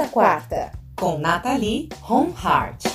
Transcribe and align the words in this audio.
Toda 0.00 0.12
Quarta, 0.12 0.72
com 0.96 1.18
Nathalie 1.18 1.90
Homehart. 2.08 2.86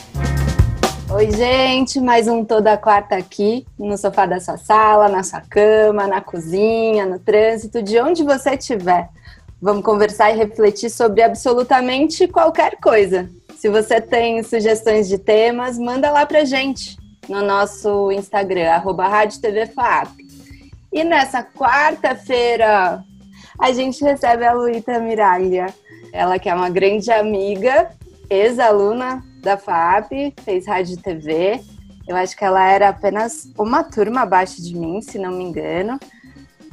Oi, 1.14 1.32
gente, 1.32 2.00
mais 2.00 2.28
um 2.28 2.44
Toda 2.44 2.76
Quarta 2.78 3.16
aqui, 3.16 3.64
no 3.78 3.96
sofá 3.96 4.26
da 4.26 4.40
sua 4.40 4.58
sala, 4.58 5.08
na 5.08 5.22
sua 5.22 5.40
cama, 5.42 6.08
na 6.08 6.20
cozinha, 6.20 7.06
no 7.06 7.20
trânsito, 7.20 7.84
de 7.84 8.00
onde 8.00 8.24
você 8.24 8.56
estiver. 8.56 9.08
Vamos 9.62 9.86
conversar 9.86 10.32
e 10.32 10.36
refletir 10.36 10.90
sobre 10.90 11.22
absolutamente 11.22 12.28
qualquer 12.28 12.78
coisa. 12.78 13.30
Se 13.56 13.70
você 13.70 14.02
tem 14.02 14.42
sugestões 14.42 15.08
de 15.08 15.20
temas, 15.20 15.78
manda 15.78 16.10
lá 16.10 16.26
pra 16.26 16.44
gente 16.44 16.98
no 17.30 17.44
nosso 17.44 18.12
Instagram, 18.12 18.72
arroba 18.72 19.08
Rádio 19.08 19.40
TV. 19.42 19.70
E 20.92 21.04
nessa 21.04 21.44
quarta-feira, 21.44 23.04
a 23.60 23.72
gente 23.72 24.04
recebe 24.04 24.46
a 24.46 24.54
Luíta 24.54 25.00
Miralha. 25.00 25.68
Ela 26.12 26.40
que 26.40 26.50
é 26.50 26.54
uma 26.54 26.70
grande 26.70 27.12
amiga, 27.12 27.90
ex-aluna 28.30 29.24
da 29.42 29.58
FAP, 29.58 30.34
fez 30.44 30.68
rádio 30.68 30.96
e 30.96 30.98
TV. 30.98 31.62
Eu 32.08 32.16
acho 32.16 32.36
que 32.38 32.46
ela 32.46 32.66
era 32.68 32.90
apenas 32.90 33.52
uma 33.58 33.84
turma 33.84 34.22
abaixo 34.22 34.62
de 34.62 34.76
mim, 34.76 35.02
se 35.02 35.18
não 35.18 35.32
me 35.32 35.44
engano. 35.44 36.00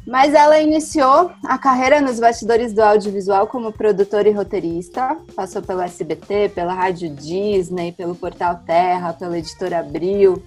Mas 0.07 0.35
ela 0.35 0.61
iniciou 0.61 1.31
a 1.45 1.57
carreira 1.57 2.01
nos 2.01 2.19
bastidores 2.19 2.73
do 2.73 2.83
audiovisual 2.83 3.47
como 3.47 3.73
produtora 3.73 4.29
e 4.29 4.33
roteirista. 4.33 5.17
Passou 5.35 5.62
pelo 5.62 5.81
SBT, 5.81 6.51
pela 6.55 6.75
Rádio 6.75 7.09
Disney, 7.15 7.93
pelo 7.93 8.15
Portal 8.15 8.61
Terra, 8.67 9.12
pela 9.12 9.39
Editora 9.39 9.79
Abril. 9.79 10.43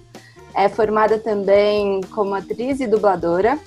É 0.54 0.68
formada 0.68 1.18
também 1.18 2.02
como 2.14 2.34
atriz 2.34 2.80
e 2.80 2.86
dubladora. 2.86 3.58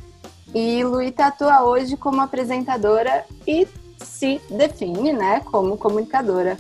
E 0.53 0.84
Luíta 0.84 1.27
atua 1.27 1.63
hoje 1.63 1.95
como 1.95 2.21
apresentadora 2.21 3.23
e 3.45 3.67
se 3.98 4.41
define 4.49 5.13
né, 5.13 5.41
como 5.45 5.77
comunicadora, 5.77 6.57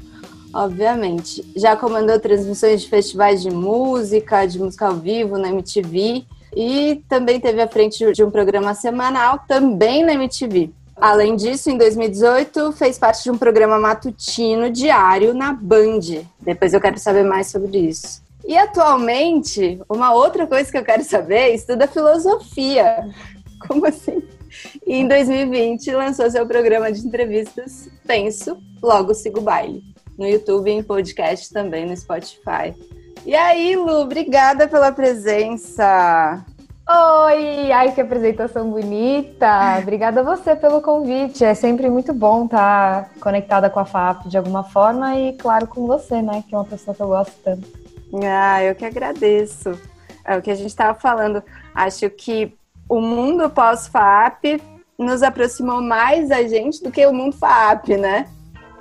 obviamente. 0.53 1.43
Já 1.55 1.75
comandou 1.75 2.19
transmissões 2.19 2.81
de 2.81 2.89
festivais 2.89 3.41
de 3.41 3.49
música, 3.49 4.45
de 4.45 4.59
música 4.59 4.87
ao 4.87 4.95
vivo 4.95 5.37
na 5.37 5.49
MTV 5.49 6.25
e 6.55 7.03
também 7.07 7.39
teve 7.39 7.61
à 7.61 7.67
frente 7.67 8.11
de 8.11 8.23
um 8.23 8.31
programa 8.31 8.73
semanal 8.73 9.39
também 9.47 10.03
na 10.03 10.13
MTV. 10.13 10.71
Além 10.95 11.35
disso, 11.35 11.69
em 11.69 11.77
2018, 11.77 12.73
fez 12.73 12.97
parte 12.97 13.23
de 13.23 13.31
um 13.31 13.37
programa 13.37 13.79
matutino 13.79 14.69
diário 14.69 15.33
na 15.33 15.53
Band. 15.53 16.25
Depois 16.41 16.73
eu 16.73 16.81
quero 16.81 16.99
saber 16.99 17.23
mais 17.23 17.47
sobre 17.47 17.77
isso. 17.77 18.21
E 18.45 18.57
atualmente, 18.57 19.79
uma 19.87 20.13
outra 20.13 20.45
coisa 20.45 20.69
que 20.69 20.77
eu 20.77 20.83
quero 20.83 21.03
saber, 21.03 21.53
estuda 21.53 21.87
filosofia. 21.87 23.07
Como 23.67 23.85
assim? 23.85 24.23
E 24.85 24.95
em 24.95 25.07
2020 25.07 25.91
lançou 25.91 26.29
seu 26.29 26.45
programa 26.45 26.91
de 26.91 27.05
entrevistas 27.05 27.87
Penso, 28.05 28.57
logo 28.81 29.13
sigo 29.13 29.39
o 29.39 29.43
baile. 29.43 29.83
No 30.17 30.27
YouTube 30.27 30.69
e 30.69 30.73
em 30.73 30.83
podcast 30.83 31.53
também 31.53 31.85
no 31.85 31.95
Spotify. 31.95 32.73
E 33.25 33.35
aí, 33.35 33.75
Lu, 33.75 34.01
obrigada 34.01 34.67
pela 34.67 34.91
presença. 34.91 36.43
Oi, 36.89 37.71
ai 37.71 37.93
que 37.93 38.01
apresentação 38.01 38.71
bonita. 38.71 39.77
Obrigada 39.79 40.21
a 40.21 40.23
você 40.23 40.55
pelo 40.55 40.81
convite. 40.81 41.45
É 41.45 41.53
sempre 41.53 41.87
muito 41.87 42.13
bom 42.13 42.45
estar 42.45 43.11
conectada 43.19 43.69
com 43.69 43.79
a 43.79 43.85
FAP 43.85 44.27
de 44.27 44.37
alguma 44.37 44.63
forma 44.63 45.15
e, 45.15 45.33
claro, 45.33 45.67
com 45.67 45.85
você, 45.85 46.19
né? 46.21 46.43
Que 46.49 46.55
é 46.55 46.57
uma 46.57 46.65
pessoa 46.65 46.95
que 46.95 47.03
eu 47.03 47.07
gosto 47.07 47.33
tanto. 47.43 47.67
Ah, 48.25 48.63
eu 48.63 48.73
que 48.73 48.85
agradeço. 48.85 49.79
É 50.25 50.35
o 50.35 50.41
que 50.41 50.49
a 50.49 50.55
gente 50.55 50.69
estava 50.69 50.99
falando. 50.99 51.43
Acho 51.75 52.09
que 52.09 52.57
o 52.89 52.99
mundo 52.99 53.49
pós-FAP 53.49 54.59
nos 54.97 55.21
aproximou 55.23 55.81
mais 55.81 56.31
a 56.31 56.41
gente 56.41 56.83
do 56.83 56.91
que 56.91 57.05
o 57.05 57.13
mundo 57.13 57.35
FAP, 57.37 57.89
né? 57.89 58.27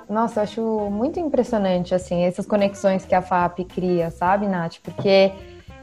Nossa, 0.09 0.39
eu 0.39 0.43
acho 0.43 0.61
muito 0.89 1.19
impressionante, 1.19 1.93
assim, 1.93 2.23
essas 2.23 2.47
conexões 2.47 3.05
que 3.05 3.13
a 3.13 3.21
FAP 3.21 3.59
cria, 3.59 4.09
sabe, 4.09 4.47
Nath? 4.47 4.77
Porque 4.83 5.31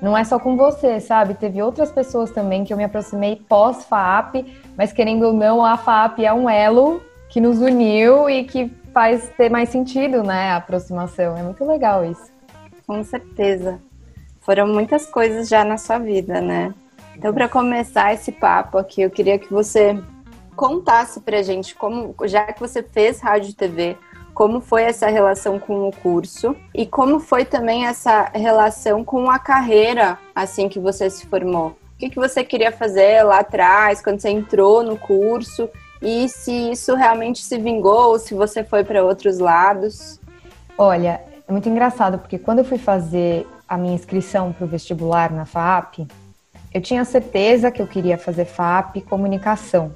não 0.02 0.18
é 0.18 0.24
só 0.24 0.38
com 0.38 0.56
você, 0.56 0.98
sabe? 1.00 1.34
Teve 1.34 1.62
outras 1.62 1.92
pessoas 1.92 2.32
também 2.32 2.64
que 2.64 2.72
eu 2.72 2.76
me 2.76 2.82
aproximei 2.82 3.36
pós-FAP, 3.48 4.44
mas 4.76 4.92
querendo 4.92 5.26
ou 5.26 5.32
não, 5.32 5.64
a 5.64 5.76
FAP 5.76 6.24
é 6.24 6.32
um 6.32 6.50
elo 6.50 7.00
que 7.28 7.40
nos 7.40 7.60
uniu 7.60 8.28
e 8.28 8.44
que 8.44 8.68
faz 8.92 9.30
ter 9.36 9.48
mais 9.48 9.68
sentido, 9.68 10.22
né, 10.24 10.50
a 10.50 10.56
aproximação. 10.56 11.36
É 11.36 11.42
muito 11.42 11.64
legal 11.64 12.04
isso. 12.04 12.32
Com 12.86 13.02
certeza. 13.04 13.78
Foram 14.40 14.66
muitas 14.66 15.06
coisas 15.06 15.48
já 15.48 15.64
na 15.64 15.76
sua 15.76 15.98
vida, 15.98 16.40
né? 16.40 16.74
Então, 17.16 17.32
para 17.32 17.48
começar 17.48 18.12
esse 18.12 18.30
papo 18.30 18.76
aqui, 18.76 19.00
eu 19.00 19.10
queria 19.10 19.38
que 19.38 19.50
você 19.50 19.98
contasse 20.54 21.20
pra 21.20 21.42
gente 21.42 21.74
como, 21.74 22.14
já 22.24 22.44
que 22.52 22.60
você 22.60 22.82
fez 22.82 23.20
rádio 23.20 23.50
e 23.50 23.54
TV, 23.54 23.96
como 24.34 24.60
foi 24.60 24.82
essa 24.82 25.06
relação 25.08 25.58
com 25.58 25.88
o 25.88 25.92
curso 25.92 26.54
e 26.74 26.84
como 26.84 27.18
foi 27.18 27.44
também 27.44 27.86
essa 27.86 28.30
relação 28.34 29.02
com 29.02 29.30
a 29.30 29.38
carreira 29.38 30.18
assim 30.34 30.68
que 30.68 30.78
você 30.78 31.08
se 31.08 31.26
formou. 31.26 31.68
O 31.68 31.98
que, 31.98 32.10
que 32.10 32.16
você 32.16 32.44
queria 32.44 32.70
fazer 32.70 33.22
lá 33.22 33.38
atrás, 33.38 34.02
quando 34.02 34.20
você 34.20 34.28
entrou 34.28 34.82
no 34.82 34.98
curso, 34.98 35.70
e 36.02 36.28
se 36.28 36.52
isso 36.70 36.94
realmente 36.94 37.42
se 37.42 37.56
vingou 37.56 38.10
ou 38.10 38.18
se 38.18 38.34
você 38.34 38.62
foi 38.62 38.84
para 38.84 39.02
outros 39.02 39.38
lados? 39.38 40.20
Olha, 40.76 41.22
é 41.48 41.50
muito 41.50 41.68
engraçado, 41.70 42.18
porque 42.18 42.38
quando 42.38 42.58
eu 42.58 42.64
fui 42.66 42.76
fazer 42.76 43.46
a 43.66 43.78
minha 43.78 43.94
inscrição 43.94 44.52
para 44.52 44.66
o 44.66 44.68
vestibular 44.68 45.32
na 45.32 45.46
FAP, 45.46 46.06
eu 46.72 46.80
tinha 46.80 47.04
certeza 47.04 47.70
que 47.70 47.80
eu 47.80 47.86
queria 47.86 48.18
fazer 48.18 48.44
FAP 48.44 49.00
comunicação 49.02 49.92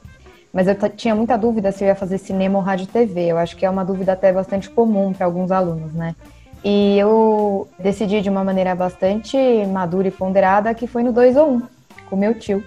mas 0.53 0.67
eu 0.67 0.75
tinha 0.91 1.15
muita 1.15 1.37
dúvida 1.39 1.71
se 1.71 1.85
eu 1.85 1.89
ia 1.89 1.95
fazer 1.95 2.19
cinema 2.19 2.59
ou 2.59 2.65
rádio 2.65 2.87
TV. 2.87 3.27
Eu 3.27 3.39
acho 3.39 3.57
que 3.57 3.65
é 3.65 3.71
uma 3.71 3.85
dúvida 3.85 4.13
até 4.13 4.33
bastante 4.33 4.69
comum 4.69 5.13
para 5.13 5.27
alguns 5.27 5.51
alunos, 5.51 5.93
né? 5.93 6.15
E 6.65 6.99
eu 6.99 7.69
decidi 7.79 8.21
de 8.21 8.29
uma 8.29 8.45
maneira 8.45 8.75
bastante 8.75 9.37
madura 9.67 10.09
e 10.09 10.11
ponderada 10.11 10.75
que 10.75 10.87
foi 10.87 11.03
no 11.03 11.13
2 11.13 11.37
ou 11.37 11.51
1, 11.51 11.55
um, 11.55 11.63
com 12.09 12.17
meu 12.17 12.35
tio. 12.35 12.65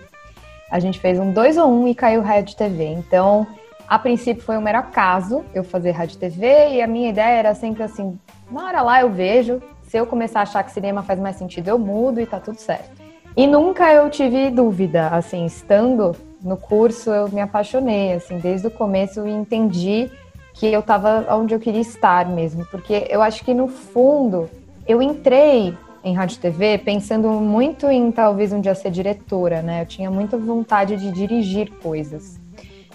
A 0.71 0.79
gente 0.79 0.99
fez 0.99 1.19
um 1.19 1.31
2 1.31 1.57
ou 1.57 1.69
1 1.69 1.83
um 1.83 1.87
e 1.87 1.93
caiu 1.93 2.21
rádio 2.21 2.55
TV. 2.55 2.85
Então, 2.85 3.45
a 3.87 3.99
princípio 3.99 4.43
foi 4.43 4.57
um 4.57 4.61
mero 4.61 4.79
acaso 4.79 5.43
eu 5.53 5.63
fazer 5.63 5.91
rádio 5.91 6.17
TV 6.17 6.69
e 6.71 6.81
a 6.81 6.87
minha 6.87 7.09
ideia 7.09 7.37
era 7.37 7.53
sempre 7.53 7.83
assim, 7.83 8.17
na 8.49 8.65
hora 8.65 8.81
lá 8.81 9.01
eu 9.01 9.11
vejo, 9.11 9.61
se 9.83 9.97
eu 9.97 10.07
começar 10.07 10.39
a 10.39 10.43
achar 10.43 10.63
que 10.63 10.71
cinema 10.71 11.03
faz 11.03 11.19
mais 11.19 11.35
sentido, 11.35 11.67
eu 11.67 11.77
mudo 11.77 12.19
e 12.19 12.25
tá 12.25 12.39
tudo 12.39 12.57
certo. 12.57 13.02
E 13.35 13.47
nunca 13.47 13.91
eu 13.91 14.09
tive 14.09 14.51
dúvida, 14.51 15.07
assim, 15.07 15.45
estando 15.45 16.15
no 16.41 16.55
curso 16.55 17.09
eu 17.09 17.29
me 17.29 17.41
apaixonei, 17.41 18.13
assim, 18.13 18.37
desde 18.37 18.67
o 18.67 18.71
começo 18.71 19.21
eu 19.21 19.27
entendi 19.27 20.11
que 20.53 20.67
eu 20.67 20.81
estava 20.81 21.25
onde 21.35 21.55
eu 21.55 21.59
queria 21.59 21.81
estar 21.81 22.27
mesmo, 22.27 22.65
porque 22.67 23.07
eu 23.09 23.23
acho 23.23 23.43
que 23.43 23.53
no 23.53 23.67
fundo 23.67 24.49
eu 24.87 25.01
entrei 25.01 25.75
em 26.03 26.13
rádio 26.13 26.37
TV 26.37 26.77
pensando 26.77 27.29
muito 27.29 27.87
em 27.87 28.11
talvez 28.11 28.51
um 28.51 28.61
dia 28.61 28.75
ser 28.75 28.91
diretora, 28.91 29.61
né? 29.61 29.81
Eu 29.81 29.85
tinha 29.85 30.11
muita 30.11 30.37
vontade 30.37 30.97
de 30.97 31.11
dirigir 31.11 31.71
coisas. 31.81 32.37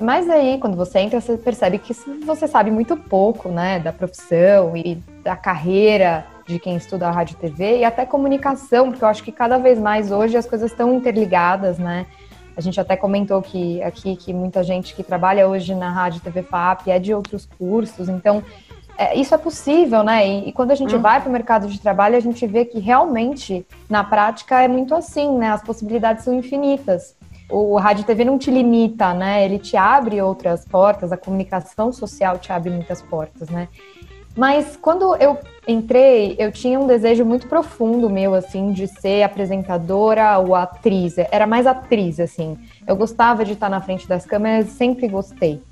Mas 0.00 0.28
aí, 0.30 0.58
quando 0.58 0.76
você 0.76 1.00
entra, 1.00 1.20
você 1.20 1.36
percebe 1.36 1.78
que 1.78 1.92
você 2.24 2.46
sabe 2.46 2.70
muito 2.70 2.96
pouco, 2.96 3.48
né, 3.48 3.80
da 3.80 3.92
profissão 3.92 4.76
e 4.76 5.02
da 5.24 5.34
carreira 5.34 6.24
de 6.48 6.58
quem 6.58 6.76
estuda 6.76 7.10
rádio 7.10 7.34
e 7.34 7.36
TV 7.36 7.80
e 7.80 7.84
até 7.84 8.06
comunicação, 8.06 8.90
porque 8.90 9.04
eu 9.04 9.08
acho 9.08 9.22
que 9.22 9.30
cada 9.30 9.58
vez 9.58 9.78
mais 9.78 10.10
hoje 10.10 10.34
as 10.36 10.46
coisas 10.46 10.70
estão 10.70 10.94
interligadas, 10.94 11.78
né? 11.78 12.06
A 12.56 12.60
gente 12.60 12.80
até 12.80 12.96
comentou 12.96 13.40
que 13.42 13.80
aqui 13.82 14.16
que 14.16 14.32
muita 14.32 14.64
gente 14.64 14.94
que 14.94 15.02
trabalha 15.02 15.46
hoje 15.46 15.74
na 15.74 15.90
rádio 15.90 16.20
TV 16.20 16.42
FAP 16.42 16.88
é 16.88 16.98
de 16.98 17.12
outros 17.12 17.46
cursos, 17.58 18.08
então 18.08 18.42
é, 18.96 19.16
isso 19.16 19.34
é 19.34 19.38
possível, 19.38 20.02
né? 20.02 20.26
E, 20.26 20.48
e 20.48 20.52
quando 20.52 20.70
a 20.70 20.74
gente 20.74 20.96
uhum. 20.96 21.02
vai 21.02 21.20
para 21.20 21.28
o 21.28 21.32
mercado 21.32 21.68
de 21.68 21.78
trabalho, 21.78 22.16
a 22.16 22.20
gente 22.20 22.46
vê 22.46 22.64
que 22.64 22.80
realmente, 22.80 23.64
na 23.88 24.02
prática, 24.02 24.60
é 24.60 24.66
muito 24.66 24.94
assim, 24.94 25.36
né? 25.36 25.50
As 25.50 25.62
possibilidades 25.62 26.24
são 26.24 26.34
infinitas. 26.34 27.14
O 27.50 27.76
rádio 27.78 28.04
TV 28.04 28.24
não 28.24 28.38
te 28.38 28.50
limita, 28.50 29.12
né? 29.12 29.44
Ele 29.44 29.58
te 29.58 29.76
abre 29.76 30.20
outras 30.20 30.64
portas, 30.64 31.12
a 31.12 31.16
comunicação 31.16 31.92
social 31.92 32.38
te 32.38 32.50
abre 32.50 32.70
muitas 32.70 33.02
portas, 33.02 33.48
né? 33.50 33.68
Mas 34.36 34.76
quando 34.76 35.16
eu 35.16 35.38
entrei, 35.66 36.34
eu 36.38 36.50
tinha 36.50 36.78
um 36.78 36.86
desejo 36.86 37.24
muito 37.24 37.46
profundo 37.46 38.08
meu, 38.08 38.34
assim, 38.34 38.72
de 38.72 38.86
ser 38.86 39.22
apresentadora 39.22 40.38
ou 40.38 40.54
atriz. 40.54 41.16
Era 41.18 41.46
mais 41.46 41.66
atriz, 41.66 42.18
assim. 42.18 42.56
Eu 42.86 42.96
gostava 42.96 43.44
de 43.44 43.52
estar 43.52 43.68
na 43.68 43.80
frente 43.80 44.08
das 44.08 44.24
câmeras, 44.24 44.70
sempre 44.70 45.08
gostei. 45.08 45.62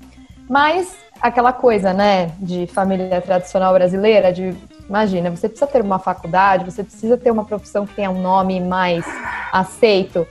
Mas 0.49 0.95
aquela 1.21 1.51
coisa, 1.51 1.93
né, 1.93 2.31
de 2.39 2.67
família 2.67 3.19
tradicional 3.21 3.73
brasileira, 3.73 4.31
de 4.31 4.55
imagina, 4.87 5.29
você 5.29 5.49
precisa 5.49 5.69
ter 5.69 5.81
uma 5.81 5.99
faculdade, 5.99 6.63
você 6.63 6.83
precisa 6.83 7.17
ter 7.17 7.31
uma 7.31 7.43
profissão 7.43 7.85
que 7.85 7.93
tenha 7.93 8.09
um 8.09 8.21
nome 8.21 8.61
mais 8.61 9.05
aceito. 9.51 10.25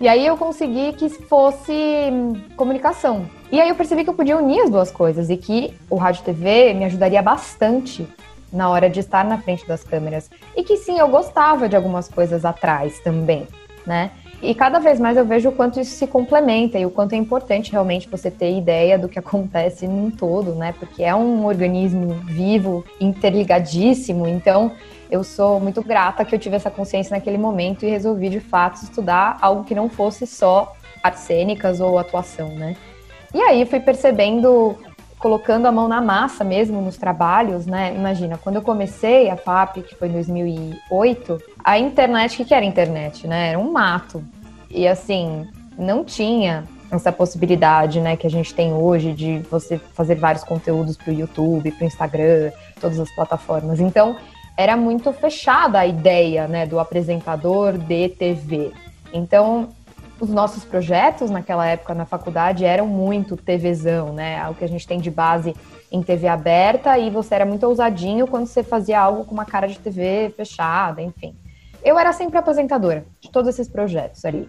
E 0.00 0.08
aí 0.08 0.26
eu 0.26 0.34
consegui 0.36 0.94
que 0.94 1.10
fosse 1.10 2.10
comunicação. 2.56 3.26
E 3.52 3.60
aí 3.60 3.68
eu 3.68 3.74
percebi 3.74 4.02
que 4.02 4.08
eu 4.08 4.14
podia 4.14 4.38
unir 4.38 4.62
as 4.62 4.70
duas 4.70 4.90
coisas 4.90 5.28
e 5.28 5.36
que 5.36 5.74
o 5.90 5.96
rádio 5.96 6.24
TV 6.24 6.72
me 6.72 6.86
ajudaria 6.86 7.20
bastante 7.20 8.08
na 8.50 8.70
hora 8.70 8.88
de 8.88 9.00
estar 9.00 9.24
na 9.26 9.36
frente 9.36 9.68
das 9.68 9.84
câmeras. 9.84 10.30
E 10.56 10.62
que 10.64 10.78
sim, 10.78 10.98
eu 10.98 11.08
gostava 11.08 11.68
de 11.68 11.76
algumas 11.76 12.08
coisas 12.08 12.46
atrás 12.46 12.98
também, 13.00 13.46
né? 13.86 14.12
E 14.42 14.54
cada 14.54 14.78
vez 14.78 14.98
mais 14.98 15.18
eu 15.18 15.24
vejo 15.26 15.50
o 15.50 15.52
quanto 15.52 15.78
isso 15.78 15.94
se 15.94 16.06
complementa 16.06 16.78
e 16.78 16.86
o 16.86 16.90
quanto 16.90 17.12
é 17.12 17.16
importante 17.16 17.70
realmente 17.70 18.08
você 18.08 18.30
ter 18.30 18.56
ideia 18.56 18.98
do 18.98 19.06
que 19.06 19.18
acontece 19.20 19.86
num 19.86 20.10
todo, 20.10 20.54
né? 20.54 20.74
Porque 20.78 21.02
é 21.02 21.14
um 21.14 21.44
organismo 21.44 22.14
vivo, 22.24 22.84
interligadíssimo. 22.98 24.26
Então, 24.26 24.72
eu 25.10 25.24
sou 25.24 25.60
muito 25.60 25.82
grata 25.82 26.24
que 26.24 26.34
eu 26.34 26.38
tive 26.38 26.56
essa 26.56 26.70
consciência 26.70 27.14
naquele 27.14 27.38
momento 27.38 27.84
e 27.84 27.90
resolvi 27.90 28.28
de 28.28 28.40
fato 28.40 28.82
estudar 28.82 29.38
algo 29.40 29.64
que 29.64 29.74
não 29.74 29.88
fosse 29.88 30.26
só 30.26 30.74
artes 31.02 31.22
cênicas 31.22 31.80
ou 31.80 31.98
atuação, 31.98 32.48
né? 32.50 32.76
E 33.34 33.40
aí 33.40 33.64
fui 33.64 33.80
percebendo 33.80 34.76
colocando 35.18 35.66
a 35.66 35.72
mão 35.72 35.86
na 35.86 36.00
massa 36.00 36.42
mesmo 36.42 36.80
nos 36.80 36.96
trabalhos, 36.96 37.66
né? 37.66 37.94
Imagina, 37.94 38.38
quando 38.38 38.56
eu 38.56 38.62
comecei 38.62 39.28
a 39.28 39.36
FAP, 39.36 39.82
que 39.82 39.94
foi 39.94 40.08
em 40.08 40.12
2008, 40.12 41.38
a 41.62 41.78
internet, 41.78 42.40
o 42.40 42.44
que 42.44 42.54
era 42.54 42.64
internet, 42.64 43.26
né? 43.26 43.50
Era 43.50 43.58
um 43.58 43.70
mato. 43.70 44.24
E 44.70 44.88
assim, 44.88 45.46
não 45.76 46.02
tinha 46.04 46.64
essa 46.90 47.12
possibilidade, 47.12 48.00
né, 48.00 48.16
que 48.16 48.26
a 48.26 48.30
gente 48.30 48.52
tem 48.52 48.72
hoje 48.74 49.12
de 49.12 49.38
você 49.50 49.78
fazer 49.78 50.16
vários 50.16 50.42
conteúdos 50.42 50.96
para 50.96 51.12
o 51.12 51.14
YouTube, 51.14 51.70
para 51.70 51.84
o 51.84 51.86
Instagram, 51.86 52.50
todas 52.80 52.98
as 52.98 53.14
plataformas. 53.14 53.78
Então, 53.78 54.16
era 54.56 54.76
muito 54.76 55.12
fechada 55.12 55.78
a 55.80 55.86
ideia, 55.86 56.46
né, 56.46 56.66
do 56.66 56.78
apresentador 56.78 57.78
de 57.78 58.08
TV. 58.10 58.72
Então, 59.12 59.70
os 60.20 60.28
nossos 60.28 60.64
projetos 60.64 61.30
naquela 61.30 61.66
época 61.66 61.94
na 61.94 62.04
faculdade 62.04 62.64
eram 62.64 62.86
muito 62.86 63.36
TVzão, 63.36 64.12
né? 64.12 64.46
O 64.50 64.54
que 64.54 64.64
a 64.64 64.68
gente 64.68 64.86
tem 64.86 65.00
de 65.00 65.10
base 65.10 65.54
em 65.90 66.02
TV 66.02 66.28
aberta 66.28 66.98
e 66.98 67.08
você 67.10 67.34
era 67.34 67.46
muito 67.46 67.64
ousadinho 67.64 68.26
quando 68.26 68.46
você 68.46 68.62
fazia 68.62 69.00
algo 69.00 69.24
com 69.24 69.32
uma 69.32 69.46
cara 69.46 69.66
de 69.66 69.78
TV 69.78 70.32
fechada, 70.36 71.00
enfim. 71.00 71.34
Eu 71.82 71.98
era 71.98 72.12
sempre 72.12 72.38
apresentadora 72.38 73.06
de 73.18 73.30
todos 73.30 73.48
esses 73.48 73.66
projetos 73.66 74.24
ali. 74.24 74.48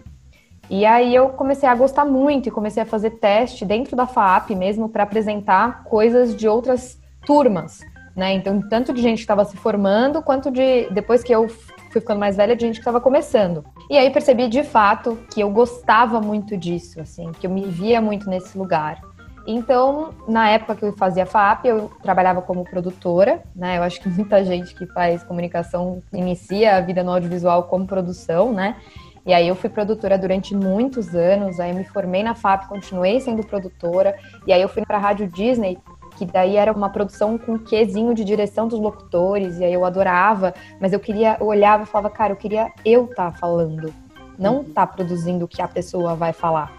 E 0.68 0.84
aí 0.84 1.14
eu 1.14 1.30
comecei 1.30 1.68
a 1.68 1.74
gostar 1.74 2.04
muito 2.04 2.48
e 2.48 2.52
comecei 2.52 2.82
a 2.82 2.86
fazer 2.86 3.10
teste 3.12 3.64
dentro 3.64 3.96
da 3.96 4.06
FAP 4.06 4.50
mesmo 4.50 4.88
para 4.88 5.02
apresentar 5.02 5.84
coisas 5.84 6.36
de 6.36 6.46
outras 6.46 7.00
turmas, 7.26 7.80
né? 8.14 8.32
Então, 8.34 8.60
tanto 8.60 8.92
de 8.92 9.00
gente 9.00 9.18
que 9.18 9.22
estava 9.22 9.44
se 9.44 9.56
formando, 9.56 10.22
quanto 10.22 10.50
de 10.50 10.88
depois 10.90 11.22
que 11.22 11.34
eu 11.34 11.48
fui 11.48 12.00
ficando 12.00 12.20
mais 12.20 12.36
velha, 12.36 12.56
de 12.56 12.66
gente 12.66 12.74
que 12.74 12.80
estava 12.80 13.00
começando. 13.00 13.64
E 13.90 13.96
aí 13.96 14.10
percebi 14.10 14.48
de 14.48 14.62
fato 14.62 15.18
que 15.32 15.40
eu 15.40 15.50
gostava 15.50 16.20
muito 16.20 16.56
disso, 16.56 17.00
assim, 17.00 17.32
que 17.32 17.46
eu 17.46 17.50
me 17.50 17.66
via 17.66 18.00
muito 18.00 18.28
nesse 18.28 18.56
lugar. 18.56 19.00
Então, 19.46 20.10
na 20.28 20.48
época 20.50 20.76
que 20.76 20.84
eu 20.84 20.92
fazia 20.92 21.26
FAP, 21.26 21.66
eu 21.66 21.90
trabalhava 22.02 22.40
como 22.40 22.64
produtora, 22.64 23.42
né? 23.56 23.78
Eu 23.78 23.82
acho 23.82 24.00
que 24.00 24.08
muita 24.08 24.44
gente 24.44 24.74
que 24.74 24.86
faz 24.86 25.22
comunicação 25.24 26.02
inicia 26.12 26.76
a 26.76 26.80
vida 26.80 27.02
no 27.02 27.10
audiovisual 27.10 27.64
como 27.64 27.86
produção, 27.86 28.52
né? 28.52 28.76
E 29.24 29.32
aí 29.32 29.46
eu 29.46 29.54
fui 29.54 29.70
produtora 29.70 30.18
durante 30.18 30.54
muitos 30.54 31.14
anos, 31.14 31.60
aí 31.60 31.70
eu 31.70 31.76
me 31.76 31.84
formei 31.84 32.22
na 32.22 32.34
FAP, 32.34 32.68
continuei 32.68 33.20
sendo 33.20 33.44
produtora, 33.46 34.16
e 34.46 34.52
aí 34.52 34.60
eu 34.60 34.68
fui 34.68 34.84
para 34.84 34.96
a 34.96 35.00
Rádio 35.00 35.28
Disney 35.28 35.78
que 36.16 36.26
daí 36.26 36.56
era 36.56 36.72
uma 36.72 36.90
produção 36.90 37.38
com 37.38 37.52
um 37.52 37.58
quesinho 37.58 38.14
de 38.14 38.24
direção 38.24 38.68
dos 38.68 38.78
locutores, 38.78 39.58
e 39.58 39.64
aí 39.64 39.72
eu 39.72 39.84
adorava, 39.84 40.54
mas 40.80 40.92
eu 40.92 41.00
queria, 41.00 41.36
eu 41.40 41.46
olhava 41.46 41.82
e 41.82 41.86
falava, 41.86 42.10
cara, 42.10 42.32
eu 42.32 42.36
queria 42.36 42.72
eu 42.84 43.04
estar 43.04 43.30
tá 43.30 43.38
falando, 43.38 43.92
não 44.38 44.62
estar 44.62 44.86
tá 44.86 44.92
produzindo 44.92 45.44
o 45.44 45.48
que 45.48 45.62
a 45.62 45.68
pessoa 45.68 46.14
vai 46.14 46.32
falar. 46.32 46.72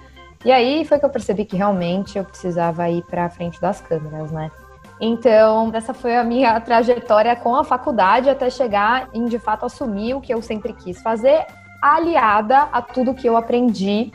E 0.45 0.51
aí 0.51 0.83
foi 0.83 0.99
que 0.99 1.05
eu 1.05 1.09
percebi 1.09 1.45
que 1.45 1.55
realmente 1.55 2.17
eu 2.17 2.25
precisava 2.25 2.89
ir 2.89 3.03
para 3.03 3.29
frente 3.29 3.61
das 3.61 3.79
câmeras, 3.79 4.31
né? 4.31 4.51
Então, 4.99 5.71
essa 5.73 5.93
foi 5.93 6.15
a 6.15 6.23
minha 6.23 6.59
trajetória 6.61 7.35
com 7.35 7.55
a 7.55 7.63
faculdade 7.63 8.29
até 8.29 8.49
chegar 8.49 9.09
em 9.13 9.25
de 9.25 9.39
fato 9.39 9.65
assumir 9.65 10.13
o 10.13 10.21
que 10.21 10.33
eu 10.33 10.41
sempre 10.41 10.73
quis 10.73 11.01
fazer, 11.01 11.45
aliada 11.81 12.69
a 12.71 12.81
tudo 12.81 13.13
que 13.13 13.27
eu 13.27 13.35
aprendi 13.35 14.11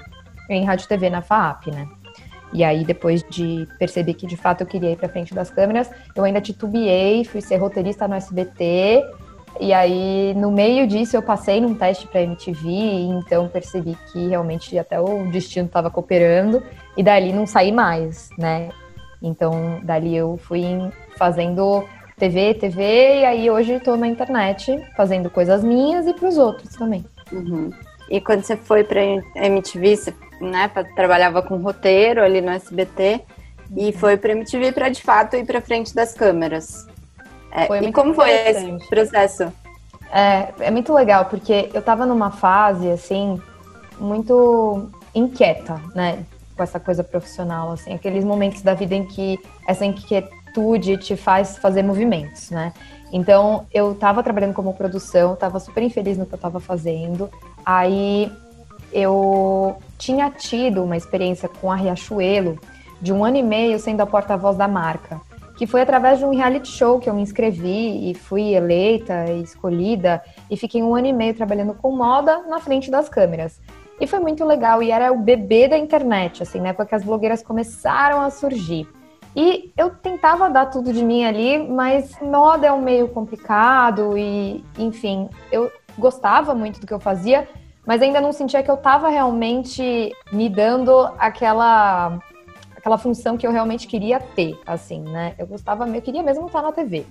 em 0.48 0.64
rádio 0.64 0.84
e 0.84 0.88
TV 0.88 1.10
na 1.10 1.20
FAP, 1.20 1.70
né? 1.70 1.86
E 2.52 2.64
aí, 2.64 2.84
depois 2.84 3.22
de 3.28 3.68
perceber 3.78 4.14
que 4.14 4.26
de 4.26 4.36
fato 4.36 4.62
eu 4.62 4.66
queria 4.66 4.92
ir 4.92 4.96
para 4.96 5.08
frente 5.08 5.34
das 5.34 5.50
câmeras, 5.50 5.90
eu 6.14 6.24
ainda 6.24 6.40
titubeei, 6.40 7.24
fui 7.24 7.40
ser 7.40 7.56
roteirista 7.56 8.08
no 8.08 8.14
SBT. 8.14 9.04
E 9.60 9.72
aí, 9.72 10.34
no 10.36 10.50
meio 10.50 10.86
disso, 10.86 11.16
eu 11.16 11.22
passei 11.22 11.60
num 11.60 11.74
teste 11.74 12.06
para 12.06 12.22
MTV, 12.22 12.68
então 12.68 13.48
percebi 13.48 13.96
que 14.12 14.28
realmente 14.28 14.78
até 14.78 15.00
o 15.00 15.30
destino 15.30 15.66
estava 15.66 15.90
cooperando, 15.90 16.62
e 16.96 17.02
dali 17.02 17.32
não 17.32 17.46
saí 17.46 17.72
mais, 17.72 18.30
né? 18.38 18.68
Então, 19.20 19.80
dali 19.82 20.16
eu 20.16 20.36
fui 20.36 20.64
fazendo 21.16 21.84
TV, 22.16 22.54
TV, 22.54 22.82
e 23.20 23.24
aí 23.24 23.50
hoje 23.50 23.74
estou 23.74 23.96
na 23.96 24.06
internet 24.06 24.80
fazendo 24.96 25.28
coisas 25.28 25.64
minhas 25.64 26.06
e 26.06 26.14
para 26.14 26.28
os 26.28 26.38
outros 26.38 26.74
também. 26.76 27.04
Uhum. 27.32 27.70
E 28.10 28.20
quando 28.20 28.42
você 28.42 28.56
foi 28.56 28.84
para 28.84 29.00
MTV, 29.36 29.96
você 29.96 30.14
né, 30.40 30.70
trabalhava 30.94 31.42
com 31.42 31.56
roteiro 31.56 32.22
ali 32.22 32.40
no 32.40 32.50
SBT 32.50 33.20
e 33.76 33.86
uhum. 33.86 33.92
foi 33.92 34.16
para 34.16 34.32
MTV 34.32 34.72
para 34.72 34.88
de 34.88 35.02
fato 35.02 35.36
ir 35.36 35.44
para 35.44 35.60
frente 35.60 35.94
das 35.94 36.14
câmeras. 36.14 36.86
É, 37.50 37.82
e 37.82 37.92
como 37.92 38.14
foi 38.14 38.30
esse 38.30 38.88
processo? 38.88 39.52
É, 40.12 40.48
é 40.60 40.70
muito 40.70 40.92
legal 40.92 41.26
porque 41.26 41.70
eu 41.72 41.80
estava 41.80 42.06
numa 42.06 42.30
fase 42.30 42.90
assim 42.90 43.40
muito 43.98 44.88
inquieta, 45.14 45.80
né, 45.94 46.24
com 46.56 46.62
essa 46.62 46.78
coisa 46.78 47.02
profissional, 47.02 47.72
assim, 47.72 47.94
aqueles 47.94 48.24
momentos 48.24 48.62
da 48.62 48.74
vida 48.74 48.94
em 48.94 49.04
que 49.04 49.38
essa 49.66 49.84
inquietude 49.84 50.96
te 50.98 51.16
faz 51.16 51.58
fazer 51.58 51.82
movimentos, 51.82 52.50
né? 52.50 52.72
Então, 53.12 53.66
eu 53.72 53.92
estava 53.92 54.22
trabalhando 54.22 54.54
como 54.54 54.74
produção, 54.74 55.34
estava 55.34 55.58
super 55.58 55.82
infeliz 55.82 56.18
no 56.18 56.26
que 56.26 56.34
eu 56.34 56.36
estava 56.36 56.60
fazendo. 56.60 57.30
Aí 57.64 58.30
eu 58.92 59.76
tinha 59.98 60.30
tido 60.30 60.82
uma 60.82 60.96
experiência 60.96 61.48
com 61.48 61.70
a 61.70 61.74
Riachuelo 61.74 62.58
de 63.00 63.12
um 63.12 63.24
ano 63.24 63.36
e 63.36 63.42
meio 63.42 63.78
sendo 63.78 64.00
a 64.00 64.06
porta-voz 64.06 64.56
da 64.56 64.68
marca, 64.68 65.20
que 65.56 65.66
foi 65.66 65.82
através 65.82 66.18
de 66.18 66.24
um 66.24 66.30
reality 66.30 66.68
show 66.68 66.98
que 66.98 67.10
eu 67.10 67.14
me 67.14 67.22
inscrevi 67.22 68.10
e 68.10 68.14
fui 68.14 68.54
eleita 68.54 69.26
e 69.30 69.42
escolhida 69.42 70.22
e 70.50 70.56
fiquei 70.56 70.82
um 70.82 70.94
ano 70.94 71.08
e 71.08 71.12
meio 71.12 71.34
trabalhando 71.34 71.74
com 71.74 71.90
moda 71.94 72.44
na 72.48 72.60
frente 72.60 72.90
das 72.90 73.08
câmeras. 73.08 73.60
E 74.00 74.06
foi 74.06 74.20
muito 74.20 74.44
legal 74.44 74.80
e 74.80 74.92
era 74.92 75.12
o 75.12 75.18
bebê 75.18 75.66
da 75.66 75.76
internet, 75.76 76.42
assim, 76.42 76.60
na 76.60 76.68
época 76.68 76.86
que 76.86 76.94
as 76.94 77.02
blogueiras 77.02 77.42
começaram 77.42 78.20
a 78.20 78.30
surgir. 78.30 78.88
E 79.34 79.72
eu 79.76 79.90
tentava 79.90 80.48
dar 80.48 80.66
tudo 80.66 80.92
de 80.92 81.04
mim 81.04 81.24
ali, 81.24 81.58
mas 81.58 82.16
moda 82.20 82.66
é 82.66 82.72
um 82.72 82.80
meio 82.80 83.08
complicado 83.08 84.16
e, 84.16 84.64
enfim, 84.78 85.28
eu 85.50 85.70
gostava 85.98 86.54
muito 86.54 86.80
do 86.80 86.86
que 86.86 86.94
eu 86.94 87.00
fazia, 87.00 87.48
mas 87.88 88.02
ainda 88.02 88.20
não 88.20 88.32
sentia 88.32 88.62
que 88.62 88.70
eu 88.70 88.74
estava 88.74 89.08
realmente 89.08 90.12
me 90.30 90.50
dando 90.50 90.92
aquela 91.18 92.18
aquela 92.76 92.98
função 92.98 93.38
que 93.38 93.46
eu 93.46 93.50
realmente 93.50 93.88
queria 93.88 94.20
ter, 94.20 94.60
assim, 94.66 95.00
né? 95.00 95.34
Eu 95.38 95.46
gostava, 95.46 95.88
eu 95.88 96.02
queria 96.02 96.22
mesmo 96.22 96.46
estar 96.46 96.60
na 96.60 96.70
TV. 96.70 97.06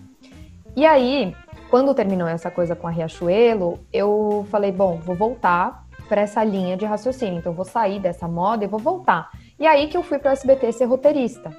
E 0.75 0.85
aí, 0.85 1.35
quando 1.71 1.95
terminou 1.95 2.27
essa 2.27 2.51
coisa 2.51 2.75
com 2.75 2.87
a 2.87 2.91
Riachuelo, 2.91 3.79
eu 3.91 4.45
falei, 4.51 4.71
bom, 4.71 4.97
vou 4.97 5.15
voltar 5.15 5.83
para 6.07 6.21
essa 6.21 6.43
linha 6.43 6.77
de 6.77 6.85
raciocínio. 6.85 7.39
Então, 7.39 7.53
vou 7.53 7.65
sair 7.65 7.99
dessa 7.99 8.27
moda 8.27 8.63
e 8.63 8.67
vou 8.67 8.79
voltar. 8.79 9.31
E 9.59 9.65
aí 9.65 9.87
que 9.87 9.97
eu 9.97 10.03
fui 10.03 10.19
para 10.19 10.29
o 10.29 10.33
SBT 10.33 10.71
ser 10.73 10.85
roteirista. 10.85 11.51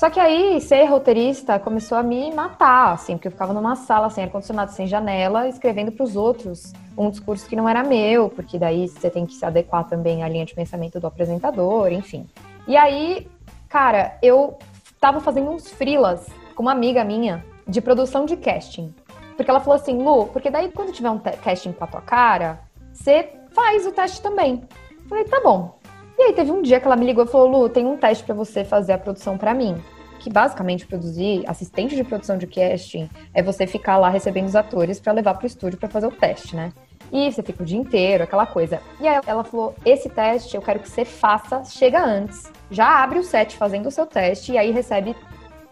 Só 0.00 0.08
que 0.08 0.18
aí, 0.18 0.62
ser 0.62 0.86
roteirista 0.86 1.58
começou 1.58 1.98
a 1.98 2.02
me 2.02 2.32
matar, 2.32 2.94
assim, 2.94 3.16
porque 3.16 3.28
eu 3.28 3.32
ficava 3.32 3.52
numa 3.52 3.76
sala 3.76 4.08
sem 4.08 4.24
ar-condicionado, 4.24 4.72
sem 4.72 4.86
janela, 4.86 5.46
escrevendo 5.46 5.92
para 5.92 6.02
os 6.02 6.16
outros 6.16 6.72
um 6.96 7.10
discurso 7.10 7.46
que 7.46 7.54
não 7.54 7.68
era 7.68 7.84
meu, 7.84 8.30
porque 8.30 8.58
daí 8.58 8.88
você 8.88 9.10
tem 9.10 9.26
que 9.26 9.34
se 9.34 9.44
adequar 9.44 9.86
também 9.86 10.22
à 10.22 10.28
linha 10.30 10.46
de 10.46 10.54
pensamento 10.54 10.98
do 10.98 11.06
apresentador, 11.06 11.92
enfim. 11.92 12.26
E 12.66 12.78
aí, 12.78 13.28
cara, 13.68 14.16
eu 14.22 14.58
tava 14.98 15.20
fazendo 15.20 15.50
uns 15.50 15.68
frilas 15.68 16.26
com 16.54 16.62
uma 16.62 16.72
amiga 16.72 17.04
minha 17.04 17.44
de 17.68 17.82
produção 17.82 18.24
de 18.24 18.38
casting. 18.38 18.94
Porque 19.36 19.50
ela 19.50 19.60
falou 19.60 19.74
assim, 19.74 20.02
Lu, 20.02 20.28
porque 20.28 20.48
daí 20.48 20.72
quando 20.72 20.92
tiver 20.92 21.10
um 21.10 21.18
casting 21.18 21.72
com 21.72 21.84
a 21.84 21.86
tua 21.86 22.00
cara, 22.00 22.58
você 22.90 23.34
faz 23.52 23.86
o 23.86 23.92
teste 23.92 24.22
também. 24.22 24.66
Eu 25.02 25.08
falei, 25.10 25.24
tá 25.24 25.42
bom. 25.44 25.78
E 26.20 26.22
aí 26.22 26.32
teve 26.34 26.52
um 26.52 26.60
dia 26.60 26.78
que 26.78 26.86
ela 26.86 26.96
me 26.96 27.06
ligou 27.06 27.24
e 27.24 27.26
falou: 27.26 27.62
Lu, 27.62 27.68
tem 27.70 27.86
um 27.86 27.96
teste 27.96 28.22
para 28.22 28.34
você 28.34 28.62
fazer 28.62 28.92
a 28.92 28.98
produção 28.98 29.38
para 29.38 29.54
mim. 29.54 29.82
Que 30.18 30.28
basicamente 30.28 30.86
produzir 30.86 31.42
assistente 31.48 31.96
de 31.96 32.04
produção 32.04 32.36
de 32.36 32.46
casting 32.46 33.08
é 33.32 33.42
você 33.42 33.66
ficar 33.66 33.96
lá 33.96 34.10
recebendo 34.10 34.44
os 34.44 34.54
atores 34.54 35.00
para 35.00 35.14
levar 35.14 35.32
pro 35.32 35.46
estúdio 35.46 35.78
para 35.78 35.88
fazer 35.88 36.08
o 36.08 36.10
teste, 36.10 36.54
né? 36.54 36.74
E 37.10 37.32
você 37.32 37.42
fica 37.42 37.62
o 37.62 37.66
dia 37.66 37.78
inteiro, 37.78 38.22
aquela 38.22 38.44
coisa. 38.44 38.82
E 39.00 39.08
aí 39.08 39.18
ela 39.26 39.42
falou: 39.42 39.74
esse 39.82 40.10
teste 40.10 40.54
eu 40.54 40.60
quero 40.60 40.80
que 40.80 40.90
você 40.90 41.06
faça, 41.06 41.64
chega 41.64 42.04
antes. 42.04 42.52
Já 42.70 43.02
abre 43.02 43.18
o 43.18 43.24
set 43.24 43.56
fazendo 43.56 43.86
o 43.86 43.90
seu 43.90 44.04
teste 44.04 44.52
e 44.52 44.58
aí 44.58 44.70
recebe 44.70 45.16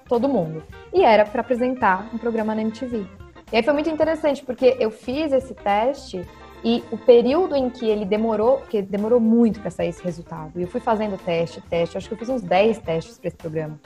todo 0.08 0.30
mundo. 0.30 0.62
E 0.94 1.04
era 1.04 1.26
para 1.26 1.42
apresentar 1.42 2.08
um 2.14 2.16
programa 2.16 2.54
na 2.54 2.62
MTV. 2.62 3.04
E 3.52 3.56
aí 3.56 3.62
foi 3.62 3.74
muito 3.74 3.90
interessante, 3.90 4.42
porque 4.42 4.78
eu 4.80 4.90
fiz 4.90 5.30
esse 5.30 5.52
teste 5.52 6.26
e 6.64 6.82
o 6.90 6.98
período 6.98 7.54
em 7.54 7.70
que 7.70 7.88
ele 7.88 8.04
demorou, 8.04 8.58
porque 8.58 8.82
demorou 8.82 9.20
muito 9.20 9.60
para 9.60 9.70
sair 9.70 9.88
esse 9.88 10.02
resultado. 10.02 10.52
E 10.56 10.62
eu 10.62 10.68
fui 10.68 10.80
fazendo 10.80 11.16
teste, 11.16 11.60
teste, 11.62 11.96
acho 11.96 12.08
que 12.08 12.14
eu 12.14 12.18
fiz 12.18 12.28
uns 12.28 12.42
10 12.42 12.78
testes 12.78 13.18
para 13.18 13.28
esse 13.28 13.36
programa. 13.36 13.78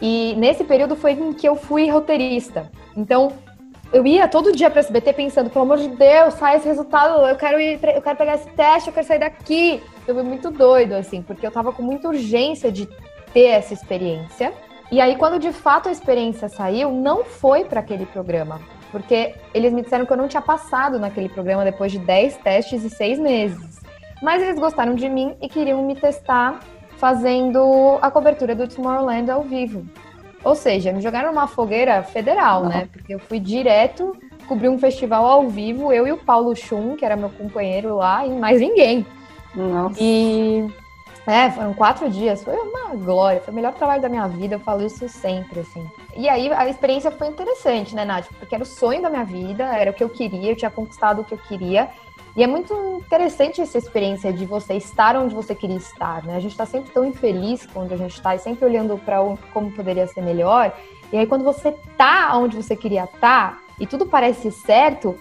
E 0.00 0.34
nesse 0.36 0.64
período 0.64 0.96
foi 0.96 1.12
em 1.12 1.32
que 1.32 1.48
eu 1.48 1.56
fui 1.56 1.88
roteirista. 1.88 2.70
Então, 2.96 3.32
eu 3.92 4.06
ia 4.06 4.26
todo 4.26 4.52
dia 4.52 4.68
para 4.68 4.80
SBT 4.80 5.12
pensando, 5.12 5.48
pelo 5.48 5.64
amor 5.64 5.78
de 5.78 5.88
Deus, 5.88 6.34
sai 6.34 6.56
esse 6.56 6.66
resultado, 6.66 7.26
eu 7.26 7.36
quero 7.36 7.60
ir, 7.60 7.78
eu 7.94 8.02
quero 8.02 8.16
pegar 8.16 8.34
esse 8.34 8.50
teste, 8.50 8.88
eu 8.88 8.94
quero 8.94 9.06
sair 9.06 9.20
daqui. 9.20 9.82
Eu 10.06 10.14
fui 10.14 10.24
muito 10.24 10.50
doido, 10.50 10.94
assim, 10.94 11.22
porque 11.22 11.46
eu 11.46 11.50
tava 11.50 11.72
com 11.72 11.82
muita 11.82 12.08
urgência 12.08 12.70
de 12.70 12.88
ter 13.32 13.46
essa 13.46 13.72
experiência. 13.72 14.52
E 14.90 15.00
aí, 15.00 15.16
quando 15.16 15.38
de 15.38 15.52
fato 15.52 15.88
a 15.88 15.92
experiência 15.92 16.48
saiu, 16.48 16.90
não 16.90 17.24
foi 17.24 17.64
para 17.64 17.80
aquele 17.80 18.04
programa. 18.04 18.60
Porque 18.94 19.34
eles 19.52 19.72
me 19.72 19.82
disseram 19.82 20.06
que 20.06 20.12
eu 20.12 20.16
não 20.16 20.28
tinha 20.28 20.40
passado 20.40 21.00
naquele 21.00 21.28
programa 21.28 21.64
depois 21.64 21.90
de 21.90 21.98
10 21.98 22.36
testes 22.36 22.84
e 22.84 22.88
6 22.88 23.18
meses. 23.18 23.80
Mas 24.22 24.40
eles 24.40 24.56
gostaram 24.56 24.94
de 24.94 25.08
mim 25.08 25.34
e 25.42 25.48
queriam 25.48 25.84
me 25.84 25.96
testar 25.96 26.60
fazendo 26.96 27.98
a 28.00 28.08
cobertura 28.08 28.54
do 28.54 28.68
Tomorrowland 28.68 29.28
ao 29.28 29.42
vivo. 29.42 29.84
Ou 30.44 30.54
seja, 30.54 30.92
me 30.92 31.00
jogaram 31.00 31.32
numa 31.32 31.48
fogueira 31.48 32.04
federal, 32.04 32.66
né? 32.66 32.88
Porque 32.92 33.12
eu 33.12 33.18
fui 33.18 33.40
direto 33.40 34.16
cobrir 34.46 34.68
um 34.68 34.78
festival 34.78 35.26
ao 35.26 35.48
vivo, 35.48 35.92
eu 35.92 36.06
e 36.06 36.12
o 36.12 36.16
Paulo 36.16 36.54
Chum, 36.54 36.94
que 36.94 37.04
era 37.04 37.16
meu 37.16 37.30
companheiro 37.30 37.96
lá, 37.96 38.24
e 38.24 38.30
mais 38.30 38.60
ninguém. 38.60 39.04
Nossa. 39.56 39.96
E 40.00 40.70
é, 41.26 41.50
foram 41.50 41.72
quatro 41.72 42.10
dias, 42.10 42.44
foi 42.44 42.54
uma 42.54 42.94
glória, 42.94 43.40
foi 43.40 43.52
o 43.52 43.54
melhor 43.54 43.72
trabalho 43.72 44.02
da 44.02 44.08
minha 44.08 44.26
vida, 44.28 44.56
eu 44.56 44.60
falo 44.60 44.84
isso 44.84 45.08
sempre, 45.08 45.60
assim. 45.60 45.88
E 46.14 46.28
aí 46.28 46.52
a 46.52 46.68
experiência 46.68 47.10
foi 47.10 47.28
interessante, 47.28 47.94
né, 47.94 48.04
Nath? 48.04 48.26
Porque 48.38 48.54
era 48.54 48.62
o 48.62 48.66
sonho 48.66 49.00
da 49.00 49.08
minha 49.08 49.24
vida, 49.24 49.64
era 49.64 49.90
o 49.90 49.94
que 49.94 50.04
eu 50.04 50.10
queria, 50.10 50.52
eu 50.52 50.56
tinha 50.56 50.70
conquistado 50.70 51.22
o 51.22 51.24
que 51.24 51.32
eu 51.32 51.38
queria. 51.38 51.88
E 52.36 52.42
é 52.42 52.46
muito 52.46 52.74
interessante 52.98 53.60
essa 53.60 53.78
experiência 53.78 54.32
de 54.32 54.44
você 54.44 54.74
estar 54.74 55.16
onde 55.16 55.34
você 55.34 55.54
queria 55.54 55.76
estar, 55.76 56.22
né? 56.24 56.36
A 56.36 56.40
gente 56.40 56.50
está 56.50 56.66
sempre 56.66 56.90
tão 56.90 57.04
infeliz 57.04 57.64
com 57.64 57.80
onde 57.80 57.94
a 57.94 57.96
gente 57.96 58.14
está 58.14 58.34
e 58.34 58.38
sempre 58.40 58.64
olhando 58.64 58.98
para 58.98 59.18
como 59.52 59.70
poderia 59.70 60.06
ser 60.08 60.20
melhor. 60.20 60.76
E 61.12 61.16
aí, 61.16 61.26
quando 61.26 61.44
você 61.44 61.72
tá 61.96 62.36
onde 62.36 62.56
você 62.56 62.74
queria 62.74 63.04
estar 63.04 63.52
tá, 63.52 63.58
e 63.78 63.86
tudo 63.86 64.04
parece 64.04 64.50
certo, 64.50 65.16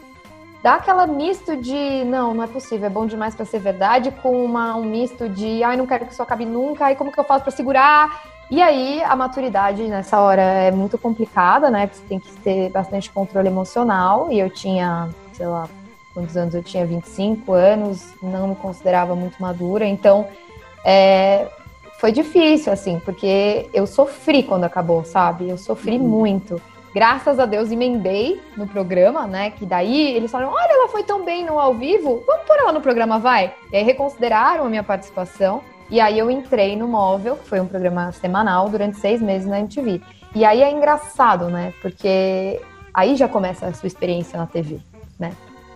dá 0.63 0.75
aquela 0.75 1.05
misto 1.05 1.57
de 1.57 2.05
não, 2.05 2.33
não 2.33 2.43
é 2.43 2.47
possível, 2.47 2.87
é 2.87 2.89
bom 2.89 3.05
demais 3.05 3.35
para 3.35 3.45
ser 3.45 3.59
verdade, 3.59 4.11
com 4.11 4.43
uma, 4.43 4.75
um 4.77 4.83
misto 4.83 5.27
de 5.27 5.61
ai, 5.61 5.75
não 5.75 5.85
quero 5.85 6.05
que 6.05 6.13
isso 6.13 6.23
acabe 6.23 6.45
nunca, 6.45 6.85
ai, 6.85 6.95
como 6.95 7.11
que 7.11 7.19
eu 7.19 7.23
faço 7.25 7.43
para 7.43 7.51
segurar? 7.51 8.23
E 8.49 8.61
aí, 8.61 9.03
a 9.03 9.15
maturidade 9.15 9.83
nessa 9.83 10.19
hora 10.21 10.41
é 10.41 10.71
muito 10.71 10.97
complicada, 10.97 11.69
né? 11.69 11.87
Porque 11.87 12.01
você 12.01 12.07
tem 12.07 12.19
que 12.19 12.31
ter 12.37 12.69
bastante 12.69 13.09
controle 13.09 13.47
emocional. 13.47 14.31
E 14.31 14.37
eu 14.37 14.49
tinha, 14.49 15.09
sei 15.33 15.47
lá, 15.47 15.67
quantos 16.13 16.37
anos 16.37 16.53
eu 16.53 16.61
tinha? 16.61 16.85
25 16.85 17.51
anos, 17.53 18.13
não 18.21 18.49
me 18.49 18.55
considerava 18.55 19.15
muito 19.15 19.41
madura, 19.41 19.85
então 19.85 20.27
é, 20.85 21.47
foi 21.99 22.11
difícil, 22.11 22.71
assim, 22.71 22.99
porque 22.99 23.69
eu 23.73 23.87
sofri 23.87 24.43
quando 24.43 24.65
acabou, 24.65 25.03
sabe? 25.03 25.49
Eu 25.49 25.57
sofri 25.57 25.97
uhum. 25.97 26.07
muito. 26.07 26.61
Graças 26.93 27.39
a 27.39 27.45
Deus 27.45 27.71
emendei 27.71 28.39
no 28.55 28.67
programa, 28.67 29.25
né? 29.25 29.49
Que 29.49 29.65
daí 29.65 30.15
eles 30.15 30.29
falaram: 30.29 30.53
olha, 30.53 30.73
ela 30.73 30.87
foi 30.89 31.03
tão 31.03 31.25
bem 31.25 31.43
no 31.43 31.59
ao 31.59 31.73
vivo, 31.73 32.23
vamos 32.27 32.45
pôr 32.45 32.57
ela 32.57 32.71
no 32.71 32.81
programa, 32.81 33.17
vai. 33.17 33.53
E 33.71 33.77
aí 33.77 33.83
reconsideraram 33.83 34.65
a 34.65 34.69
minha 34.69 34.83
participação. 34.83 35.61
E 35.89 35.99
aí 35.99 36.17
eu 36.17 36.29
entrei 36.29 36.75
no 36.75 36.87
Móvel, 36.87 37.35
que 37.35 37.47
foi 37.47 37.59
um 37.59 37.67
programa 37.67 38.11
semanal, 38.11 38.69
durante 38.69 38.97
seis 38.97 39.21
meses 39.21 39.47
na 39.47 39.59
MTV. 39.59 40.01
E 40.35 40.45
aí 40.45 40.61
é 40.61 40.71
engraçado, 40.71 41.49
né? 41.49 41.73
Porque 41.81 42.61
aí 42.93 43.15
já 43.15 43.27
começa 43.27 43.65
a 43.65 43.73
sua 43.73 43.87
experiência 43.87 44.37
na 44.37 44.45
TV, 44.45 44.79
né? 45.19 45.33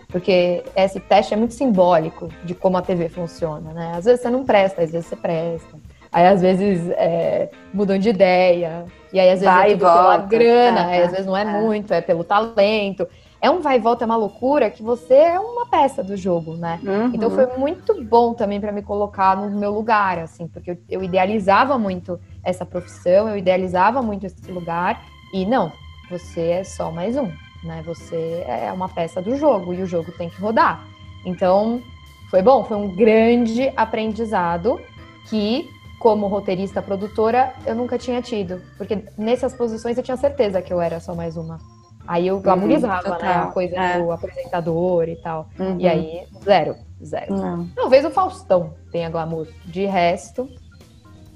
Porque 0.08 0.64
esse 0.74 0.98
teste 1.00 1.34
é 1.34 1.36
muito 1.36 1.52
simbólico 1.52 2.28
de 2.42 2.54
como 2.54 2.78
a 2.78 2.82
TV 2.82 3.08
funciona, 3.08 3.72
né? 3.72 3.92
Às 3.96 4.06
vezes 4.06 4.22
você 4.22 4.30
não 4.30 4.44
presta, 4.44 4.82
às 4.82 4.92
vezes 4.92 5.06
você 5.06 5.16
presta. 5.16 5.76
Aí 6.12 6.26
às 6.26 6.40
vezes 6.40 6.88
é, 6.90 7.50
mudam 7.72 7.98
de 7.98 8.08
ideia. 8.08 8.84
E 9.12 9.18
aí 9.18 9.30
às 9.30 9.40
vezes 9.40 9.54
vai 9.54 9.72
é 9.72 9.76
pela 9.76 10.16
grana, 10.18 10.80
é, 10.80 10.98
aí, 10.98 11.02
às 11.02 11.10
vezes 11.10 11.26
não 11.26 11.36
é, 11.36 11.42
é, 11.42 11.60
muito, 11.60 11.92
é 11.92 12.00
pelo 12.00 12.24
talento. 12.24 13.06
É 13.40 13.50
um 13.50 13.60
vai 13.60 13.76
e 13.76 13.80
volta, 13.80 14.04
é 14.04 14.06
uma 14.06 14.16
loucura 14.16 14.68
que 14.68 14.82
você 14.82 15.14
é 15.14 15.38
uma 15.38 15.66
peça 15.66 16.02
do 16.02 16.16
jogo, 16.16 16.56
né? 16.56 16.80
Uhum. 16.82 17.12
Então 17.14 17.30
foi 17.30 17.46
muito 17.56 18.02
bom 18.04 18.34
também 18.34 18.60
para 18.60 18.72
me 18.72 18.82
colocar 18.82 19.36
no 19.36 19.48
meu 19.56 19.72
lugar, 19.72 20.18
assim, 20.18 20.48
porque 20.48 20.72
eu, 20.72 20.78
eu 20.88 21.04
idealizava 21.04 21.78
muito 21.78 22.18
essa 22.42 22.66
profissão, 22.66 23.28
eu 23.28 23.36
idealizava 23.36 24.02
muito 24.02 24.26
esse 24.26 24.50
lugar. 24.50 25.00
E 25.32 25.46
não, 25.46 25.70
você 26.10 26.40
é 26.40 26.64
só 26.64 26.90
mais 26.90 27.16
um 27.16 27.30
né? 27.62 27.82
Você 27.84 28.44
é 28.46 28.72
uma 28.72 28.88
peça 28.88 29.20
do 29.20 29.36
jogo 29.36 29.72
e 29.74 29.82
o 29.82 29.86
jogo 29.86 30.12
tem 30.12 30.28
que 30.28 30.40
rodar. 30.40 30.84
Então, 31.24 31.82
foi 32.30 32.42
bom, 32.42 32.64
foi 32.64 32.76
um 32.76 32.94
grande 32.94 33.72
aprendizado 33.76 34.80
que, 35.28 35.68
como 35.98 36.26
roteirista 36.26 36.80
produtora, 36.80 37.52
eu 37.66 37.74
nunca 37.74 37.98
tinha 37.98 38.22
tido. 38.22 38.62
Porque 38.76 39.04
nessas 39.16 39.54
posições 39.54 39.96
eu 39.96 40.02
tinha 40.02 40.16
certeza 40.16 40.62
que 40.62 40.72
eu 40.72 40.80
era 40.80 41.00
só 41.00 41.14
mais 41.14 41.36
uma. 41.36 41.58
Aí 42.06 42.26
eu 42.26 42.40
glamorizava, 42.40 43.10
uhum, 43.10 43.18
né? 43.18 43.34
A 43.34 43.46
coisa 43.46 43.76
é. 43.76 44.00
do 44.00 44.10
apresentador 44.10 45.08
e 45.08 45.16
tal. 45.16 45.48
Uhum. 45.58 45.76
E 45.78 45.86
aí, 45.86 46.26
zero, 46.42 46.76
zero. 47.04 47.36
Não. 47.36 47.68
Talvez 47.74 48.04
o 48.04 48.10
Faustão 48.10 48.74
tenha 48.90 49.10
glamour. 49.10 49.46
De 49.66 49.84
resto, 49.84 50.48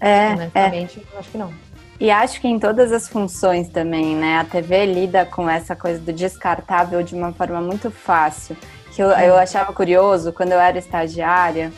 é, 0.00 0.30
honestamente, 0.30 1.06
é. 1.14 1.18
acho 1.18 1.30
que 1.30 1.38
não. 1.38 1.52
E 2.00 2.10
acho 2.10 2.40
que 2.40 2.48
em 2.48 2.58
todas 2.58 2.90
as 2.90 3.06
funções 3.06 3.68
também, 3.68 4.16
né? 4.16 4.38
A 4.38 4.44
TV 4.44 4.86
lida 4.86 5.26
com 5.26 5.48
essa 5.48 5.76
coisa 5.76 6.00
do 6.00 6.12
descartável 6.12 7.02
de 7.02 7.14
uma 7.14 7.32
forma 7.32 7.60
muito 7.60 7.90
fácil. 7.90 8.56
Que 8.92 9.02
eu, 9.02 9.10
eu 9.10 9.36
achava 9.36 9.72
curioso 9.72 10.32
quando 10.32 10.52
eu 10.52 10.58
era 10.58 10.78
estagiária 10.78 11.70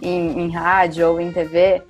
em, 0.00 0.40
em 0.40 0.50
rádio 0.50 1.08
ou 1.08 1.20
em 1.20 1.30
TV, 1.30 1.82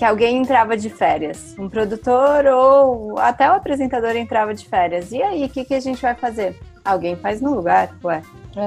que 0.00 0.04
alguém 0.06 0.38
entrava 0.38 0.78
de 0.78 0.88
férias. 0.88 1.54
Um 1.58 1.68
produtor 1.68 2.46
ou 2.46 3.18
até 3.18 3.50
o 3.50 3.52
apresentador 3.52 4.16
entrava 4.16 4.54
de 4.54 4.66
férias. 4.66 5.12
E 5.12 5.22
aí, 5.22 5.44
o 5.44 5.48
que, 5.50 5.62
que 5.62 5.74
a 5.74 5.80
gente 5.80 6.00
vai 6.00 6.14
fazer? 6.14 6.58
Alguém 6.82 7.16
faz 7.16 7.42
no 7.42 7.54
lugar, 7.54 7.94
ué. 8.02 8.22
É. 8.56 8.62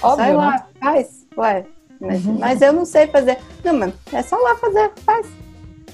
Óbvio, 0.00 0.24
Sai 0.24 0.36
lá, 0.36 0.52
né? 0.52 0.64
faz, 0.80 1.26
ué. 1.36 1.64
Mas, 2.00 2.24
uhum. 2.24 2.38
mas 2.38 2.62
eu 2.62 2.72
não 2.72 2.84
sei 2.84 3.08
fazer. 3.08 3.38
Não, 3.64 3.74
mas 3.74 3.92
é 4.12 4.22
só 4.22 4.36
lá 4.36 4.54
fazer, 4.54 4.92
faz. 5.04 5.26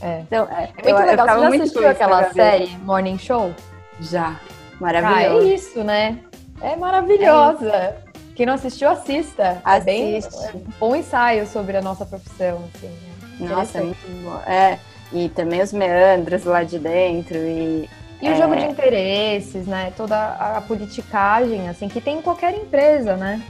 É. 0.02 0.20
Então, 0.20 0.46
é, 0.50 0.64
é 0.64 0.66
muito 0.66 0.88
eu, 1.00 1.06
legal. 1.06 1.28
Eu 1.28 1.34
Você 1.34 1.40
já 1.40 1.64
assistiu 1.64 1.88
aquela 1.88 2.32
série 2.34 2.76
Morning 2.82 3.16
Show? 3.16 3.54
Já. 4.00 4.38
Maravilhosa. 4.78 5.18
Ah, 5.18 5.22
é 5.22 5.44
isso, 5.44 5.82
né? 5.82 6.18
É 6.60 6.76
maravilhosa. 6.76 7.70
É 7.70 7.96
Quem 8.36 8.44
não 8.44 8.52
assistiu, 8.52 8.90
assista. 8.90 9.62
Assiste. 9.64 9.80
É 9.80 9.80
bem 9.80 10.16
é 10.18 10.56
um 10.56 10.64
bom 10.78 10.94
ensaio 10.94 11.46
sobre 11.46 11.74
a 11.74 11.80
nossa 11.80 12.04
profissão. 12.04 12.68
Assim, 12.74 12.88
né? 12.88 13.13
Nossa, 13.40 13.78
é 13.78 13.82
muito 13.82 14.22
bom. 14.22 14.40
É, 14.46 14.78
e 15.12 15.28
também 15.28 15.62
os 15.62 15.72
meandros 15.72 16.44
lá 16.44 16.62
de 16.62 16.78
dentro 16.78 17.36
e... 17.36 17.88
E 18.22 18.30
o 18.30 18.36
jogo 18.36 18.56
de 18.56 18.64
interesses, 18.64 19.66
né? 19.66 19.92
Toda 19.94 20.16
a 20.16 20.62
politicagem, 20.66 21.68
assim, 21.68 21.88
que 21.88 22.00
tem 22.00 22.18
em 22.18 22.22
qualquer 22.22 22.54
empresa, 22.54 23.16
né? 23.16 23.42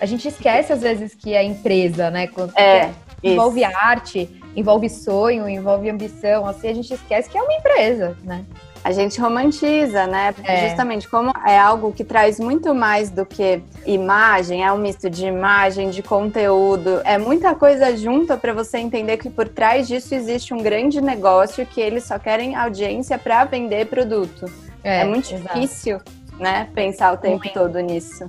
A 0.00 0.06
gente 0.06 0.28
esquece, 0.28 0.72
às 0.72 0.80
vezes, 0.80 1.12
que 1.12 1.34
é 1.34 1.42
empresa, 1.42 2.08
né? 2.08 2.28
Quando 2.28 2.56
é, 2.56 2.90
envolve 3.22 3.64
arte 3.64 4.28
envolve 4.56 4.88
sonho, 4.88 5.48
envolve 5.48 5.88
ambição, 5.88 6.46
assim, 6.46 6.68
a 6.68 6.74
gente 6.74 6.92
esquece 6.92 7.28
que 7.28 7.36
é 7.36 7.42
uma 7.42 7.54
empresa, 7.54 8.16
né? 8.22 8.44
A 8.84 8.90
gente 8.90 9.20
romantiza, 9.20 10.06
né? 10.06 10.34
É. 10.42 10.68
Justamente 10.68 11.08
como 11.08 11.32
é 11.46 11.56
algo 11.56 11.92
que 11.92 12.02
traz 12.02 12.40
muito 12.40 12.74
mais 12.74 13.10
do 13.10 13.24
que 13.24 13.62
imagem, 13.86 14.64
é 14.64 14.72
um 14.72 14.78
misto 14.78 15.08
de 15.08 15.26
imagem, 15.26 15.90
de 15.90 16.02
conteúdo, 16.02 17.00
é 17.04 17.16
muita 17.16 17.54
coisa 17.54 17.96
junta 17.96 18.36
para 18.36 18.52
você 18.52 18.78
entender 18.78 19.18
que 19.18 19.30
por 19.30 19.48
trás 19.48 19.86
disso 19.86 20.14
existe 20.14 20.52
um 20.52 20.58
grande 20.58 21.00
negócio 21.00 21.64
que 21.64 21.80
eles 21.80 22.04
só 22.04 22.18
querem 22.18 22.56
audiência 22.56 23.16
para 23.16 23.44
vender 23.44 23.86
produto. 23.86 24.46
É, 24.82 25.02
é 25.02 25.04
muito 25.04 25.32
exato. 25.32 25.60
difícil, 25.60 26.00
né? 26.40 26.68
Pensar 26.74 27.12
o 27.12 27.16
tempo 27.16 27.44
muito. 27.44 27.52
todo 27.52 27.78
nisso. 27.78 28.28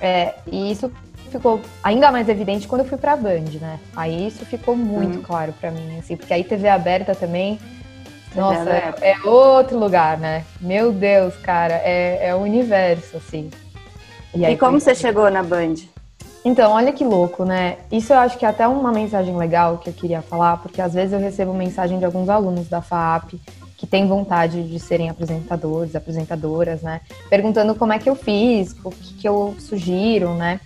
É, 0.00 0.34
e 0.46 0.70
isso 0.70 0.92
ficou 1.30 1.60
ainda 1.82 2.12
mais 2.12 2.28
evidente 2.28 2.68
quando 2.68 2.82
eu 2.82 2.86
fui 2.86 2.98
pra 2.98 3.16
Band, 3.16 3.58
né? 3.60 3.80
Aí 3.96 4.28
isso 4.28 4.44
ficou 4.44 4.76
muito 4.76 5.18
hum. 5.18 5.22
claro 5.22 5.52
para 5.60 5.70
mim, 5.70 5.98
assim, 5.98 6.16
porque 6.16 6.32
aí 6.32 6.44
TV 6.44 6.68
aberta 6.68 7.14
também. 7.14 7.58
Nossa, 8.34 8.70
é, 8.70 8.94
é, 9.02 9.28
outro 9.28 9.78
lugar, 9.78 10.18
né? 10.18 10.44
Meu 10.60 10.92
Deus, 10.92 11.36
cara, 11.36 11.74
é, 11.74 12.28
é 12.28 12.34
o 12.34 12.38
universo, 12.38 13.16
assim. 13.16 13.50
E, 14.34 14.44
aí, 14.44 14.54
e 14.54 14.56
como 14.56 14.80
você 14.80 14.94
chegou 14.94 15.30
na 15.30 15.42
Band? 15.42 15.74
Então, 16.44 16.72
olha 16.72 16.92
que 16.92 17.04
louco, 17.04 17.44
né? 17.44 17.78
Isso 17.90 18.12
eu 18.12 18.18
acho 18.18 18.36
que 18.36 18.44
é 18.44 18.48
até 18.48 18.66
uma 18.66 18.90
mensagem 18.90 19.36
legal 19.36 19.78
que 19.78 19.88
eu 19.88 19.92
queria 19.92 20.22
falar, 20.22 20.56
porque 20.56 20.80
às 20.80 20.92
vezes 20.92 21.12
eu 21.12 21.20
recebo 21.20 21.54
mensagem 21.54 21.98
de 21.98 22.04
alguns 22.04 22.28
alunos 22.28 22.68
da 22.68 22.82
FAP 22.82 23.34
que 23.76 23.86
têm 23.86 24.06
vontade 24.06 24.62
de 24.64 24.78
serem 24.80 25.08
apresentadores, 25.08 25.94
apresentadoras, 25.94 26.82
né? 26.82 27.00
Perguntando 27.28 27.74
como 27.74 27.92
é 27.92 27.98
que 27.98 28.08
eu 28.08 28.14
fiz, 28.14 28.74
o 28.84 28.90
que, 28.90 29.14
que 29.14 29.28
eu 29.28 29.54
sugiro, 29.58 30.34
né? 30.34 30.60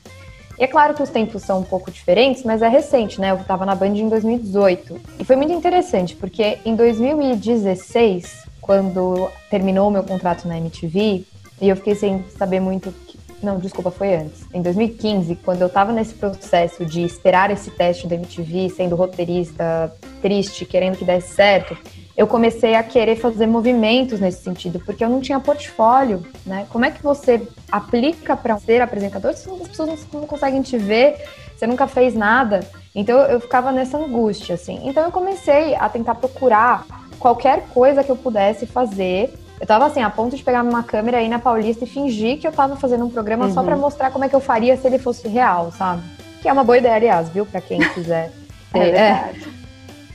E 0.58 0.64
é 0.64 0.66
claro 0.66 0.94
que 0.94 1.02
os 1.02 1.10
tempos 1.10 1.42
são 1.42 1.60
um 1.60 1.62
pouco 1.62 1.90
diferentes, 1.90 2.42
mas 2.42 2.62
é 2.62 2.68
recente, 2.68 3.20
né? 3.20 3.30
Eu 3.30 3.36
estava 3.36 3.66
na 3.66 3.74
Band 3.74 3.96
em 3.96 4.08
2018. 4.08 5.00
E 5.18 5.24
foi 5.24 5.36
muito 5.36 5.52
interessante, 5.52 6.16
porque 6.16 6.58
em 6.64 6.74
2016, 6.74 8.44
quando 8.60 9.30
terminou 9.50 9.88
o 9.88 9.90
meu 9.90 10.02
contrato 10.02 10.48
na 10.48 10.56
MTV, 10.56 11.24
e 11.60 11.68
eu 11.68 11.76
fiquei 11.76 11.94
sem 11.94 12.24
saber 12.36 12.60
muito. 12.60 12.92
Que... 13.06 13.18
Não, 13.42 13.58
desculpa, 13.58 13.90
foi 13.90 14.14
antes. 14.14 14.46
Em 14.52 14.62
2015, 14.62 15.36
quando 15.36 15.60
eu 15.60 15.66
estava 15.66 15.92
nesse 15.92 16.14
processo 16.14 16.84
de 16.86 17.02
esperar 17.02 17.50
esse 17.50 17.70
teste 17.70 18.06
da 18.06 18.14
MTV, 18.14 18.70
sendo 18.70 18.96
roteirista, 18.96 19.94
triste, 20.22 20.64
querendo 20.64 20.96
que 20.96 21.04
desse 21.04 21.34
certo, 21.34 21.76
eu 22.16 22.26
comecei 22.26 22.74
a 22.74 22.82
querer 22.82 23.16
fazer 23.16 23.46
movimentos 23.46 24.18
nesse 24.18 24.42
sentido, 24.42 24.80
porque 24.80 25.04
eu 25.04 25.08
não 25.08 25.20
tinha 25.20 25.38
portfólio, 25.38 26.24
né? 26.46 26.66
Como 26.70 26.84
é 26.84 26.90
que 26.90 27.02
você 27.02 27.46
aplica 27.70 28.34
para 28.34 28.56
ser 28.58 28.80
apresentador 28.80 29.34
se 29.34 29.50
as 29.50 29.68
pessoas 29.68 30.06
não 30.12 30.26
conseguem 30.26 30.62
te 30.62 30.78
ver, 30.78 31.22
você 31.54 31.66
nunca 31.66 31.86
fez 31.86 32.14
nada? 32.14 32.60
Então 32.94 33.18
eu 33.18 33.38
ficava 33.38 33.70
nessa 33.70 33.98
angústia, 33.98 34.54
assim. 34.54 34.80
Então 34.84 35.04
eu 35.04 35.12
comecei 35.12 35.74
a 35.74 35.88
tentar 35.90 36.14
procurar 36.14 36.86
qualquer 37.18 37.66
coisa 37.68 38.02
que 38.02 38.10
eu 38.10 38.16
pudesse 38.16 38.64
fazer. 38.64 39.34
Eu 39.60 39.66
tava 39.66 39.84
assim, 39.84 40.02
a 40.02 40.08
ponto 40.08 40.34
de 40.34 40.42
pegar 40.42 40.62
uma 40.62 40.82
câmera 40.82 41.18
aí 41.18 41.28
na 41.28 41.38
Paulista 41.38 41.84
e 41.84 41.86
fingir 41.86 42.38
que 42.38 42.48
eu 42.48 42.52
tava 42.52 42.76
fazendo 42.76 43.04
um 43.04 43.10
programa 43.10 43.46
uhum. 43.46 43.52
só 43.52 43.62
para 43.62 43.76
mostrar 43.76 44.10
como 44.10 44.24
é 44.24 44.28
que 44.28 44.34
eu 44.34 44.40
faria 44.40 44.74
se 44.76 44.86
ele 44.86 44.98
fosse 44.98 45.28
real, 45.28 45.70
sabe? 45.70 46.02
Que 46.40 46.48
é 46.48 46.52
uma 46.52 46.64
boa 46.64 46.78
ideia, 46.78 46.94
aliás, 46.94 47.28
viu? 47.28 47.44
Para 47.44 47.60
quem 47.60 47.78
quiser. 47.92 48.32
é, 48.72 48.88
é. 48.88 49.34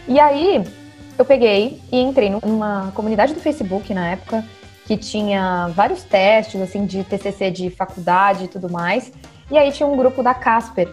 E 0.08 0.20
aí, 0.20 0.63
eu 1.21 1.25
peguei 1.25 1.79
e 1.91 1.99
entrei 2.01 2.29
numa 2.29 2.91
comunidade 2.95 3.33
do 3.33 3.39
Facebook 3.39 3.93
na 3.93 4.09
época 4.09 4.43
que 4.85 4.97
tinha 4.97 5.67
vários 5.69 6.03
testes 6.03 6.59
assim 6.59 6.85
de 6.85 7.03
TCC 7.03 7.51
de 7.51 7.69
faculdade 7.69 8.45
e 8.45 8.47
tudo 8.47 8.69
mais. 8.69 9.13
E 9.49 9.57
aí 9.57 9.71
tinha 9.71 9.87
um 9.87 9.95
grupo 9.95 10.23
da 10.23 10.33
Casper 10.33 10.89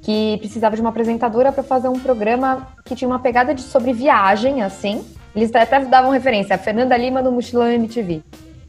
que 0.00 0.36
precisava 0.38 0.74
de 0.76 0.80
uma 0.80 0.90
apresentadora 0.90 1.52
para 1.52 1.62
fazer 1.62 1.88
um 1.88 1.98
programa 1.98 2.68
que 2.84 2.94
tinha 2.94 3.08
uma 3.08 3.18
pegada 3.18 3.52
de 3.54 3.62
sobre 3.62 3.92
viagem 3.92 4.62
assim. 4.62 5.04
Eles 5.34 5.52
até 5.54 5.80
davam 5.80 6.10
referência 6.10 6.54
a 6.54 6.58
Fernanda 6.58 6.96
Lima 6.96 7.20
no 7.20 7.32
Mochilão 7.32 7.68
MTV, 7.68 8.22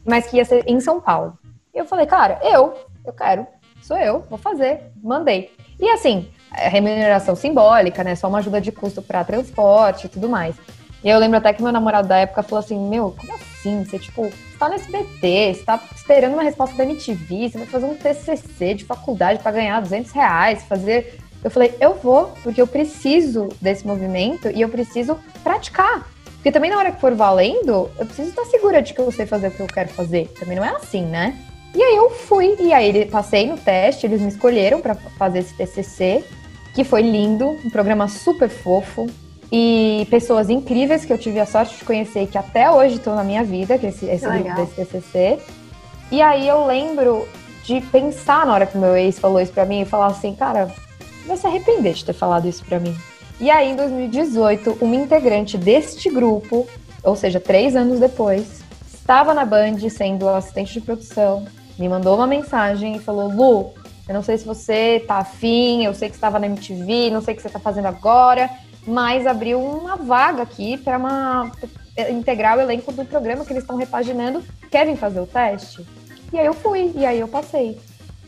mas 0.04 0.26
que 0.26 0.38
ia 0.38 0.44
ser 0.44 0.64
em 0.66 0.80
São 0.80 1.00
Paulo. 1.00 1.38
E 1.72 1.78
eu 1.78 1.84
falei, 1.84 2.06
cara, 2.06 2.40
eu, 2.42 2.74
eu 3.04 3.12
quero, 3.12 3.46
sou 3.82 3.96
eu, 3.96 4.24
vou 4.28 4.38
fazer, 4.38 4.80
mandei. 5.02 5.52
E 5.78 5.88
assim, 5.90 6.28
é 6.56 6.68
remuneração 6.68 7.36
simbólica, 7.36 8.02
né? 8.02 8.14
Só 8.16 8.28
uma 8.28 8.38
ajuda 8.38 8.60
de 8.60 8.72
custo 8.72 9.02
para 9.02 9.24
transporte 9.24 10.06
e 10.06 10.08
tudo 10.08 10.28
mais. 10.28 10.56
E 11.04 11.10
eu 11.10 11.18
lembro 11.18 11.36
até 11.36 11.52
que 11.52 11.62
meu 11.62 11.70
namorado 11.70 12.08
da 12.08 12.16
época 12.16 12.42
falou 12.42 12.64
assim: 12.64 12.78
Meu, 12.88 13.14
como 13.16 13.34
assim? 13.34 13.84
Você, 13.84 13.98
tipo, 13.98 14.22
você 14.22 14.58
tá 14.58 14.68
no 14.68 14.74
SBT, 14.74 15.54
você 15.54 15.62
tá 15.62 15.78
esperando 15.94 16.32
uma 16.32 16.42
resposta 16.42 16.74
da 16.74 16.84
MTV, 16.84 17.50
você 17.50 17.58
vai 17.58 17.66
fazer 17.66 17.84
um 17.84 17.94
TCC 17.94 18.74
de 18.74 18.84
faculdade 18.86 19.40
para 19.40 19.52
ganhar 19.52 19.80
200 19.80 20.10
reais, 20.12 20.64
fazer. 20.64 21.18
Eu 21.44 21.50
falei: 21.50 21.74
Eu 21.78 21.94
vou, 21.94 22.32
porque 22.42 22.60
eu 22.60 22.66
preciso 22.66 23.50
desse 23.60 23.86
movimento 23.86 24.48
e 24.48 24.62
eu 24.62 24.68
preciso 24.70 25.18
praticar. 25.42 26.08
Porque 26.36 26.50
também 26.50 26.70
na 26.70 26.78
hora 26.78 26.92
que 26.92 27.00
for 27.00 27.14
valendo, 27.14 27.90
eu 27.98 28.06
preciso 28.06 28.30
estar 28.30 28.44
segura 28.46 28.80
de 28.80 28.94
que 28.94 29.00
eu 29.00 29.10
sei 29.12 29.26
fazer 29.26 29.48
o 29.48 29.50
que 29.50 29.60
eu 29.60 29.66
quero 29.66 29.90
fazer. 29.90 30.28
Também 30.38 30.56
não 30.56 30.64
é 30.64 30.70
assim, 30.70 31.02
né? 31.02 31.36
E 31.74 31.82
aí 31.82 31.96
eu 31.96 32.08
fui, 32.08 32.56
e 32.60 32.72
aí 32.72 33.04
passei 33.06 33.46
no 33.46 33.58
teste, 33.58 34.06
eles 34.06 34.20
me 34.20 34.28
escolheram 34.28 34.80
para 34.80 34.94
fazer 34.94 35.40
esse 35.40 35.54
TCC, 35.54 36.24
que 36.72 36.84
foi 36.84 37.02
lindo, 37.02 37.48
um 37.64 37.70
programa 37.70 38.08
super 38.08 38.48
fofo, 38.48 39.06
e 39.56 40.04
pessoas 40.10 40.50
incríveis 40.50 41.04
que 41.04 41.12
eu 41.12 41.16
tive 41.16 41.38
a 41.38 41.46
sorte 41.46 41.76
de 41.76 41.84
conhecer 41.84 42.26
que 42.26 42.36
até 42.36 42.68
hoje 42.68 42.96
estão 42.96 43.14
na 43.14 43.22
minha 43.22 43.44
vida, 43.44 43.78
que 43.78 43.86
é 43.86 43.90
esse, 43.90 44.04
esse 44.04 44.28
grupo 44.28 44.52
desse 44.52 44.74
TCC. 44.74 45.38
E 46.10 46.20
aí 46.20 46.48
eu 46.48 46.66
lembro 46.66 47.28
de 47.62 47.80
pensar 47.80 48.44
na 48.44 48.52
hora 48.52 48.66
que 48.66 48.76
meu 48.76 48.96
ex 48.96 49.16
falou 49.16 49.40
isso 49.40 49.52
pra 49.52 49.64
mim 49.64 49.82
e 49.82 49.84
falar 49.84 50.06
assim, 50.06 50.34
cara, 50.34 50.74
vai 51.24 51.36
se 51.36 51.46
arrepender 51.46 51.94
de 51.94 52.04
ter 52.04 52.12
falado 52.12 52.48
isso 52.48 52.64
pra 52.64 52.80
mim. 52.80 52.96
E 53.38 53.48
aí, 53.48 53.70
em 53.70 53.76
2018, 53.76 54.78
uma 54.80 54.96
integrante 54.96 55.56
deste 55.56 56.10
grupo, 56.10 56.66
ou 57.04 57.14
seja, 57.14 57.38
três 57.38 57.76
anos 57.76 58.00
depois, 58.00 58.60
estava 58.92 59.32
na 59.32 59.44
Band 59.44 59.78
sendo 59.88 60.28
assistente 60.28 60.72
de 60.72 60.80
produção, 60.80 61.46
me 61.78 61.88
mandou 61.88 62.16
uma 62.16 62.26
mensagem 62.26 62.96
e 62.96 62.98
falou: 62.98 63.28
Lu, 63.28 63.72
eu 64.08 64.14
não 64.14 64.22
sei 64.22 64.36
se 64.36 64.44
você 64.44 65.04
tá 65.06 65.18
afim, 65.18 65.84
eu 65.84 65.94
sei 65.94 66.08
que 66.08 66.16
estava 66.16 66.40
na 66.40 66.46
MTV, 66.46 67.10
não 67.10 67.20
sei 67.20 67.34
o 67.34 67.36
que 67.36 67.42
você 67.42 67.48
tá 67.48 67.60
fazendo 67.60 67.86
agora, 67.86 68.50
mas 68.86 69.26
abriu 69.26 69.60
uma 69.60 69.96
vaga 69.96 70.42
aqui 70.42 70.76
para 70.76 70.98
uma 70.98 71.50
integrar 72.10 72.58
o 72.58 72.60
elenco 72.60 72.92
do 72.92 73.04
programa 73.04 73.44
que 73.44 73.52
eles 73.52 73.62
estão 73.62 73.76
repaginando. 73.76 74.42
Querem 74.70 74.96
fazer 74.96 75.20
o 75.20 75.26
teste? 75.26 75.86
E 76.32 76.38
aí 76.38 76.46
eu 76.46 76.54
fui, 76.54 76.92
e 76.96 77.06
aí 77.06 77.20
eu 77.20 77.28
passei. 77.28 77.78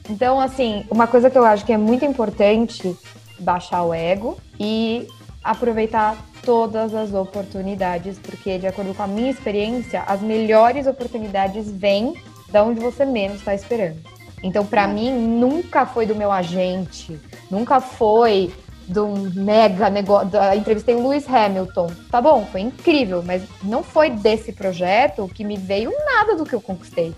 Então, 0.09 0.41
assim, 0.41 0.85
uma 0.91 1.07
coisa 1.07 1.29
que 1.29 1.37
eu 1.37 1.45
acho 1.45 1.65
que 1.65 1.73
é 1.73 1.77
muito 1.77 2.05
importante 2.05 2.97
baixar 3.39 3.83
o 3.83 3.93
ego 3.93 4.39
e 4.59 5.07
aproveitar 5.43 6.17
todas 6.43 6.95
as 6.95 7.13
oportunidades, 7.13 8.19
porque 8.19 8.59
de 8.59 8.67
acordo 8.69 8.95
com 8.95 9.03
a 9.03 9.07
minha 9.07 9.31
experiência, 9.31 10.03
as 10.03 10.21
melhores 10.21 10.87
oportunidades 10.87 11.71
vêm 11.71 12.15
da 12.51 12.63
onde 12.63 12.79
você 12.79 13.05
menos 13.05 13.39
está 13.39 13.55
esperando. 13.55 13.99
Então, 14.43 14.65
para 14.65 14.85
é. 14.85 14.87
mim, 14.87 15.11
nunca 15.11 15.85
foi 15.85 16.07
do 16.07 16.15
meu 16.15 16.31
agente, 16.31 17.19
nunca 17.51 17.81
foi 17.81 18.53
do 18.87 19.09
mega 19.35 19.91
negócio. 19.91 20.29
Entrevistei 20.57 20.95
o 20.95 21.09
Lewis 21.09 21.29
Hamilton. 21.29 21.91
Tá 22.11 22.21
bom, 22.21 22.47
foi 22.51 22.61
incrível, 22.61 23.23
mas 23.23 23.43
não 23.63 23.83
foi 23.83 24.11
desse 24.11 24.53
projeto 24.53 25.29
que 25.35 25.45
me 25.45 25.57
veio 25.57 25.93
nada 26.05 26.37
do 26.37 26.45
que 26.45 26.55
eu 26.55 26.61
conquistei. 26.61 27.15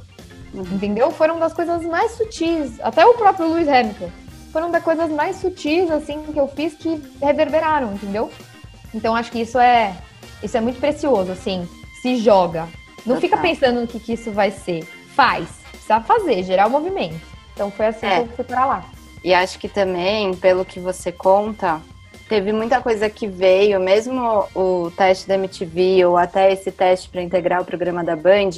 Uhum. 0.52 0.62
Entendeu? 0.62 1.10
Foram 1.10 1.38
das 1.38 1.52
coisas 1.52 1.82
mais 1.84 2.12
sutis. 2.12 2.80
Até 2.80 3.04
o 3.04 3.14
próprio 3.14 3.52
Lewis 3.52 3.68
Hamilton. 3.68 4.10
Foram 4.52 4.70
das 4.70 4.82
coisas 4.82 5.10
mais 5.10 5.36
sutis, 5.36 5.90
assim, 5.90 6.22
que 6.22 6.40
eu 6.40 6.48
fiz 6.48 6.74
que 6.74 7.02
reverberaram, 7.20 7.92
entendeu? 7.92 8.30
Então 8.94 9.14
acho 9.14 9.30
que 9.30 9.40
isso 9.40 9.58
é. 9.58 9.94
Isso 10.42 10.56
é 10.56 10.60
muito 10.60 10.80
precioso, 10.80 11.32
assim. 11.32 11.68
Se 12.00 12.16
joga. 12.16 12.66
Não 13.04 13.20
fica 13.20 13.36
pensando 13.36 13.80
no 13.80 13.86
que, 13.86 14.00
que 14.00 14.14
isso 14.14 14.30
vai 14.30 14.50
ser. 14.50 14.84
Faz. 15.14 15.48
Precisa 15.70 16.00
fazer, 16.00 16.42
gerar 16.44 16.66
o 16.66 16.70
movimento. 16.70 17.20
Então 17.52 17.70
foi 17.70 17.86
assim 17.86 18.06
é. 18.06 18.16
que 18.16 18.20
eu 18.20 18.36
fui 18.36 18.44
pra 18.44 18.64
lá. 18.64 18.84
E 19.22 19.34
acho 19.34 19.58
que 19.58 19.68
também, 19.68 20.34
pelo 20.34 20.64
que 20.64 20.78
você 20.78 21.10
conta, 21.10 21.80
teve 22.28 22.52
muita 22.52 22.80
coisa 22.80 23.08
que 23.08 23.26
veio, 23.26 23.80
mesmo 23.80 24.46
o 24.54 24.90
teste 24.90 25.26
da 25.26 25.34
MTV 25.34 26.04
ou 26.04 26.16
até 26.16 26.52
esse 26.52 26.70
teste 26.70 27.08
para 27.08 27.22
integrar 27.22 27.60
o 27.60 27.64
programa 27.64 28.04
da 28.04 28.14
Band, 28.14 28.50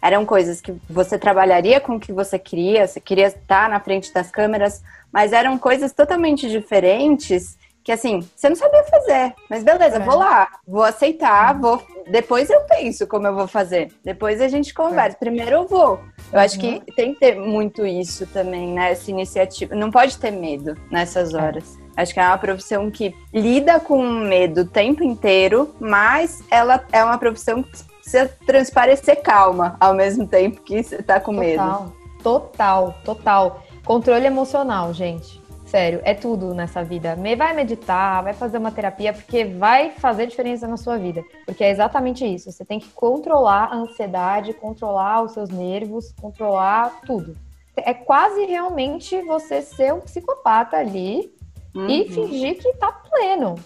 eram 0.00 0.24
coisas 0.24 0.60
que 0.60 0.72
você 0.88 1.18
trabalharia 1.18 1.80
com 1.80 1.96
o 1.96 2.00
que 2.00 2.12
você 2.12 2.38
queria, 2.38 2.86
você 2.86 3.00
queria 3.00 3.26
estar 3.26 3.68
na 3.68 3.80
frente 3.80 4.12
das 4.12 4.30
câmeras, 4.30 4.82
mas 5.12 5.32
eram 5.32 5.58
coisas 5.58 5.92
totalmente 5.92 6.48
diferentes 6.48 7.58
que 7.86 7.92
assim, 7.92 8.28
você 8.34 8.48
não 8.48 8.56
sabia 8.56 8.82
fazer. 8.82 9.32
Mas 9.48 9.62
beleza, 9.62 9.98
é. 9.98 10.00
vou 10.00 10.16
lá, 10.16 10.48
vou 10.66 10.82
aceitar, 10.82 11.56
vou. 11.56 11.80
Depois 12.10 12.50
eu 12.50 12.62
penso 12.62 13.06
como 13.06 13.28
eu 13.28 13.34
vou 13.36 13.46
fazer. 13.46 13.92
Depois 14.04 14.40
a 14.40 14.48
gente 14.48 14.74
conversa. 14.74 15.16
É. 15.16 15.20
Primeiro 15.20 15.52
eu 15.52 15.68
vou. 15.68 15.90
Eu 15.92 16.00
uhum. 16.32 16.40
acho 16.40 16.58
que 16.58 16.66
uhum. 16.66 16.80
tem 16.96 17.14
que 17.14 17.20
ter 17.20 17.36
muito 17.36 17.86
isso 17.86 18.26
também, 18.26 18.72
né? 18.72 18.90
Essa 18.90 19.08
iniciativa. 19.12 19.72
Não 19.76 19.92
pode 19.92 20.18
ter 20.18 20.32
medo 20.32 20.76
nessas 20.90 21.32
é. 21.32 21.36
horas. 21.36 21.78
É. 21.96 22.02
Acho 22.02 22.12
que 22.12 22.18
é 22.18 22.26
uma 22.26 22.36
profissão 22.36 22.90
que 22.90 23.14
lida 23.32 23.78
com 23.78 24.02
medo 24.02 24.62
o 24.62 24.66
tempo 24.66 25.04
inteiro, 25.04 25.72
mas 25.78 26.42
ela 26.50 26.84
é 26.90 27.04
uma 27.04 27.18
profissão 27.18 27.62
que 27.62 27.70
precisa 28.00 28.28
transparecer 28.44 29.22
calma 29.22 29.76
ao 29.78 29.94
mesmo 29.94 30.26
tempo 30.26 30.60
que 30.60 30.82
você 30.82 31.00
tá 31.04 31.20
com 31.20 31.36
total, 31.36 31.82
medo. 31.84 31.92
Total, 32.20 32.94
total. 33.04 33.62
Controle 33.84 34.26
emocional, 34.26 34.92
gente. 34.92 35.35
Sério, 35.66 36.00
é 36.04 36.14
tudo 36.14 36.54
nessa 36.54 36.84
vida. 36.84 37.16
Vai 37.36 37.52
meditar, 37.52 38.22
vai 38.22 38.32
fazer 38.32 38.56
uma 38.56 38.70
terapia, 38.70 39.12
porque 39.12 39.44
vai 39.44 39.90
fazer 39.90 40.26
diferença 40.26 40.66
na 40.68 40.76
sua 40.76 40.96
vida. 40.96 41.24
Porque 41.44 41.64
é 41.64 41.70
exatamente 41.70 42.24
isso. 42.24 42.50
Você 42.52 42.64
tem 42.64 42.78
que 42.78 42.88
controlar 42.90 43.64
a 43.72 43.76
ansiedade, 43.76 44.52
controlar 44.54 45.22
os 45.22 45.32
seus 45.32 45.50
nervos, 45.50 46.12
controlar 46.20 47.00
tudo. 47.04 47.36
É 47.76 47.92
quase 47.92 48.44
realmente 48.44 49.20
você 49.22 49.60
ser 49.60 49.92
um 49.92 50.00
psicopata 50.00 50.76
ali 50.76 51.34
uhum. 51.74 51.88
e 51.88 52.08
fingir 52.08 52.58
que 52.58 52.72
tá 52.74 52.92
pleno. 52.92 53.56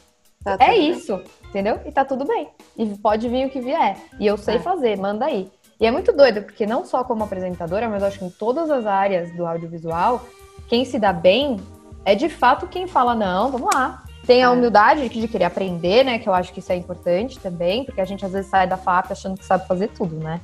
Tá 0.42 0.56
é 0.58 0.74
isso, 0.74 1.18
bem. 1.18 1.26
entendeu? 1.50 1.80
E 1.84 1.92
tá 1.92 2.02
tudo 2.02 2.24
bem. 2.24 2.48
E 2.78 2.86
pode 2.96 3.28
vir 3.28 3.46
o 3.46 3.50
que 3.50 3.60
vier. 3.60 3.98
E 4.18 4.26
eu 4.26 4.38
sei 4.38 4.56
é. 4.56 4.58
fazer, 4.58 4.96
manda 4.96 5.26
aí. 5.26 5.50
E 5.78 5.86
é 5.86 5.90
muito 5.90 6.12
doido, 6.12 6.42
porque 6.42 6.66
não 6.66 6.84
só 6.84 7.04
como 7.04 7.24
apresentadora, 7.24 7.88
mas 7.90 8.02
acho 8.02 8.18
que 8.18 8.24
em 8.24 8.30
todas 8.30 8.70
as 8.70 8.86
áreas 8.86 9.30
do 9.32 9.46
audiovisual, 9.46 10.22
quem 10.66 10.84
se 10.84 10.98
dá 10.98 11.12
bem 11.12 11.58
é 12.04 12.14
de 12.14 12.28
fato 12.28 12.66
quem 12.66 12.86
fala, 12.86 13.14
não, 13.14 13.50
vamos 13.50 13.74
lá. 13.74 14.02
Tem 14.26 14.42
a 14.42 14.46
é. 14.46 14.48
humildade 14.48 15.08
de 15.08 15.28
querer 15.28 15.44
aprender, 15.44 16.04
né? 16.04 16.18
Que 16.18 16.28
eu 16.28 16.34
acho 16.34 16.52
que 16.52 16.60
isso 16.60 16.72
é 16.72 16.76
importante 16.76 17.38
também, 17.38 17.84
porque 17.84 18.00
a 18.00 18.04
gente 18.04 18.24
às 18.24 18.32
vezes 18.32 18.50
sai 18.50 18.66
da 18.66 18.76
FAP 18.76 19.10
achando 19.10 19.38
que 19.38 19.44
sabe 19.44 19.66
fazer 19.66 19.88
tudo, 19.88 20.16
né? 20.16 20.40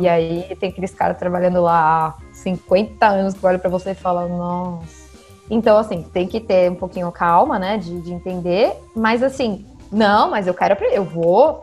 E 0.00 0.08
aí 0.08 0.54
tem 0.60 0.68
aqueles 0.68 0.94
caras 0.94 1.18
trabalhando 1.18 1.60
lá 1.60 2.08
há 2.08 2.34
50 2.34 3.06
anos 3.06 3.34
que 3.34 3.44
olham 3.44 3.58
para 3.58 3.70
você 3.70 3.90
e 3.92 3.94
falam, 3.94 4.28
nossa. 4.28 5.02
Então, 5.50 5.76
assim, 5.76 6.02
tem 6.02 6.26
que 6.26 6.40
ter 6.40 6.70
um 6.70 6.74
pouquinho 6.74 7.10
calma, 7.10 7.58
né? 7.58 7.78
De, 7.78 8.00
de 8.00 8.12
entender. 8.12 8.72
Mas 8.94 9.22
assim, 9.22 9.66
não, 9.90 10.30
mas 10.30 10.46
eu 10.46 10.54
quero 10.54 10.74
aprender, 10.74 10.96
eu 10.96 11.04
vou. 11.04 11.62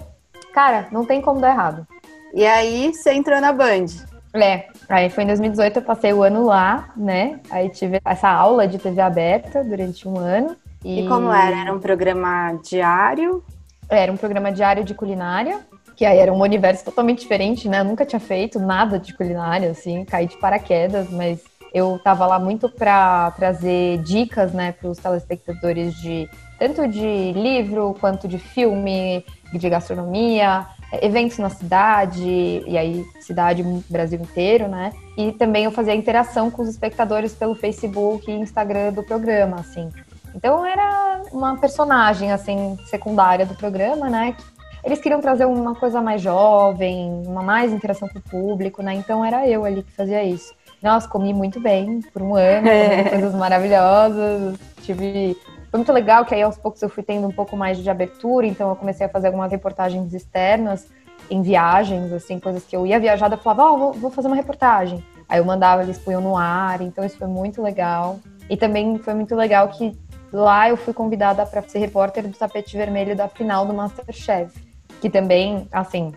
Cara, 0.53 0.87
não 0.91 1.05
tem 1.05 1.21
como 1.21 1.39
dar 1.39 1.51
errado. 1.51 1.87
E 2.33 2.45
aí 2.45 2.93
você 2.93 3.13
entrou 3.13 3.39
na 3.39 3.51
Band. 3.51 3.85
É, 4.33 4.67
aí 4.89 5.09
foi 5.09 5.23
em 5.23 5.27
2018, 5.27 5.77
eu 5.77 5.81
passei 5.83 6.11
o 6.11 6.23
ano 6.23 6.45
lá, 6.45 6.89
né? 6.97 7.39
Aí 7.49 7.69
tive 7.69 8.01
essa 8.03 8.29
aula 8.29 8.67
de 8.67 8.77
TV 8.77 8.99
aberta 8.99 9.63
durante 9.63 10.07
um 10.07 10.17
ano. 10.17 10.55
E, 10.83 11.01
e 11.01 11.07
como 11.07 11.31
era? 11.31 11.61
Era 11.61 11.73
um 11.73 11.79
programa 11.79 12.59
diário? 12.63 13.43
Era 13.87 14.11
um 14.11 14.17
programa 14.17 14.51
diário 14.51 14.83
de 14.83 14.93
culinária, 14.93 15.59
que 15.95 16.05
aí 16.05 16.17
era 16.17 16.33
um 16.33 16.41
universo 16.41 16.85
totalmente 16.85 17.19
diferente, 17.19 17.67
né? 17.67 17.81
Eu 17.81 17.85
nunca 17.85 18.05
tinha 18.05 18.19
feito 18.19 18.59
nada 18.59 18.99
de 18.99 19.13
culinária, 19.13 19.71
assim, 19.71 20.03
caí 20.05 20.27
de 20.27 20.37
paraquedas, 20.37 21.09
mas 21.09 21.39
eu 21.73 21.99
tava 22.03 22.25
lá 22.25 22.39
muito 22.39 22.69
para 22.69 23.31
trazer 23.31 23.99
dicas, 23.99 24.53
né, 24.53 24.71
para 24.71 24.89
os 24.89 24.97
telespectadores 24.97 25.95
de 25.95 26.27
tanto 26.59 26.87
de 26.87 27.31
livro 27.31 27.95
quanto 27.99 28.27
de 28.27 28.37
filme, 28.37 29.25
de 29.53 29.69
gastronomia, 29.69 30.67
eventos 31.01 31.37
na 31.37 31.49
cidade, 31.49 32.63
e 32.67 32.77
aí 32.77 33.05
cidade, 33.21 33.63
Brasil 33.89 34.19
inteiro, 34.19 34.67
né? 34.67 34.91
E 35.17 35.31
também 35.31 35.63
eu 35.63 35.71
fazia 35.71 35.95
interação 35.95 36.51
com 36.51 36.61
os 36.61 36.69
espectadores 36.69 37.33
pelo 37.33 37.55
Facebook 37.55 38.29
e 38.29 38.35
Instagram 38.35 38.91
do 38.91 39.03
programa, 39.03 39.57
assim. 39.59 39.89
Então 40.35 40.65
era 40.65 41.21
uma 41.31 41.57
personagem, 41.57 42.31
assim, 42.31 42.77
secundária 42.85 43.45
do 43.45 43.55
programa, 43.55 44.09
né? 44.09 44.35
Eles 44.83 44.99
queriam 44.99 45.19
trazer 45.19 45.45
uma 45.45 45.75
coisa 45.75 46.01
mais 46.01 46.21
jovem, 46.21 47.23
uma 47.25 47.43
mais 47.43 47.71
interação 47.71 48.07
com 48.07 48.19
o 48.19 48.21
público, 48.21 48.81
né? 48.81 48.93
Então 48.93 49.23
era 49.23 49.47
eu 49.47 49.65
ali 49.65 49.83
que 49.83 49.91
fazia 49.91 50.23
isso. 50.23 50.53
Nossa, 50.81 51.07
comi 51.07 51.33
muito 51.33 51.59
bem 51.59 51.99
por 52.13 52.21
um 52.21 52.35
ano, 52.35 52.67
coisas 53.09 53.35
maravilhosas, 53.35 54.57
tive 54.81 55.35
foi 55.69 55.77
muito 55.77 55.93
legal 55.93 56.25
que 56.25 56.33
aí 56.33 56.41
aos 56.41 56.57
poucos 56.57 56.81
eu 56.81 56.89
fui 56.89 57.03
tendo 57.03 57.27
um 57.27 57.31
pouco 57.31 57.55
mais 57.55 57.77
de 57.77 57.89
abertura, 57.89 58.45
então 58.45 58.69
eu 58.69 58.75
comecei 58.75 59.05
a 59.05 59.09
fazer 59.09 59.27
algumas 59.27 59.51
reportagens 59.51 60.13
externas 60.13 60.87
em 61.29 61.41
viagens, 61.41 62.11
assim, 62.11 62.39
coisas 62.39 62.63
que 62.65 62.75
eu 62.75 62.87
ia 62.87 62.99
viajar, 62.99 63.31
eu 63.31 63.37
falava, 63.37 63.63
ó, 63.63 63.73
oh, 63.73 63.77
vou, 63.77 63.93
vou 63.93 64.11
fazer 64.11 64.27
uma 64.27 64.35
reportagem. 64.35 65.03
Aí 65.27 65.39
eu 65.39 65.45
mandava, 65.45 65.83
eles 65.83 65.99
punham 65.99 66.21
no 66.21 66.35
ar, 66.35 66.81
então 66.81 67.05
isso 67.05 67.17
foi 67.17 67.27
muito 67.27 67.61
legal. 67.61 68.19
E 68.49 68.57
também 68.57 68.97
foi 68.97 69.13
muito 69.13 69.35
legal 69.35 69.67
que 69.67 69.95
lá 70.33 70.69
eu 70.69 70.75
fui 70.75 70.93
convidada 70.93 71.45
para 71.45 71.61
ser 71.61 71.77
repórter 71.77 72.27
do 72.27 72.35
tapete 72.35 72.75
vermelho 72.75 73.15
da 73.15 73.27
final 73.27 73.65
do 73.65 73.73
Masterchef, 73.73 74.59
que 74.99 75.09
também, 75.09 75.67
assim, 75.71 76.13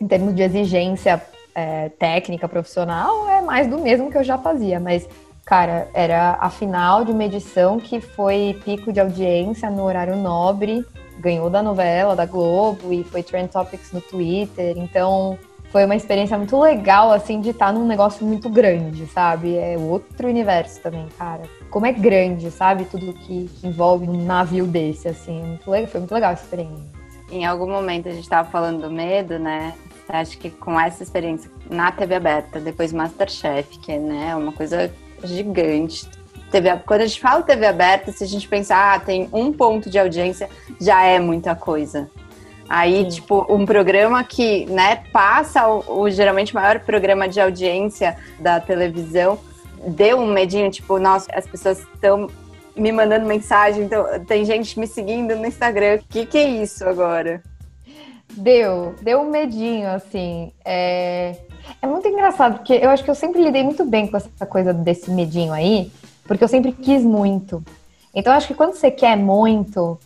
em 0.00 0.06
termos 0.08 0.34
de 0.34 0.42
exigência 0.42 1.22
é, 1.54 1.88
técnica, 1.90 2.48
profissional, 2.48 3.28
é 3.28 3.40
mais 3.40 3.68
do 3.68 3.78
mesmo 3.78 4.10
que 4.10 4.18
eu 4.18 4.24
já 4.24 4.36
fazia, 4.36 4.80
mas 4.80 5.08
Cara, 5.46 5.88
era 5.94 6.36
a 6.40 6.50
final 6.50 7.04
de 7.04 7.12
uma 7.12 7.24
edição 7.24 7.78
que 7.78 8.00
foi 8.00 8.60
pico 8.64 8.92
de 8.92 8.98
audiência 8.98 9.70
no 9.70 9.84
horário 9.84 10.16
nobre, 10.16 10.84
ganhou 11.20 11.48
da 11.48 11.62
novela, 11.62 12.16
da 12.16 12.26
Globo 12.26 12.92
e 12.92 13.04
foi 13.04 13.22
Trend 13.22 13.48
Topics 13.52 13.92
no 13.92 14.00
Twitter. 14.00 14.76
Então, 14.76 15.38
foi 15.70 15.84
uma 15.84 15.94
experiência 15.94 16.36
muito 16.36 16.60
legal, 16.60 17.12
assim, 17.12 17.40
de 17.40 17.50
estar 17.50 17.72
num 17.72 17.86
negócio 17.86 18.26
muito 18.26 18.50
grande, 18.50 19.06
sabe? 19.06 19.56
É 19.56 19.76
outro 19.78 20.26
universo 20.26 20.80
também, 20.80 21.06
cara. 21.16 21.42
Como 21.70 21.86
é 21.86 21.92
grande, 21.92 22.50
sabe? 22.50 22.84
Tudo 22.84 23.12
que, 23.12 23.48
que 23.48 23.68
envolve 23.68 24.08
um 24.08 24.24
navio 24.24 24.66
desse, 24.66 25.06
assim. 25.06 25.40
É 25.40 25.46
muito 25.46 25.70
legal, 25.70 25.88
foi 25.88 26.00
muito 26.00 26.12
legal 26.12 26.32
essa 26.32 26.42
experiência. 26.42 26.90
Em 27.30 27.46
algum 27.46 27.70
momento 27.70 28.08
a 28.08 28.12
gente 28.12 28.24
estava 28.24 28.50
falando 28.50 28.80
do 28.80 28.90
medo, 28.90 29.38
né? 29.38 29.74
Acho 30.08 30.38
que 30.38 30.50
com 30.50 30.78
essa 30.80 31.04
experiência 31.04 31.48
na 31.70 31.92
TV 31.92 32.16
aberta, 32.16 32.58
depois 32.58 32.92
Masterchef, 32.92 33.78
que 33.78 33.92
é 33.92 33.98
né, 33.98 34.34
uma 34.34 34.50
coisa 34.50 34.92
gigante. 35.24 36.08
TV, 36.50 36.76
quando 36.86 37.00
a 37.00 37.06
gente 37.06 37.20
fala 37.20 37.42
TV 37.42 37.66
aberta, 37.66 38.12
se 38.12 38.22
a 38.22 38.26
gente 38.26 38.48
pensar, 38.48 38.94
ah, 38.94 39.00
tem 39.00 39.28
um 39.32 39.52
ponto 39.52 39.90
de 39.90 39.98
audiência, 39.98 40.48
já 40.80 41.02
é 41.02 41.18
muita 41.18 41.54
coisa. 41.54 42.08
Aí, 42.68 43.04
Sim. 43.04 43.20
tipo, 43.20 43.46
um 43.52 43.64
programa 43.64 44.22
que, 44.24 44.66
né, 44.66 45.02
passa 45.12 45.68
o, 45.68 46.00
o, 46.00 46.10
geralmente 46.10 46.54
maior 46.54 46.80
programa 46.80 47.28
de 47.28 47.40
audiência 47.40 48.16
da 48.38 48.60
televisão, 48.60 49.38
deu 49.86 50.18
um 50.18 50.32
medinho, 50.32 50.70
tipo, 50.70 50.98
nossa, 50.98 51.30
as 51.32 51.46
pessoas 51.46 51.78
estão 51.78 52.28
me 52.76 52.92
mandando 52.92 53.24
mensagem, 53.26 53.84
então 53.84 54.04
tem 54.26 54.44
gente 54.44 54.78
me 54.78 54.86
seguindo 54.86 55.34
no 55.36 55.46
Instagram. 55.46 55.96
O 55.96 56.08
que, 56.08 56.26
que 56.26 56.38
é 56.38 56.48
isso 56.48 56.84
agora? 56.84 57.42
Deu, 58.32 58.94
deu 59.00 59.20
um 59.20 59.30
medinho, 59.30 59.88
assim. 59.88 60.52
É... 60.64 61.36
É 61.80 61.86
muito 61.86 62.06
engraçado, 62.08 62.58
porque 62.58 62.74
eu 62.74 62.90
acho 62.90 63.04
que 63.04 63.10
eu 63.10 63.14
sempre 63.14 63.42
lidei 63.42 63.62
muito 63.62 63.84
bem 63.84 64.06
com 64.06 64.16
essa 64.16 64.46
coisa 64.46 64.72
desse 64.72 65.10
medinho 65.10 65.52
aí, 65.52 65.90
porque 66.24 66.42
eu 66.42 66.48
sempre 66.48 66.72
quis 66.72 67.02
muito. 67.02 67.62
Então 68.14 68.32
eu 68.32 68.36
acho 68.36 68.48
que 68.48 68.54
quando 68.54 68.74
você 68.74 68.90
quer 68.90 69.16
muito, 69.16 69.98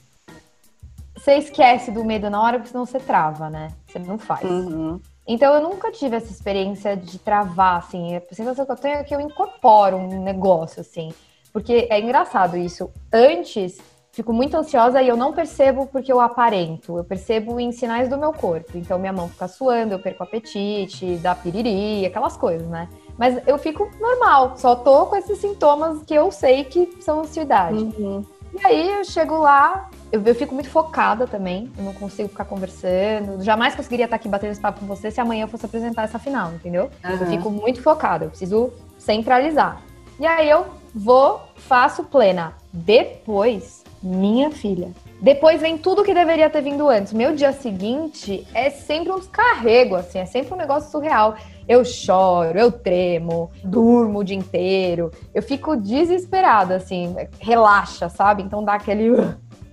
você 1.16 1.34
esquece 1.34 1.90
do 1.90 2.04
medo 2.04 2.28
na 2.30 2.42
hora, 2.42 2.58
porque 2.58 2.70
senão 2.70 2.86
você 2.86 2.98
trava, 2.98 3.48
né? 3.48 3.68
Você 3.86 3.98
não 3.98 4.18
faz. 4.18 4.42
Uhum. 4.42 5.00
Então 5.26 5.54
eu 5.54 5.62
nunca 5.62 5.92
tive 5.92 6.16
essa 6.16 6.32
experiência 6.32 6.96
de 6.96 7.18
travar, 7.18 7.78
assim. 7.78 8.16
A 8.16 8.22
sensação 8.34 8.64
que 8.66 8.72
eu 8.72 8.76
tenho 8.76 8.96
é 8.96 9.04
que 9.04 9.14
eu 9.14 9.20
incorporo 9.20 9.96
um 9.96 10.22
negócio, 10.22 10.80
assim. 10.80 11.12
Porque 11.52 11.86
é 11.90 12.00
engraçado 12.00 12.56
isso. 12.56 12.90
Antes 13.12 13.78
fico 14.12 14.32
muito 14.32 14.56
ansiosa 14.56 15.00
e 15.02 15.08
eu 15.08 15.16
não 15.16 15.32
percebo 15.32 15.86
porque 15.86 16.12
eu 16.12 16.20
aparento. 16.20 16.98
Eu 16.98 17.04
percebo 17.04 17.58
em 17.60 17.72
sinais 17.72 18.08
do 18.08 18.18
meu 18.18 18.32
corpo. 18.32 18.76
Então 18.76 18.98
minha 18.98 19.12
mão 19.12 19.28
fica 19.28 19.48
suando, 19.48 19.94
eu 19.94 19.98
perco 19.98 20.22
o 20.22 20.26
apetite, 20.26 21.16
dá 21.16 21.34
piriri, 21.34 22.04
aquelas 22.06 22.36
coisas, 22.36 22.68
né? 22.68 22.88
Mas 23.16 23.40
eu 23.46 23.58
fico 23.58 23.90
normal, 24.00 24.56
só 24.56 24.74
tô 24.74 25.06
com 25.06 25.16
esses 25.16 25.38
sintomas 25.38 26.02
que 26.02 26.14
eu 26.14 26.30
sei 26.30 26.64
que 26.64 26.90
são 27.00 27.20
ansiedade. 27.20 27.78
Uhum. 27.78 28.24
E 28.52 28.66
aí 28.66 28.90
eu 28.90 29.04
chego 29.04 29.38
lá, 29.38 29.88
eu, 30.10 30.20
eu, 30.24 30.34
fico 30.34 30.54
muito 30.54 30.68
focada 30.68 31.24
também, 31.24 31.70
eu 31.78 31.84
não 31.84 31.94
consigo 31.94 32.28
ficar 32.28 32.44
conversando. 32.44 33.42
Jamais 33.44 33.76
conseguiria 33.76 34.06
estar 34.06 34.16
aqui 34.16 34.28
batendo 34.28 34.50
esse 34.50 34.60
papo 34.60 34.80
com 34.80 34.86
você 34.86 35.10
se 35.10 35.20
amanhã 35.20 35.44
eu 35.44 35.48
fosse 35.48 35.66
apresentar 35.66 36.02
essa 36.02 36.18
final, 36.18 36.52
entendeu? 36.52 36.90
Uhum. 37.04 37.10
Eu 37.10 37.26
fico 37.26 37.50
muito 37.50 37.80
focada, 37.80 38.24
eu 38.24 38.30
preciso 38.30 38.72
centralizar. 38.98 39.82
E 40.18 40.26
aí 40.26 40.50
eu 40.50 40.66
vou, 40.94 41.40
faço 41.56 42.04
plena. 42.04 42.54
Depois 42.72 43.79
minha 44.02 44.50
filha. 44.50 44.90
Depois 45.20 45.60
vem 45.60 45.76
tudo 45.76 46.02
que 46.02 46.14
deveria 46.14 46.48
ter 46.48 46.62
vindo 46.62 46.88
antes. 46.88 47.12
Meu 47.12 47.34
dia 47.34 47.52
seguinte 47.52 48.46
é 48.54 48.70
sempre 48.70 49.12
um 49.12 49.18
descarrego, 49.18 49.94
assim, 49.94 50.18
é 50.18 50.24
sempre 50.24 50.54
um 50.54 50.56
negócio 50.56 50.90
surreal. 50.90 51.36
Eu 51.68 51.84
choro, 51.84 52.58
eu 52.58 52.72
tremo, 52.72 53.50
durmo 53.62 54.20
o 54.20 54.24
dia 54.24 54.36
inteiro. 54.36 55.10
Eu 55.34 55.42
fico 55.42 55.76
desesperada, 55.76 56.76
assim, 56.76 57.14
relaxa, 57.38 58.08
sabe? 58.08 58.42
Então 58.42 58.64
dá 58.64 58.74
aquele. 58.74 59.10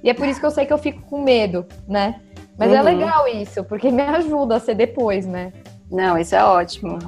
E 0.04 0.10
é 0.10 0.14
por 0.14 0.28
isso 0.28 0.40
que 0.40 0.46
eu 0.46 0.52
sei 0.52 0.66
que 0.66 0.74
eu 0.74 0.78
fico 0.78 1.02
com 1.04 1.24
medo, 1.24 1.66
né? 1.88 2.22
Mas 2.58 2.72
é 2.72 2.82
uhum. 2.82 2.88
é 2.88 2.92
legal 2.92 3.28
isso, 3.28 3.64
porque 3.64 3.90
me 3.90 4.02
ajuda 4.04 4.58
a 4.58 4.60
ser 4.60 4.76
depois, 4.76 5.26
né? 5.26 5.54
Não, 5.90 6.18
isso 6.18 6.36
é 6.36 6.44
ótimo. 6.44 7.00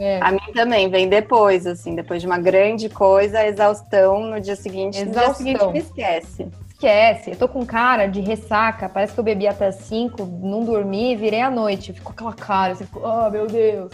É. 0.00 0.18
A 0.22 0.32
mim 0.32 0.52
também 0.54 0.88
vem 0.88 1.10
depois, 1.10 1.66
assim, 1.66 1.94
depois 1.94 2.22
de 2.22 2.26
uma 2.26 2.38
grande 2.38 2.88
coisa, 2.88 3.46
exaustão 3.46 4.24
no 4.24 4.40
dia 4.40 4.56
seguinte. 4.56 4.98
Exaustão. 4.98 5.28
No 5.28 5.34
dia 5.34 5.34
seguinte 5.34 5.72
me 5.72 5.78
esquece. 5.78 6.48
Esquece. 6.70 7.30
Eu 7.32 7.36
tô 7.36 7.46
com 7.46 7.66
cara 7.66 8.06
de 8.06 8.18
ressaca, 8.22 8.88
parece 8.88 9.12
que 9.12 9.20
eu 9.20 9.24
bebi 9.24 9.46
até 9.46 9.70
5, 9.70 10.24
não 10.24 10.64
dormi, 10.64 11.14
virei 11.14 11.42
à 11.42 11.50
noite. 11.50 11.92
Ficou 11.92 12.12
aquela 12.12 12.32
cara, 12.32 12.74
você 12.74 12.86
ficou, 12.86 13.02
oh 13.04 13.28
meu 13.28 13.46
Deus. 13.46 13.92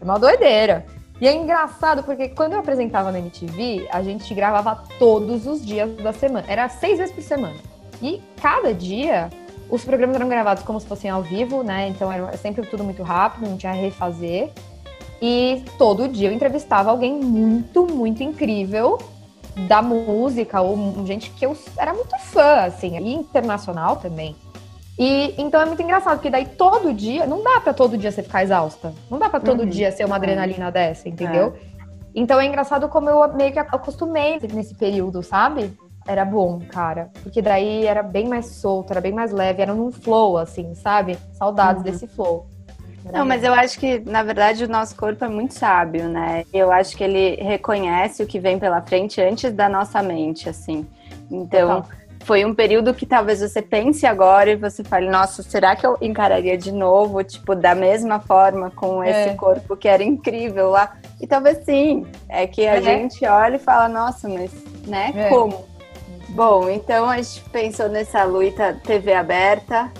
É 0.00 0.04
uma 0.04 0.16
doideira. 0.16 0.86
E 1.20 1.26
é 1.26 1.34
engraçado 1.34 2.04
porque 2.04 2.28
quando 2.28 2.52
eu 2.52 2.60
apresentava 2.60 3.10
na 3.10 3.18
MTV, 3.18 3.88
a 3.90 4.00
gente 4.00 4.32
gravava 4.32 4.84
todos 5.00 5.44
os 5.48 5.66
dias 5.66 5.96
da 5.96 6.12
semana. 6.12 6.46
Era 6.48 6.68
seis 6.68 6.98
vezes 6.98 7.12
por 7.12 7.22
semana. 7.22 7.56
E 8.00 8.22
cada 8.40 8.72
dia 8.72 9.28
os 9.68 9.84
programas 9.84 10.14
eram 10.14 10.28
gravados 10.28 10.62
como 10.62 10.78
se 10.78 10.86
fossem 10.86 11.10
ao 11.10 11.22
vivo, 11.22 11.64
né? 11.64 11.88
Então 11.88 12.12
era 12.12 12.36
sempre 12.36 12.64
tudo 12.64 12.84
muito 12.84 13.02
rápido, 13.02 13.50
não 13.50 13.56
tinha 13.56 13.72
refazer. 13.72 14.52
E 15.20 15.64
todo 15.76 16.08
dia 16.08 16.28
eu 16.28 16.32
entrevistava 16.32 16.90
alguém 16.90 17.14
muito, 17.14 17.86
muito 17.86 18.22
incrível 18.22 18.98
da 19.66 19.82
música, 19.82 20.60
ou 20.60 21.04
gente 21.04 21.30
que 21.30 21.44
eu 21.44 21.56
era 21.76 21.92
muito 21.92 22.16
fã, 22.18 22.64
assim, 22.66 22.96
e 22.98 23.14
internacional 23.14 23.96
também. 23.96 24.36
E 24.98 25.34
então 25.38 25.60
é 25.60 25.64
muito 25.64 25.82
engraçado, 25.82 26.16
porque 26.16 26.30
daí 26.30 26.44
todo 26.44 26.92
dia, 26.92 27.26
não 27.26 27.42
dá 27.42 27.60
para 27.60 27.72
todo 27.72 27.96
dia 27.96 28.10
você 28.10 28.22
ficar 28.22 28.42
exausta. 28.42 28.92
Não 29.10 29.18
dá 29.18 29.28
para 29.28 29.40
todo 29.40 29.60
uhum. 29.60 29.68
dia 29.68 29.92
ser 29.92 30.04
uma 30.04 30.16
adrenalina 30.16 30.70
dessa, 30.72 31.08
entendeu? 31.08 31.54
É. 31.56 31.68
Então 32.14 32.40
é 32.40 32.46
engraçado 32.46 32.88
como 32.88 33.08
eu 33.08 33.32
meio 33.34 33.52
que 33.52 33.58
acostumei 33.58 34.40
nesse 34.52 34.74
período, 34.74 35.22
sabe? 35.22 35.72
Era 36.06 36.24
bom, 36.24 36.60
cara. 36.68 37.10
Porque 37.22 37.40
daí 37.40 37.86
era 37.86 38.02
bem 38.02 38.26
mais 38.26 38.46
solto, 38.46 38.90
era 38.90 39.00
bem 39.00 39.12
mais 39.12 39.30
leve, 39.30 39.62
era 39.62 39.74
num 39.74 39.92
flow, 39.92 40.36
assim, 40.36 40.74
sabe? 40.74 41.16
Saudades 41.32 41.84
uhum. 41.84 41.90
desse 41.90 42.08
flow. 42.08 42.48
Não, 43.12 43.24
mas 43.24 43.42
eu 43.42 43.52
acho 43.54 43.78
que, 43.78 43.98
na 44.00 44.22
verdade, 44.22 44.64
o 44.64 44.68
nosso 44.68 44.94
corpo 44.96 45.24
é 45.24 45.28
muito 45.28 45.54
sábio, 45.54 46.08
né? 46.08 46.44
Eu 46.52 46.70
acho 46.70 46.96
que 46.96 47.04
ele 47.04 47.36
reconhece 47.42 48.22
o 48.22 48.26
que 48.26 48.38
vem 48.38 48.58
pela 48.58 48.80
frente 48.82 49.20
antes 49.20 49.52
da 49.52 49.68
nossa 49.68 50.02
mente, 50.02 50.48
assim. 50.48 50.86
Então, 51.30 51.84
foi 52.24 52.44
um 52.44 52.54
período 52.54 52.92
que 52.92 53.06
talvez 53.06 53.40
você 53.40 53.62
pense 53.62 54.06
agora 54.06 54.50
e 54.50 54.56
você 54.56 54.84
fale, 54.84 55.08
nossa, 55.08 55.42
será 55.42 55.74
que 55.74 55.86
eu 55.86 55.96
encararia 56.00 56.58
de 56.58 56.70
novo, 56.70 57.24
tipo, 57.24 57.54
da 57.54 57.74
mesma 57.74 58.20
forma, 58.20 58.70
com 58.70 59.02
é. 59.02 59.26
esse 59.26 59.36
corpo 59.36 59.76
que 59.76 59.88
era 59.88 60.02
incrível 60.02 60.70
lá? 60.70 60.96
E 61.20 61.26
talvez 61.26 61.64
sim. 61.64 62.06
É 62.28 62.46
que 62.46 62.66
a 62.66 62.76
é. 62.76 62.82
gente 62.82 63.24
olha 63.24 63.56
e 63.56 63.58
fala, 63.58 63.88
nossa, 63.88 64.28
mas, 64.28 64.52
né, 64.86 65.12
é. 65.14 65.28
como? 65.30 65.64
Bom, 66.28 66.68
então 66.68 67.08
a 67.08 67.16
gente 67.16 67.40
pensou 67.50 67.88
nessa 67.88 68.24
luta 68.24 68.78
TV 68.84 69.14
aberta. 69.14 69.84
Uhum. 69.84 69.90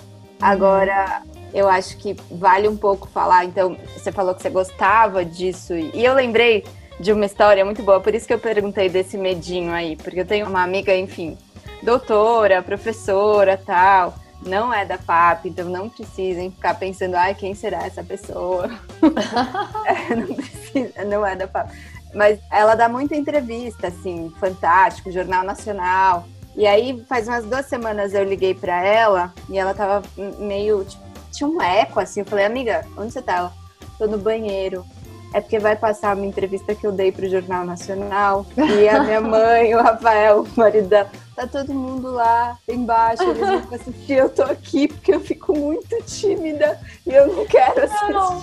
Agora, 0.41 1.23
eu 1.53 1.69
acho 1.69 1.97
que 1.97 2.15
vale 2.31 2.69
um 2.69 2.77
pouco 2.77 3.09
falar. 3.09 3.45
Então, 3.45 3.77
você 3.97 4.13
falou 4.13 4.35
que 4.35 4.43
você 4.43 4.51
gostava 4.51 5.25
disso, 5.25 5.75
e 5.75 6.05
eu 6.05 6.15
lembrei 6.15 6.65
de 7.01 7.13
uma 7.13 7.27
história 7.27 7.65
muito 7.65 7.83
boa, 7.83 8.01
por 8.01 8.15
isso 8.15 8.27
que 8.27 8.35
eu 8.35 8.39
perguntei 8.39 8.89
desse 8.89 9.17
medinho 9.17 9.73
aí, 9.73 9.97
porque 9.97 10.21
eu 10.21 10.27
tenho 10.27 10.49
uma 10.49 10.63
amiga, 10.63 10.95
enfim, 10.97 11.39
doutora, 11.83 12.63
professora, 12.63 13.57
tal, 13.57 14.15
não 14.45 14.73
é 14.73 14.85
da 14.85 14.99
FAP, 14.99 15.47
então 15.47 15.69
não 15.69 15.89
precisem 15.89 16.51
ficar 16.51 16.75
pensando, 16.75 17.15
ai, 17.15 17.35
quem 17.35 17.55
será 17.55 17.87
essa 17.87 18.03
pessoa? 18.03 18.69
é, 19.87 20.15
não, 20.15 20.35
precisa, 20.35 21.05
não 21.05 21.27
é 21.27 21.37
da 21.37 21.47
FAP. 21.47 21.71
Mas 22.15 22.39
ela 22.51 22.75
dá 22.75 22.89
muita 22.89 23.15
entrevista, 23.15 23.89
assim, 23.89 24.33
fantástico, 24.41 25.11
Jornal 25.11 25.45
Nacional. 25.45 26.27
E 26.57 26.67
aí, 26.67 27.05
faz 27.09 27.29
umas 27.29 27.45
duas 27.45 27.67
semanas 27.67 28.15
eu 28.15 28.25
liguei 28.25 28.55
pra 28.55 28.83
ela 28.85 29.33
e 29.49 29.59
ela 29.59 29.75
tava 29.75 30.03
meio. 30.39 30.85
Tipo, 30.85 31.08
tinha 31.39 31.49
um 31.49 31.63
eco 31.63 32.01
assim. 32.01 32.21
Eu 32.21 32.27
falei, 32.27 32.45
amiga, 32.45 32.85
onde 32.97 33.13
você 33.13 33.23
tá? 33.23 33.37
Ela, 33.37 33.53
tô 33.97 34.07
no 34.07 34.19
banheiro. 34.19 34.85
É 35.33 35.41
porque 35.41 35.59
vai 35.59 35.77
passar 35.77 36.17
uma 36.17 36.25
entrevista 36.25 36.75
que 36.75 36.87
eu 36.87 36.93
dei 36.93 37.13
pro 37.13 37.29
Jornal 37.29 37.65
Nacional. 37.65 38.47
E 38.57 38.89
a 38.89 39.03
minha 39.03 39.21
mãe, 39.23 39.75
o 39.75 39.83
Rafael, 39.83 40.43
o 40.43 40.49
marido 40.59 40.89
dela, 40.89 41.11
tá 41.37 41.47
todo 41.47 41.73
mundo 41.73 42.11
lá 42.11 42.59
embaixo, 42.67 43.23
eles 43.23 43.39
vão 43.39 43.63
assistir. 43.73 44.15
Eu 44.15 44.31
tô 44.31 44.43
aqui 44.43 44.89
porque 44.89 45.15
eu 45.15 45.21
fico 45.21 45.57
muito 45.57 46.03
tímida 46.05 46.81
e 47.07 47.15
eu 47.15 47.27
não 47.27 47.47
quero 47.47 47.85
assistir. 47.85 48.13
Não, 48.13 48.43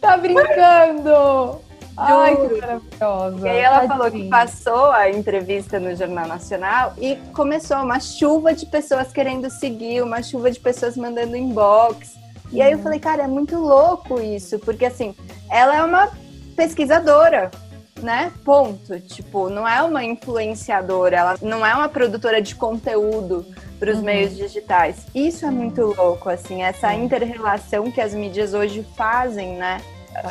tá 0.00 0.16
brincando! 0.16 1.69
Ai, 2.00 2.36
que 2.36 2.60
maravilhosa. 2.60 3.46
E 3.46 3.48
aí 3.48 3.58
ela 3.58 3.80
Tadinha. 3.80 3.96
falou 3.96 4.10
que 4.10 4.28
passou 4.28 4.90
a 4.90 5.10
entrevista 5.10 5.78
no 5.78 5.94
Jornal 5.94 6.26
Nacional 6.26 6.94
e 6.98 7.16
começou 7.34 7.76
uma 7.78 8.00
chuva 8.00 8.54
de 8.54 8.66
pessoas 8.66 9.12
querendo 9.12 9.50
seguir, 9.50 10.02
uma 10.02 10.22
chuva 10.22 10.50
de 10.50 10.58
pessoas 10.58 10.96
mandando 10.96 11.36
inbox. 11.36 12.18
E 12.52 12.60
aí 12.60 12.72
eu 12.72 12.78
uhum. 12.78 12.84
falei, 12.84 12.98
cara, 12.98 13.24
é 13.24 13.28
muito 13.28 13.56
louco 13.58 14.20
isso, 14.20 14.58
porque 14.58 14.84
assim, 14.84 15.14
ela 15.48 15.76
é 15.76 15.84
uma 15.84 16.10
pesquisadora, 16.56 17.50
né? 18.02 18.32
Ponto. 18.44 18.98
Tipo, 19.00 19.48
não 19.48 19.66
é 19.66 19.82
uma 19.82 20.02
influenciadora, 20.02 21.16
ela 21.16 21.34
não 21.42 21.64
é 21.64 21.74
uma 21.74 21.88
produtora 21.88 22.40
de 22.40 22.54
conteúdo 22.54 23.46
para 23.78 23.90
os 23.90 23.98
uhum. 23.98 24.04
meios 24.04 24.36
digitais. 24.36 25.06
Isso 25.14 25.46
é 25.46 25.50
muito 25.50 25.94
louco, 25.96 26.28
assim, 26.28 26.62
essa 26.62 26.92
inter-relação 26.94 27.90
que 27.90 28.00
as 28.00 28.14
mídias 28.14 28.52
hoje 28.52 28.86
fazem, 28.96 29.56
né? 29.56 29.80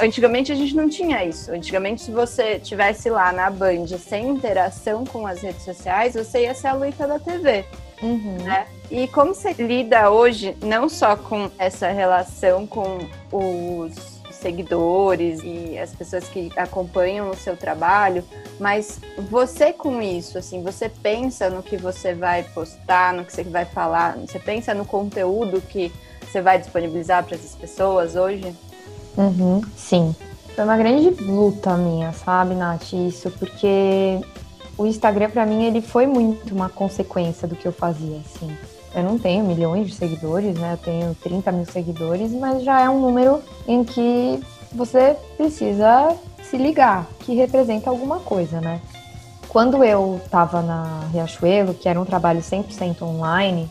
Antigamente 0.01 0.51
a 0.51 0.55
gente 0.55 0.75
não 0.75 0.89
tinha 0.89 1.23
isso. 1.23 1.51
Antigamente, 1.51 2.01
se 2.01 2.11
você 2.11 2.59
tivesse 2.59 3.09
lá 3.09 3.31
na 3.31 3.49
Band 3.49 3.87
sem 3.97 4.29
interação 4.29 5.05
com 5.05 5.25
as 5.25 5.41
redes 5.41 5.63
sociais, 5.63 6.13
você 6.13 6.43
ia 6.43 6.53
ser 6.53 6.67
a 6.67 6.73
Luísa 6.73 7.07
da 7.07 7.19
TV. 7.19 7.65
Uhum. 8.01 8.37
Né? 8.43 8.67
E 8.89 9.07
como 9.07 9.33
você 9.33 9.53
lida 9.53 10.09
hoje, 10.09 10.55
não 10.61 10.87
só 10.87 11.15
com 11.15 11.51
essa 11.57 11.89
relação 11.89 12.65
com 12.65 12.99
os 13.31 14.19
seguidores 14.31 15.41
e 15.43 15.77
as 15.77 15.93
pessoas 15.93 16.27
que 16.29 16.49
acompanham 16.55 17.29
o 17.29 17.35
seu 17.35 17.57
trabalho, 17.57 18.23
mas 18.59 18.99
você 19.29 19.73
com 19.73 20.01
isso, 20.01 20.37
assim, 20.37 20.63
você 20.63 20.87
pensa 20.87 21.49
no 21.49 21.61
que 21.61 21.75
você 21.75 22.13
vai 22.13 22.43
postar, 22.43 23.13
no 23.13 23.25
que 23.25 23.33
você 23.33 23.43
vai 23.43 23.65
falar, 23.65 24.17
você 24.17 24.39
pensa 24.39 24.73
no 24.73 24.85
conteúdo 24.85 25.61
que 25.61 25.91
você 26.21 26.41
vai 26.41 26.57
disponibilizar 26.57 27.23
para 27.23 27.35
essas 27.35 27.55
pessoas 27.55 28.15
hoje? 28.15 28.55
Uhum, 29.17 29.61
sim. 29.75 30.15
Foi 30.55 30.63
uma 30.63 30.77
grande 30.77 31.09
luta 31.23 31.75
minha, 31.77 32.11
sabe, 32.11 32.53
Nath, 32.55 32.93
isso, 32.93 33.31
porque 33.31 34.19
o 34.77 34.85
Instagram 34.85 35.29
para 35.29 35.45
mim 35.45 35.65
ele 35.65 35.81
foi 35.81 36.07
muito 36.07 36.53
uma 36.53 36.69
consequência 36.69 37.47
do 37.47 37.55
que 37.55 37.67
eu 37.67 37.71
fazia, 37.71 38.17
assim. 38.17 38.49
Eu 38.93 39.03
não 39.03 39.19
tenho 39.19 39.45
milhões 39.45 39.87
de 39.87 39.93
seguidores, 39.93 40.57
né? 40.57 40.73
Eu 40.73 40.77
tenho 40.77 41.15
30 41.15 41.51
mil 41.51 41.65
seguidores, 41.65 42.31
mas 42.31 42.63
já 42.63 42.81
é 42.81 42.89
um 42.89 42.99
número 42.99 43.41
em 43.67 43.83
que 43.83 44.41
você 44.73 45.15
precisa 45.37 46.15
se 46.41 46.57
ligar, 46.57 47.07
que 47.19 47.35
representa 47.35 47.89
alguma 47.89 48.19
coisa, 48.19 48.59
né? 48.59 48.81
Quando 49.47 49.83
eu 49.83 50.19
estava 50.23 50.61
na 50.61 51.07
Riachuelo, 51.11 51.73
que 51.73 51.89
era 51.89 51.99
um 51.99 52.05
trabalho 52.05 52.41
100% 52.41 53.01
online, 53.01 53.69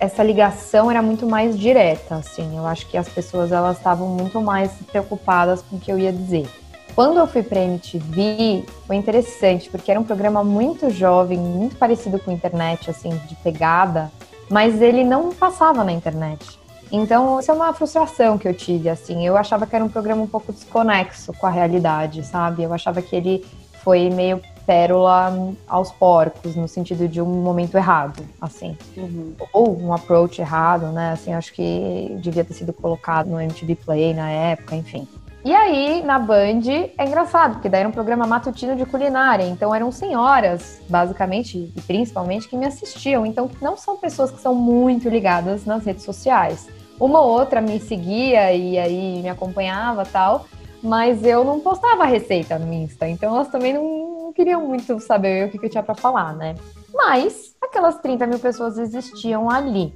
essa 0.00 0.22
ligação 0.22 0.90
era 0.90 1.02
muito 1.02 1.26
mais 1.26 1.56
direta, 1.58 2.16
assim. 2.16 2.56
Eu 2.56 2.66
acho 2.66 2.86
que 2.86 2.96
as 2.96 3.08
pessoas 3.08 3.52
elas 3.52 3.76
estavam 3.76 4.08
muito 4.08 4.40
mais 4.40 4.72
preocupadas 4.90 5.60
com 5.60 5.76
o 5.76 5.78
que 5.78 5.92
eu 5.92 5.98
ia 5.98 6.10
dizer. 6.10 6.48
Quando 6.94 7.18
eu 7.18 7.26
fui 7.26 7.42
para 7.42 7.60
MTV, 7.60 8.64
foi 8.86 8.96
interessante, 8.96 9.68
porque 9.68 9.90
era 9.90 10.00
um 10.00 10.04
programa 10.04 10.42
muito 10.42 10.90
jovem, 10.90 11.38
muito 11.38 11.76
parecido 11.76 12.18
com 12.18 12.30
a 12.30 12.34
internet, 12.34 12.90
assim, 12.90 13.10
de 13.28 13.34
pegada, 13.36 14.10
mas 14.48 14.80
ele 14.80 15.04
não 15.04 15.32
passava 15.32 15.84
na 15.84 15.92
internet. 15.92 16.58
Então, 16.90 17.38
isso 17.38 17.50
é 17.50 17.54
uma 17.54 17.72
frustração 17.72 18.36
que 18.36 18.48
eu 18.48 18.54
tive, 18.54 18.88
assim. 18.88 19.24
Eu 19.24 19.36
achava 19.36 19.66
que 19.66 19.76
era 19.76 19.84
um 19.84 19.88
programa 19.88 20.22
um 20.22 20.26
pouco 20.26 20.52
desconexo 20.52 21.32
com 21.34 21.46
a 21.46 21.50
realidade, 21.50 22.24
sabe? 22.24 22.64
Eu 22.64 22.72
achava 22.72 23.00
que 23.00 23.14
ele 23.14 23.44
foi 23.84 24.10
meio 24.10 24.40
pérola 24.70 25.52
aos 25.66 25.90
porcos, 25.90 26.54
no 26.54 26.68
sentido 26.68 27.08
de 27.08 27.20
um 27.20 27.26
momento 27.26 27.76
errado, 27.76 28.22
assim. 28.40 28.78
Uhum. 28.96 29.34
Ou 29.52 29.76
um 29.76 29.92
approach 29.92 30.40
errado, 30.40 30.92
né? 30.92 31.10
Assim, 31.10 31.34
acho 31.34 31.52
que 31.52 32.16
devia 32.20 32.44
ter 32.44 32.54
sido 32.54 32.72
colocado 32.72 33.28
no 33.28 33.40
MTV 33.40 33.74
Play 33.74 34.14
na 34.14 34.30
época, 34.30 34.76
enfim. 34.76 35.08
E 35.44 35.52
aí, 35.52 36.04
na 36.04 36.20
Band, 36.20 36.60
é 36.96 37.04
engraçado, 37.04 37.54
porque 37.54 37.68
daí 37.68 37.80
era 37.80 37.88
um 37.88 37.92
programa 37.92 38.28
matutino 38.28 38.76
de 38.76 38.86
culinária, 38.86 39.42
então 39.42 39.74
eram 39.74 39.90
senhoras, 39.90 40.80
basicamente, 40.88 41.72
e 41.74 41.80
principalmente, 41.80 42.46
que 42.46 42.56
me 42.56 42.66
assistiam. 42.66 43.26
Então, 43.26 43.50
não 43.60 43.76
são 43.76 43.96
pessoas 43.96 44.30
que 44.30 44.40
são 44.40 44.54
muito 44.54 45.08
ligadas 45.08 45.64
nas 45.64 45.84
redes 45.84 46.04
sociais. 46.04 46.68
Uma 47.00 47.20
ou 47.20 47.28
outra 47.28 47.60
me 47.60 47.80
seguia 47.80 48.52
e 48.52 48.78
aí 48.78 49.20
me 49.20 49.28
acompanhava 49.28 50.04
tal, 50.04 50.46
mas 50.80 51.24
eu 51.24 51.42
não 51.42 51.58
postava 51.58 52.04
receita 52.04 52.56
no 52.56 52.72
Insta, 52.72 53.08
então 53.08 53.34
elas 53.34 53.48
também 53.48 53.72
não 53.72 54.09
não 54.09 54.09
queriam 54.40 54.66
muito 54.66 54.98
saber 55.00 55.46
o 55.46 55.50
que, 55.50 55.58
que 55.58 55.66
eu 55.66 55.70
tinha 55.70 55.82
para 55.82 55.94
falar, 55.94 56.34
né? 56.34 56.54
Mas 56.94 57.54
aquelas 57.60 57.98
30 57.98 58.26
mil 58.26 58.38
pessoas 58.38 58.78
existiam 58.78 59.50
ali. 59.50 59.94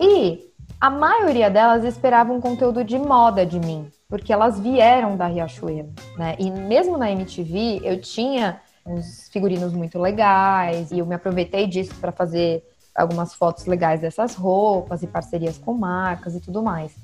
E 0.00 0.50
a 0.80 0.88
maioria 0.88 1.50
delas 1.50 1.84
esperava 1.84 2.32
um 2.32 2.40
conteúdo 2.40 2.82
de 2.82 2.98
moda 2.98 3.44
de 3.44 3.60
mim, 3.60 3.90
porque 4.08 4.32
elas 4.32 4.58
vieram 4.58 5.18
da 5.18 5.26
Riachuelo, 5.26 5.92
né? 6.16 6.34
E 6.38 6.50
mesmo 6.50 6.96
na 6.96 7.12
MTV, 7.12 7.82
eu 7.84 8.00
tinha 8.00 8.58
uns 8.86 9.28
figurinos 9.28 9.74
muito 9.74 9.98
legais 9.98 10.90
e 10.90 11.00
eu 11.00 11.04
me 11.04 11.14
aproveitei 11.14 11.66
disso 11.66 11.94
para 12.00 12.10
fazer 12.10 12.64
algumas 12.94 13.34
fotos 13.34 13.66
legais 13.66 14.00
dessas 14.00 14.34
roupas 14.34 15.02
e 15.02 15.06
parcerias 15.06 15.58
com 15.58 15.74
marcas 15.74 16.34
e 16.34 16.40
tudo 16.40 16.62
mais. 16.62 16.96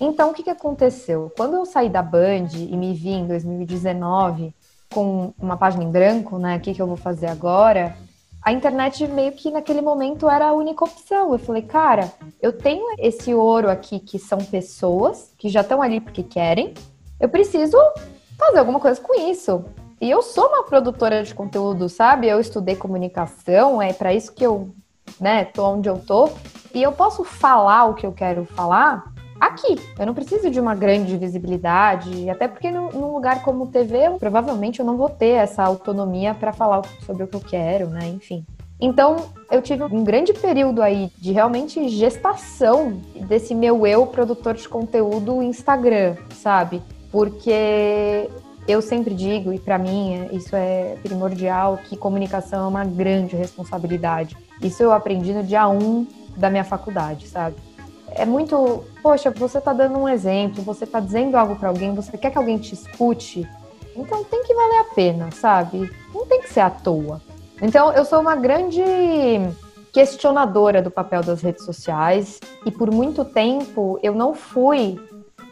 Então, 0.00 0.30
o 0.30 0.34
que, 0.34 0.42
que 0.42 0.50
aconteceu? 0.50 1.30
Quando 1.36 1.56
eu 1.56 1.66
saí 1.66 1.90
da 1.90 2.02
Band 2.02 2.48
e 2.54 2.74
me 2.74 2.94
vi 2.94 3.10
em 3.10 3.26
2019 3.26 4.54
com 4.92 5.32
uma 5.38 5.56
página 5.56 5.84
em 5.84 5.90
branco, 5.90 6.38
né? 6.38 6.56
O 6.56 6.60
que, 6.60 6.74
que 6.74 6.80
eu 6.80 6.86
vou 6.86 6.96
fazer 6.96 7.26
agora? 7.26 7.96
A 8.42 8.52
internet 8.52 9.06
meio 9.08 9.32
que 9.32 9.50
naquele 9.50 9.80
momento 9.80 10.30
era 10.30 10.46
a 10.46 10.52
única 10.52 10.84
opção. 10.84 11.32
Eu 11.32 11.38
falei, 11.38 11.62
cara, 11.62 12.12
eu 12.40 12.52
tenho 12.52 12.94
esse 12.98 13.34
ouro 13.34 13.68
aqui 13.68 13.98
que 13.98 14.18
são 14.18 14.38
pessoas 14.38 15.32
que 15.36 15.48
já 15.48 15.62
estão 15.62 15.82
ali 15.82 16.00
porque 16.00 16.22
querem. 16.22 16.72
Eu 17.18 17.28
preciso 17.28 17.76
fazer 18.38 18.58
alguma 18.58 18.78
coisa 18.78 19.00
com 19.00 19.14
isso. 19.28 19.64
E 20.00 20.10
eu 20.10 20.22
sou 20.22 20.46
uma 20.48 20.62
produtora 20.62 21.22
de 21.22 21.34
conteúdo, 21.34 21.88
sabe? 21.88 22.28
Eu 22.28 22.38
estudei 22.38 22.76
comunicação, 22.76 23.80
é 23.80 23.92
para 23.92 24.14
isso 24.14 24.32
que 24.32 24.46
eu, 24.46 24.70
né, 25.18 25.46
tô 25.46 25.66
onde 25.66 25.88
eu 25.88 25.98
tô. 25.98 26.30
E 26.72 26.82
eu 26.82 26.92
posso 26.92 27.24
falar 27.24 27.86
o 27.86 27.94
que 27.94 28.06
eu 28.06 28.12
quero 28.12 28.44
falar 28.44 29.15
aqui. 29.40 29.78
Eu 29.98 30.06
não 30.06 30.14
preciso 30.14 30.50
de 30.50 30.60
uma 30.60 30.74
grande 30.74 31.16
visibilidade, 31.16 32.28
até 32.28 32.48
porque 32.48 32.70
num 32.70 33.12
lugar 33.12 33.42
como 33.42 33.66
TV, 33.66 34.06
eu, 34.06 34.18
provavelmente 34.18 34.80
eu 34.80 34.86
não 34.86 34.96
vou 34.96 35.08
ter 35.08 35.34
essa 35.34 35.62
autonomia 35.62 36.34
para 36.34 36.52
falar 36.52 36.82
sobre 37.04 37.24
o 37.24 37.26
que 37.26 37.36
eu 37.36 37.40
quero, 37.40 37.88
né? 37.88 38.06
Enfim. 38.08 38.44
Então, 38.78 39.16
eu 39.50 39.62
tive 39.62 39.84
um 39.84 40.04
grande 40.04 40.34
período 40.34 40.82
aí 40.82 41.10
de 41.18 41.32
realmente 41.32 41.88
gestação 41.88 43.00
desse 43.26 43.54
meu 43.54 43.86
eu 43.86 44.06
produtor 44.06 44.54
de 44.54 44.68
conteúdo 44.68 45.42
Instagram, 45.42 46.16
sabe? 46.34 46.82
Porque 47.10 48.28
eu 48.68 48.82
sempre 48.82 49.14
digo, 49.14 49.52
e 49.52 49.58
para 49.58 49.78
mim 49.78 50.28
isso 50.32 50.54
é 50.54 50.96
primordial, 51.02 51.78
que 51.78 51.96
comunicação 51.96 52.64
é 52.64 52.68
uma 52.68 52.84
grande 52.84 53.34
responsabilidade. 53.34 54.36
Isso 54.60 54.82
eu 54.82 54.92
aprendi 54.92 55.32
no 55.32 55.42
dia 55.42 55.66
1 55.68 56.06
da 56.36 56.50
minha 56.50 56.64
faculdade, 56.64 57.26
sabe? 57.28 57.56
É 58.16 58.24
muito, 58.24 58.84
poxa, 59.02 59.30
você 59.30 59.58
está 59.58 59.72
dando 59.72 59.98
um 59.98 60.08
exemplo, 60.08 60.62
você 60.62 60.84
está 60.84 61.00
dizendo 61.00 61.36
algo 61.36 61.56
para 61.56 61.68
alguém, 61.68 61.94
você 61.94 62.16
quer 62.16 62.30
que 62.30 62.38
alguém 62.38 62.58
te 62.58 62.74
escute, 62.74 63.48
então 63.94 64.24
tem 64.24 64.42
que 64.42 64.54
valer 64.54 64.78
a 64.80 64.84
pena, 64.94 65.30
sabe? 65.30 65.90
Não 66.14 66.26
tem 66.26 66.40
que 66.40 66.52
ser 66.52 66.60
à 66.60 66.70
toa. 66.70 67.20
Então 67.60 67.92
eu 67.92 68.04
sou 68.04 68.20
uma 68.20 68.36
grande 68.36 68.82
questionadora 69.92 70.82
do 70.82 70.90
papel 70.90 71.22
das 71.22 71.40
redes 71.40 71.64
sociais 71.64 72.38
e 72.66 72.70
por 72.70 72.90
muito 72.90 73.24
tempo 73.24 73.98
eu 74.02 74.14
não 74.14 74.34
fui 74.34 75.00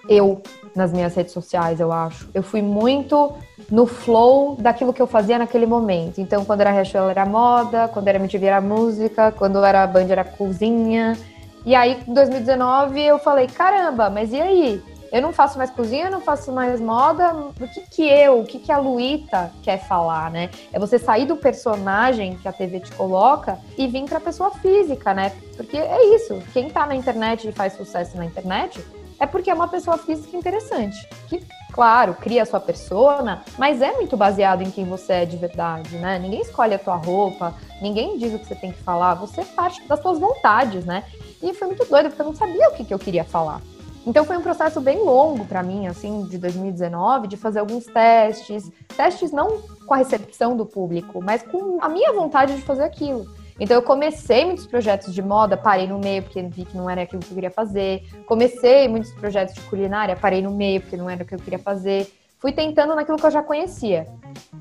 eu 0.08 0.42
nas 0.74 0.92
minhas 0.92 1.14
redes 1.14 1.32
sociais, 1.32 1.80
eu 1.80 1.92
acho. 1.92 2.28
Eu 2.34 2.42
fui 2.42 2.60
muito 2.60 3.32
no 3.70 3.86
flow 3.86 4.56
daquilo 4.56 4.92
que 4.92 5.00
eu 5.00 5.06
fazia 5.06 5.38
naquele 5.38 5.66
momento. 5.66 6.20
Então, 6.20 6.44
quando 6.44 6.60
era 6.60 6.70
Riachuelo 6.70 7.08
era 7.08 7.24
moda, 7.24 7.88
quando 7.88 8.08
era 8.08 8.18
MTV 8.18 8.46
era 8.46 8.60
música, 8.60 9.32
quando 9.32 9.64
era 9.64 9.86
Band 9.86 10.06
era 10.10 10.24
cozinha. 10.24 11.16
E 11.64 11.74
aí, 11.74 12.02
em 12.06 12.12
2019, 12.12 13.00
eu 13.00 13.18
falei, 13.18 13.46
caramba, 13.46 14.10
mas 14.10 14.32
e 14.32 14.40
aí? 14.40 14.82
Eu 15.10 15.22
não 15.22 15.32
faço 15.32 15.56
mais 15.56 15.70
cozinha, 15.70 16.10
não 16.10 16.20
faço 16.20 16.50
mais 16.50 16.80
moda. 16.80 17.32
O 17.32 17.68
que 17.68 17.80
que 17.82 18.02
eu, 18.02 18.40
o 18.40 18.44
que 18.44 18.58
que 18.58 18.72
a 18.72 18.78
Luíta 18.78 19.50
quer 19.62 19.78
falar, 19.86 20.30
né? 20.30 20.50
É 20.72 20.78
você 20.78 20.98
sair 20.98 21.24
do 21.24 21.36
personagem 21.36 22.36
que 22.36 22.48
a 22.48 22.52
TV 22.52 22.80
te 22.80 22.92
coloca 22.92 23.58
e 23.78 23.86
vir 23.86 24.04
para 24.04 24.18
a 24.18 24.20
pessoa 24.20 24.50
física, 24.50 25.14
né? 25.14 25.32
Porque 25.56 25.76
é 25.78 26.16
isso. 26.16 26.42
Quem 26.52 26.68
tá 26.68 26.84
na 26.84 26.96
internet 26.96 27.48
e 27.48 27.52
faz 27.52 27.74
sucesso 27.74 28.16
na 28.16 28.24
internet 28.24 28.84
é 29.20 29.26
porque 29.26 29.50
é 29.50 29.54
uma 29.54 29.68
pessoa 29.68 29.96
física 29.96 30.36
interessante. 30.36 31.08
Que, 31.28 31.46
claro, 31.72 32.14
cria 32.14 32.42
a 32.42 32.46
sua 32.46 32.60
persona, 32.60 33.42
mas 33.56 33.80
é 33.80 33.92
muito 33.92 34.16
baseado 34.16 34.62
em 34.62 34.70
quem 34.70 34.84
você 34.84 35.12
é 35.12 35.24
de 35.24 35.36
verdade, 35.36 35.96
né? 35.96 36.18
Ninguém 36.18 36.40
escolhe 36.40 36.74
a 36.74 36.78
tua 36.78 36.96
roupa, 36.96 37.54
ninguém 37.80 38.18
diz 38.18 38.34
o 38.34 38.38
que 38.38 38.46
você 38.46 38.54
tem 38.54 38.72
que 38.72 38.82
falar, 38.82 39.14
você 39.14 39.44
parte 39.44 39.80
das 39.86 40.00
suas 40.02 40.18
vontades, 40.18 40.84
né? 40.84 41.04
E 41.44 41.52
foi 41.52 41.68
muito 41.68 41.84
doido, 41.84 42.08
porque 42.08 42.22
eu 42.22 42.26
não 42.26 42.34
sabia 42.34 42.70
o 42.70 42.72
que, 42.72 42.84
que 42.84 42.94
eu 42.94 42.98
queria 42.98 43.22
falar. 43.22 43.60
Então 44.06 44.24
foi 44.24 44.36
um 44.36 44.42
processo 44.42 44.80
bem 44.80 44.98
longo 44.98 45.44
para 45.44 45.62
mim, 45.62 45.86
assim, 45.86 46.24
de 46.24 46.38
2019, 46.38 47.28
de 47.28 47.36
fazer 47.36 47.58
alguns 47.58 47.84
testes, 47.84 48.70
testes 48.96 49.30
não 49.30 49.62
com 49.86 49.94
a 49.94 49.98
recepção 49.98 50.56
do 50.56 50.66
público, 50.66 51.22
mas 51.22 51.42
com 51.42 51.78
a 51.82 51.88
minha 51.88 52.12
vontade 52.12 52.54
de 52.54 52.62
fazer 52.62 52.84
aquilo. 52.84 53.26
Então 53.58 53.76
eu 53.76 53.82
comecei 53.82 54.44
muitos 54.44 54.66
projetos 54.66 55.14
de 55.14 55.22
moda, 55.22 55.56
parei 55.56 55.86
no 55.86 55.98
meio 55.98 56.22
porque 56.22 56.42
vi 56.42 56.64
que 56.64 56.76
não 56.76 56.90
era 56.90 57.02
aquilo 57.02 57.22
que 57.22 57.30
eu 57.30 57.34
queria 57.34 57.50
fazer. 57.50 58.02
Comecei 58.26 58.88
muitos 58.88 59.12
projetos 59.12 59.54
de 59.54 59.60
culinária, 59.62 60.16
parei 60.16 60.42
no 60.42 60.50
meio 60.50 60.80
porque 60.80 60.96
não 60.96 61.08
era 61.08 61.22
o 61.22 61.26
que 61.26 61.34
eu 61.34 61.38
queria 61.38 61.58
fazer. 61.58 62.12
Fui 62.38 62.52
tentando 62.52 62.94
naquilo 62.94 63.16
que 63.16 63.24
eu 63.24 63.30
já 63.30 63.42
conhecia. 63.42 64.06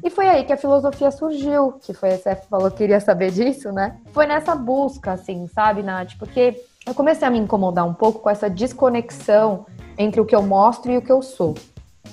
E 0.02 0.10
foi 0.10 0.30
aí 0.30 0.46
que 0.46 0.54
a 0.54 0.58
filosofia 0.58 1.12
surgiu, 1.12 1.74
que 1.82 1.93
foi, 1.93 2.12
você 2.12 2.36
falou 2.36 2.72
que 2.72 2.78
queria 2.78 3.00
saber 3.00 3.32
disso, 3.32 3.74
né? 3.74 4.00
Foi 4.13 4.26
nessa 4.26 4.56
busca, 4.56 5.13
assim, 5.13 5.48
sabe, 5.48 5.84
Nath? 5.84 6.17
Porque 6.17 6.62
eu 6.86 6.93
comecei 6.93 7.28
a 7.28 7.32
me 7.32 7.39
incomodar 7.39 7.88
um 7.88 7.93
pouco 7.93 8.19
com 8.19 8.30
essa 8.30 8.50
desconexão 8.50 9.65
entre 9.98 10.19
o 10.19 10.26
que 10.26 10.36
eu 10.36 10.41
mostro 10.41 10.91
e 10.91 10.98
o 10.98 11.02
que 11.02 11.12
eu 11.12 11.22
sou. 11.22 11.56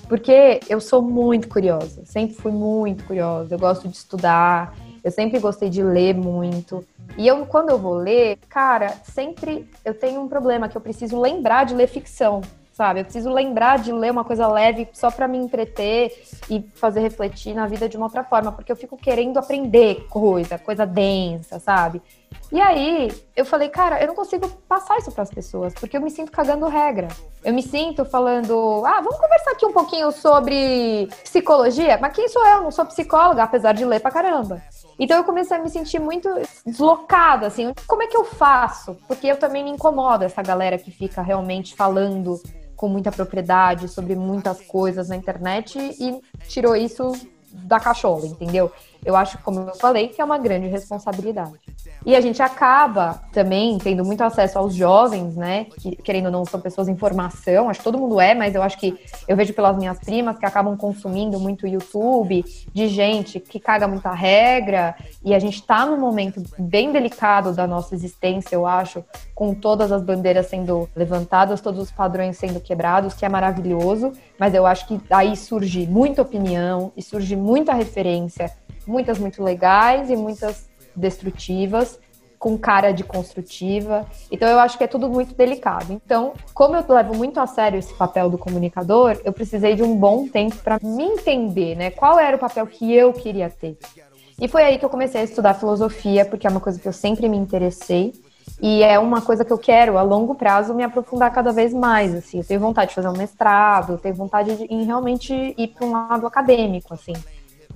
Porque 0.09 0.61
eu 0.69 0.81
sou 0.81 1.03
muito 1.03 1.49
curiosa, 1.49 2.05
sempre 2.05 2.35
fui 2.35 2.53
muito 2.53 3.05
curiosa, 3.05 3.55
eu 3.55 3.59
gosto 3.59 3.89
de 3.89 3.97
estudar, 3.97 4.75
eu 5.03 5.11
sempre 5.11 5.39
gostei 5.39 5.69
de 5.69 5.83
ler 5.83 6.15
muito. 6.15 6.85
E 7.17 7.27
eu, 7.27 7.47
quando 7.47 7.71
eu 7.71 7.79
vou 7.79 7.95
ler, 7.95 8.39
cara, 8.49 8.89
sempre 9.05 9.69
eu 9.85 9.95
tenho 9.95 10.21
um 10.21 10.29
problema 10.29 10.69
que 10.69 10.77
eu 10.77 10.81
preciso 10.81 11.21
lembrar 11.21 11.65
de 11.65 11.75
ler 11.75 11.87
ficção, 11.87 12.41
sabe? 12.81 13.01
Eu 13.01 13.05
preciso 13.05 13.31
lembrar 13.31 13.79
de 13.79 13.93
ler 13.93 14.11
uma 14.11 14.25
coisa 14.25 14.49
leve 14.49 14.89
só 14.95 15.11
para 15.11 15.29
me 15.29 15.37
entreter 15.37 16.19
e 16.49 16.63
fazer 16.77 17.01
refletir 17.01 17.53
na 17.53 17.67
vida 17.67 17.87
de 17.87 17.99
uma 17.99 18.07
outra 18.07 18.25
forma, 18.25 18.53
porque 18.53 18.73
eu 18.73 18.77
fico 18.77 18.97
querendo 18.97 19.37
aprender 19.37 20.07
coisa, 20.09 20.59
coisa 20.59 20.87
densa, 20.87 21.61
sabe? 21.61 22.01
E 22.51 22.59
aí, 22.59 23.13
eu 23.37 23.45
falei, 23.45 23.69
cara, 23.69 24.01
eu 24.01 24.07
não 24.07 24.15
consigo 24.15 24.49
passar 24.67 24.97
isso 24.97 25.13
para 25.13 25.23
as 25.23 25.31
pessoas, 25.31 25.75
porque 25.75 25.95
eu 25.95 26.01
me 26.01 26.11
sinto 26.11 26.33
cagando 26.33 26.67
regra. 26.67 27.09
Eu 27.45 27.53
me 27.53 27.63
sinto 27.63 28.03
falando, 28.07 28.83
ah, 28.87 29.03
vamos 29.03 29.21
conversar 29.21 29.51
aqui 29.51 29.67
um 29.67 29.73
pouquinho 29.73 30.11
sobre 30.11 31.07
psicologia? 31.23 31.99
Mas 32.01 32.15
quem 32.15 32.29
sou 32.29 32.45
eu? 32.47 32.63
Não 32.63 32.71
sou 32.71 32.87
psicóloga, 32.87 33.43
apesar 33.43 33.73
de 33.73 33.85
ler 33.85 34.01
pra 34.01 34.11
caramba. 34.11 34.63
Então 34.99 35.19
eu 35.19 35.25
comecei 35.25 35.57
a 35.57 35.61
me 35.61 35.69
sentir 35.69 35.99
muito 35.99 36.29
deslocada, 36.65 37.47
assim, 37.47 37.75
como 37.87 38.03
é 38.03 38.07
que 38.07 38.17
eu 38.17 38.25
faço? 38.25 38.97
Porque 39.07 39.27
eu 39.27 39.37
também 39.37 39.63
me 39.63 39.71
incomodo 39.71 40.25
essa 40.25 40.43
galera 40.43 40.79
que 40.79 40.91
fica 40.91 41.21
realmente 41.21 41.75
falando 41.75 42.41
com 42.81 42.89
muita 42.89 43.13
propriedade 43.13 43.89
sobre 43.89 44.17
muitas 44.17 44.59
coisas 44.63 45.11
na 45.11 45.15
internet 45.15 45.79
e 45.79 46.19
tirou 46.49 46.75
isso 46.75 47.13
da 47.53 47.79
cachola, 47.79 48.27
entendeu? 48.27 48.73
Eu 49.05 49.15
acho, 49.15 49.37
como 49.43 49.61
eu 49.61 49.75
falei, 49.75 50.09
que 50.09 50.19
é 50.19 50.25
uma 50.25 50.39
grande 50.39 50.67
responsabilidade. 50.67 51.61
E 52.05 52.17
a 52.17 52.21
gente 52.21 52.43
acaba 52.43 53.23
também 53.33 53.77
tendo 53.79 54.05
muito 54.05 54.23
acesso 54.23 54.59
aos 54.59 54.75
jovens, 54.75 55.37
né? 55.37 55.67
Que, 55.79 55.97
querendo 55.97 56.27
ou 56.27 56.33
não, 56.33 56.45
são 56.45 56.61
pessoas 56.61 56.89
em 56.89 56.97
formação. 56.97 57.69
Acho 57.69 57.81
que 57.81 57.85
todo 57.85 57.99
mundo 57.99 58.21
é, 58.21 58.35
mas 58.35 58.55
eu 58.55 58.63
acho 58.63 58.79
que 58.79 58.99
eu 59.29 59.37
vejo 59.37 59.53
pelas 59.53 59.77
minhas 59.77 59.99
primas 59.99 60.39
que 60.39 60.47
acabam 60.47 60.77
consumindo 60.77 61.39
muito 61.39 61.67
YouTube, 61.67 62.45
de 62.73 62.89
gente 62.89 63.39
que 63.39 63.61
caga 63.61 63.87
muita 63.87 64.13
regra. 64.13 64.95
E 65.23 65.35
a 65.35 65.39
gente 65.39 65.63
tá 65.63 65.85
num 65.85 65.99
momento 65.99 66.43
bem 66.59 66.91
delicado 66.91 67.53
da 67.53 67.67
nossa 67.67 67.95
existência, 67.95 68.55
eu 68.55 68.67
acho, 68.67 69.05
com 69.35 69.53
todas 69.53 69.93
as 69.93 70.03
bandeiras 70.03 70.47
sendo 70.47 70.89
levantadas, 70.97 71.61
todos 71.61 71.81
os 71.81 71.91
padrões 71.91 72.39
sendo 72.39 72.61
quebrados, 72.61 73.13
que 73.13 73.27
é 73.27 73.29
maravilhoso. 73.29 74.13
Mas 74.39 74.55
eu 74.55 74.65
acho 74.65 74.87
que 74.87 74.99
aí 75.11 75.37
surge 75.37 75.87
muita 75.87 76.23
opinião 76.23 76.93
e 76.97 77.03
surge 77.03 77.37
muita 77.37 77.75
referência, 77.75 78.51
muitas 78.87 79.19
muito 79.19 79.43
legais 79.43 80.09
e 80.09 80.17
muitas 80.17 80.70
destrutivas, 80.95 81.99
com 82.39 82.57
cara 82.57 82.91
de 82.91 83.05
construtiva. 83.05 84.07
Então 84.33 84.49
eu 84.49 84.59
acho 84.59 84.79
que 84.79 84.85
é 84.85 84.87
tudo 84.87 85.11
muito 85.11 85.35
delicado. 85.35 85.93
Então, 85.93 86.33
como 86.55 86.75
eu 86.75 86.85
levo 86.89 87.15
muito 87.15 87.39
a 87.39 87.47
sério 87.47 87.79
esse 87.79 87.93
papel 87.95 88.31
do 88.31 88.39
comunicador, 88.39 89.21
eu 89.25 89.33
precisei 89.33 89.75
de 89.75 89.83
um 89.83 89.95
bom 89.95 90.27
tempo 90.27 90.57
para 90.57 90.79
me 90.83 91.05
entender, 91.05 91.77
né? 91.77 91.91
Qual 91.91 92.19
era 92.19 92.37
o 92.37 92.41
papel 92.41 92.67
que 92.67 92.93
eu 92.95 93.13
queria 93.13 93.51
ter. 93.51 93.77
E 94.41 94.49
foi 94.49 94.63
aí 94.63 94.79
que 94.79 94.85
eu 94.85 94.89
comecei 94.89 95.21
a 95.21 95.25
estudar 95.25 95.53
filosofia, 95.53 96.25
porque 96.25 96.47
é 96.47 96.51
uma 96.51 96.61
coisa 96.61 96.79
que 96.79 96.89
eu 96.89 96.95
sempre 96.95 97.29
me 97.29 97.37
interessei. 97.37 98.15
E 98.63 98.83
é 98.83 98.99
uma 98.99 99.21
coisa 99.21 99.45
que 99.45 99.53
eu 99.53 99.59
quero, 99.59 99.99
a 99.99 100.03
longo 100.03 100.35
prazo, 100.35 100.75
me 100.75 100.83
aprofundar 100.83 101.31
cada 101.33 101.53
vez 101.53 101.75
mais, 101.75 102.15
assim. 102.15 102.39
Eu 102.39 102.45
tenho 102.45 102.61
vontade 102.61 102.89
de 102.89 102.95
fazer 102.95 103.09
um 103.09 103.17
mestrado, 103.17 103.93
eu 103.93 103.99
tenho 103.99 104.15
vontade 104.15 104.57
de 104.57 104.65
em 104.65 104.85
realmente 104.85 105.55
ir 105.57 105.69
para 105.69 105.87
um 105.87 105.93
lado 105.93 106.27
acadêmico, 106.27 106.93
assim. 106.95 107.13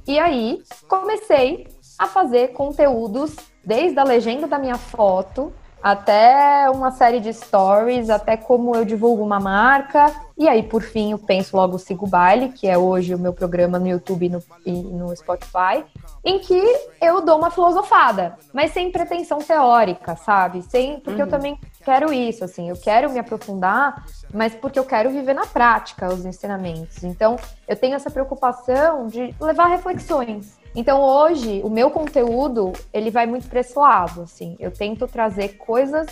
E 0.07 0.18
aí, 0.18 0.62
comecei 0.88 1.66
a 1.98 2.07
fazer 2.07 2.48
conteúdos 2.48 3.37
desde 3.64 3.98
a 3.98 4.04
legenda 4.04 4.46
da 4.46 4.59
minha 4.59 4.76
foto 4.76 5.52
até 5.85 6.70
uma 6.70 6.90
série 6.92 7.20
de 7.20 7.30
stories, 7.30 8.09
até 8.09 8.38
como 8.38 8.74
eu 8.74 8.87
divulgo 8.87 9.22
uma 9.22 9.38
marca. 9.38 10.11
E 10.35 10.48
aí, 10.48 10.62
por 10.62 10.80
fim, 10.80 11.12
eu 11.12 11.18
penso 11.18 11.54
logo 11.54 11.78
Sigo 11.78 12.07
Baile, 12.07 12.48
que 12.48 12.66
é 12.66 12.78
hoje 12.78 13.14
o 13.14 13.18
meu 13.18 13.35
programa 13.35 13.78
no 13.78 13.87
YouTube 13.87 14.24
e 14.24 14.28
no, 14.30 14.42
e 14.64 14.72
no 14.72 15.14
Spotify, 15.14 15.85
em 16.24 16.38
que 16.38 16.59
eu 17.02 17.20
dou 17.20 17.37
uma 17.37 17.50
filosofada, 17.50 18.38
mas 18.50 18.72
sem 18.72 18.90
pretensão 18.90 19.40
teórica, 19.40 20.16
sabe? 20.16 20.62
Sem, 20.62 21.00
porque 21.00 21.20
uhum. 21.20 21.26
eu 21.26 21.30
também 21.30 21.61
quero 21.85 22.11
isso, 22.11 22.42
assim, 22.44 22.70
eu 22.70 22.76
quero 22.76 23.11
me 23.11 23.18
aprofundar, 23.18 24.07
mas 24.33 24.54
porque 24.54 24.78
eu 24.78 24.87
quero 24.87 25.11
viver 25.11 25.35
na 25.35 25.44
prática 25.44 26.09
os 26.09 26.24
ensinamentos. 26.24 27.04
Então, 27.04 27.37
eu 27.68 27.76
tenho 27.76 27.94
essa 27.94 28.11
preocupação 28.11 29.07
de 29.07 29.35
levar 29.38 29.66
reflexões. 29.66 30.63
Então 30.74 31.00
hoje 31.00 31.60
o 31.64 31.70
meu 31.70 31.90
conteúdo 31.90 32.72
ele 32.92 33.10
vai 33.10 33.26
muito 33.26 33.48
para 33.48 33.60
esse 33.60 33.78
lado, 33.78 34.22
assim. 34.22 34.56
Eu 34.58 34.70
tento 34.70 35.06
trazer 35.06 35.56
coisas 35.56 36.06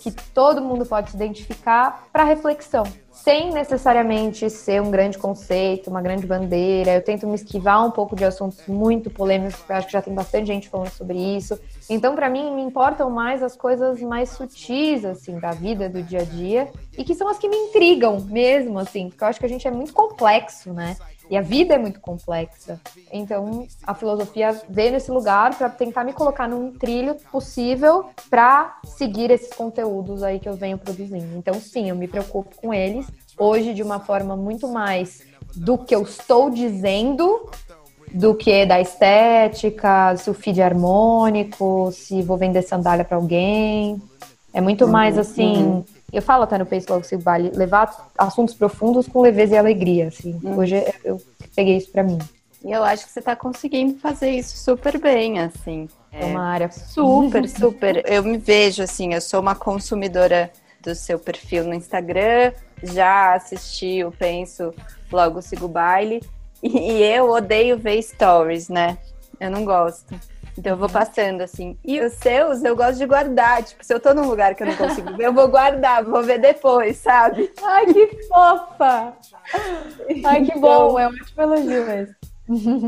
que 0.00 0.10
todo 0.10 0.60
mundo 0.60 0.84
pode 0.86 1.10
se 1.10 1.16
identificar 1.16 2.08
para 2.12 2.24
reflexão, 2.24 2.84
sem 3.10 3.50
necessariamente 3.52 4.48
ser 4.50 4.80
um 4.80 4.90
grande 4.90 5.18
conceito, 5.18 5.90
uma 5.90 6.02
grande 6.02 6.26
bandeira. 6.26 6.94
Eu 6.94 7.02
tento 7.02 7.26
me 7.26 7.34
esquivar 7.34 7.84
um 7.84 7.90
pouco 7.90 8.14
de 8.14 8.24
assuntos 8.24 8.66
muito 8.66 9.10
polêmicos, 9.10 9.56
porque 9.56 9.72
acho 9.72 9.86
que 9.86 9.92
já 9.92 10.02
tem 10.02 10.14
bastante 10.14 10.46
gente 10.46 10.68
falando 10.68 10.90
sobre 10.90 11.18
isso. 11.18 11.58
Então, 11.88 12.14
para 12.14 12.28
mim, 12.28 12.54
me 12.54 12.62
importam 12.62 13.10
mais 13.10 13.42
as 13.42 13.56
coisas 13.56 14.00
mais 14.00 14.30
sutis, 14.30 15.04
assim, 15.04 15.38
da 15.38 15.50
vida, 15.50 15.88
do 15.88 16.02
dia 16.02 16.20
a 16.20 16.24
dia, 16.24 16.68
e 16.96 17.02
que 17.02 17.14
são 17.14 17.28
as 17.28 17.38
que 17.38 17.48
me 17.48 17.56
intrigam 17.56 18.20
mesmo, 18.20 18.78
assim, 18.78 19.08
porque 19.08 19.24
eu 19.24 19.28
acho 19.28 19.40
que 19.40 19.46
a 19.46 19.48
gente 19.48 19.66
é 19.66 19.70
muito 19.70 19.92
complexo, 19.92 20.72
né? 20.72 20.96
E 21.28 21.36
a 21.36 21.40
vida 21.40 21.74
é 21.74 21.78
muito 21.78 22.00
complexa. 22.00 22.80
Então, 23.12 23.66
a 23.84 23.94
filosofia 23.94 24.60
veio 24.68 24.92
nesse 24.92 25.10
lugar 25.10 25.56
para 25.56 25.68
tentar 25.68 26.04
me 26.04 26.12
colocar 26.12 26.48
num 26.48 26.72
trilho 26.72 27.16
possível 27.32 28.06
para 28.30 28.78
seguir 28.84 29.30
esses 29.30 29.52
conteúdos 29.52 30.22
aí 30.22 30.38
que 30.38 30.48
eu 30.48 30.54
venho 30.54 30.78
produzindo. 30.78 31.36
Então, 31.36 31.54
sim, 31.54 31.90
eu 31.90 31.96
me 31.96 32.06
preocupo 32.06 32.54
com 32.56 32.72
eles 32.72 33.06
hoje 33.38 33.74
de 33.74 33.82
uma 33.82 34.00
forma 34.00 34.36
muito 34.36 34.68
mais 34.68 35.22
do 35.54 35.76
que 35.76 35.94
eu 35.94 36.02
estou 36.02 36.50
dizendo 36.50 37.50
do 38.12 38.34
que 38.34 38.64
da 38.64 38.80
estética, 38.80 40.16
se 40.16 40.30
o 40.30 40.34
feed 40.34 40.60
é 40.60 40.64
harmônico, 40.64 41.90
se 41.92 42.22
vou 42.22 42.36
vender 42.36 42.62
sandália 42.62 43.04
para 43.04 43.16
alguém. 43.16 44.00
É 44.54 44.60
muito 44.60 44.88
mais 44.88 45.16
uhum, 45.16 45.20
assim, 45.20 45.56
uhum. 45.56 45.84
Eu 46.16 46.22
falo 46.22 46.44
até 46.44 46.56
no 46.56 46.64
Pace 46.64 46.86
Logo 46.88 47.04
Se 47.04 47.14
Vale, 47.14 47.50
levar 47.50 48.08
assuntos 48.16 48.54
profundos 48.54 49.06
com 49.06 49.20
leveza 49.20 49.54
e 49.54 49.58
alegria, 49.58 50.08
assim. 50.08 50.40
Hum. 50.42 50.56
Hoje 50.56 50.82
eu 51.04 51.20
peguei 51.54 51.76
isso 51.76 51.90
para 51.92 52.02
mim. 52.02 52.18
E 52.64 52.72
eu 52.72 52.82
acho 52.82 53.04
que 53.04 53.12
você 53.12 53.18
está 53.18 53.36
conseguindo 53.36 53.98
fazer 53.98 54.30
isso 54.30 54.56
super 54.56 54.98
bem, 54.98 55.40
assim. 55.40 55.86
É 56.10 56.24
uma 56.24 56.42
área 56.42 56.70
super, 56.72 57.46
super. 57.50 58.02
Eu 58.10 58.22
me 58.22 58.38
vejo 58.38 58.82
assim, 58.82 59.12
eu 59.12 59.20
sou 59.20 59.40
uma 59.40 59.54
consumidora 59.54 60.50
do 60.80 60.94
seu 60.94 61.18
perfil 61.18 61.64
no 61.64 61.74
Instagram, 61.74 62.50
já 62.82 63.34
assisti 63.34 64.02
o 64.02 64.10
Penso, 64.10 64.72
logo 65.12 65.42
sigo 65.42 65.66
o 65.66 65.68
baile. 65.68 66.22
E, 66.62 66.78
e 66.78 67.02
eu 67.02 67.28
odeio 67.28 67.76
ver 67.76 68.00
stories, 68.00 68.70
né? 68.70 68.96
Eu 69.38 69.50
não 69.50 69.66
gosto. 69.66 70.18
Então 70.58 70.72
eu 70.72 70.76
vou 70.76 70.88
passando 70.88 71.42
assim. 71.42 71.76
E 71.84 72.00
os 72.00 72.14
seus 72.14 72.64
eu 72.64 72.74
gosto 72.74 72.98
de 72.98 73.06
guardar. 73.06 73.62
Tipo, 73.62 73.84
se 73.84 73.92
eu 73.92 74.00
tô 74.00 74.14
num 74.14 74.28
lugar 74.28 74.54
que 74.54 74.62
eu 74.62 74.66
não 74.66 74.76
consigo 74.76 75.14
ver, 75.16 75.26
eu 75.26 75.32
vou 75.32 75.48
guardar, 75.48 76.04
vou 76.04 76.22
ver 76.22 76.38
depois, 76.38 76.96
sabe? 76.96 77.50
Ai, 77.62 77.86
que 77.86 78.06
fofa! 78.28 79.12
Ai, 80.24 80.44
que 80.44 80.58
bom, 80.58 80.98
então, 80.98 80.98
é 80.98 81.08
um 81.08 81.10
ótimo 81.10 81.42
elogio 81.42 81.86
mesmo. 81.86 82.14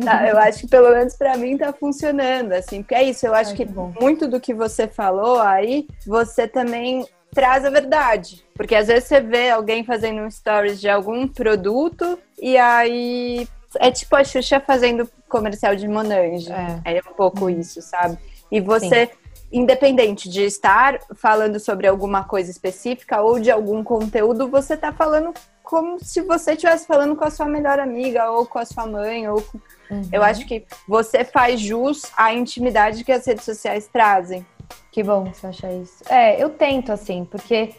Tá, 0.04 0.28
eu 0.28 0.38
acho 0.38 0.61
que 0.61 0.68
pelo 0.68 0.90
menos 0.90 1.16
para 1.16 1.37
mim 1.37 1.59
tá 1.59 1.72
funcionando, 1.72 2.52
assim, 2.52 2.81
porque 2.81 2.94
é 2.94 3.02
isso, 3.02 3.26
eu 3.26 3.35
acho 3.35 3.50
Ai, 3.50 3.57
que, 3.57 3.66
que 3.66 3.72
muito 3.72 4.28
do 4.28 4.40
que 4.40 4.54
você 4.54 4.87
falou 4.87 5.40
aí, 5.40 5.88
você 6.07 6.46
também 6.46 7.04
traz 7.35 7.64
a 7.64 7.71
verdade. 7.71 8.44
Porque 8.54 8.75
às 8.75 8.87
vezes 8.87 9.08
você 9.08 9.21
vê 9.21 9.50
alguém 9.50 9.85
fazendo 9.85 10.21
um 10.21 10.31
stories 10.31 10.81
de 10.81 10.88
algum 10.88 11.27
produto 11.27 12.19
e 12.40 12.56
aí 12.56 13.48
é 13.79 13.90
tipo 13.90 14.14
a 14.16 14.24
Xuxa 14.24 14.60
fazendo 14.60 15.08
comercial 15.29 15.74
de 15.74 15.87
Monange. 15.87 16.50
É, 16.85 16.96
é 16.96 17.00
um 17.00 17.14
pouco 17.14 17.44
uhum. 17.44 17.50
isso, 17.50 17.81
sabe? 17.83 18.18
E 18.50 18.60
você 18.60 19.06
Sim. 19.06 19.12
independente 19.52 20.29
de 20.29 20.42
estar 20.42 20.98
falando 21.14 21.58
sobre 21.58 21.87
alguma 21.87 22.24
coisa 22.24 22.50
específica 22.50 23.20
ou 23.20 23.38
de 23.38 23.50
algum 23.50 23.83
conteúdo, 23.83 24.48
você 24.48 24.74
está 24.74 24.92
falando 24.92 25.33
como 25.62 26.02
se 26.02 26.22
você 26.22 26.52
estivesse 26.52 26.87
falando 26.87 27.14
com 27.14 27.24
a 27.24 27.31
sua 27.31 27.46
melhor 27.46 27.79
amiga 27.79 28.31
ou 28.31 28.46
com 28.46 28.58
a 28.58 28.64
sua 28.64 28.87
mãe 28.87 29.29
ou 29.29 29.42
com... 29.42 29.58
uhum. 29.90 30.08
eu 30.10 30.22
acho 30.22 30.46
que 30.46 30.64
você 30.88 31.24
faz 31.24 31.60
jus 31.60 32.02
à 32.16 32.33
intimidade 32.33 33.04
que 33.04 33.12
as 33.12 33.26
redes 33.26 33.44
sociais 33.44 33.87
trazem. 33.87 34.46
Que 34.90 35.02
bom 35.02 35.26
você 35.26 35.46
acha 35.46 35.70
isso. 35.72 36.02
É, 36.08 36.42
eu 36.42 36.50
tento 36.50 36.90
assim, 36.90 37.24
porque 37.24 37.74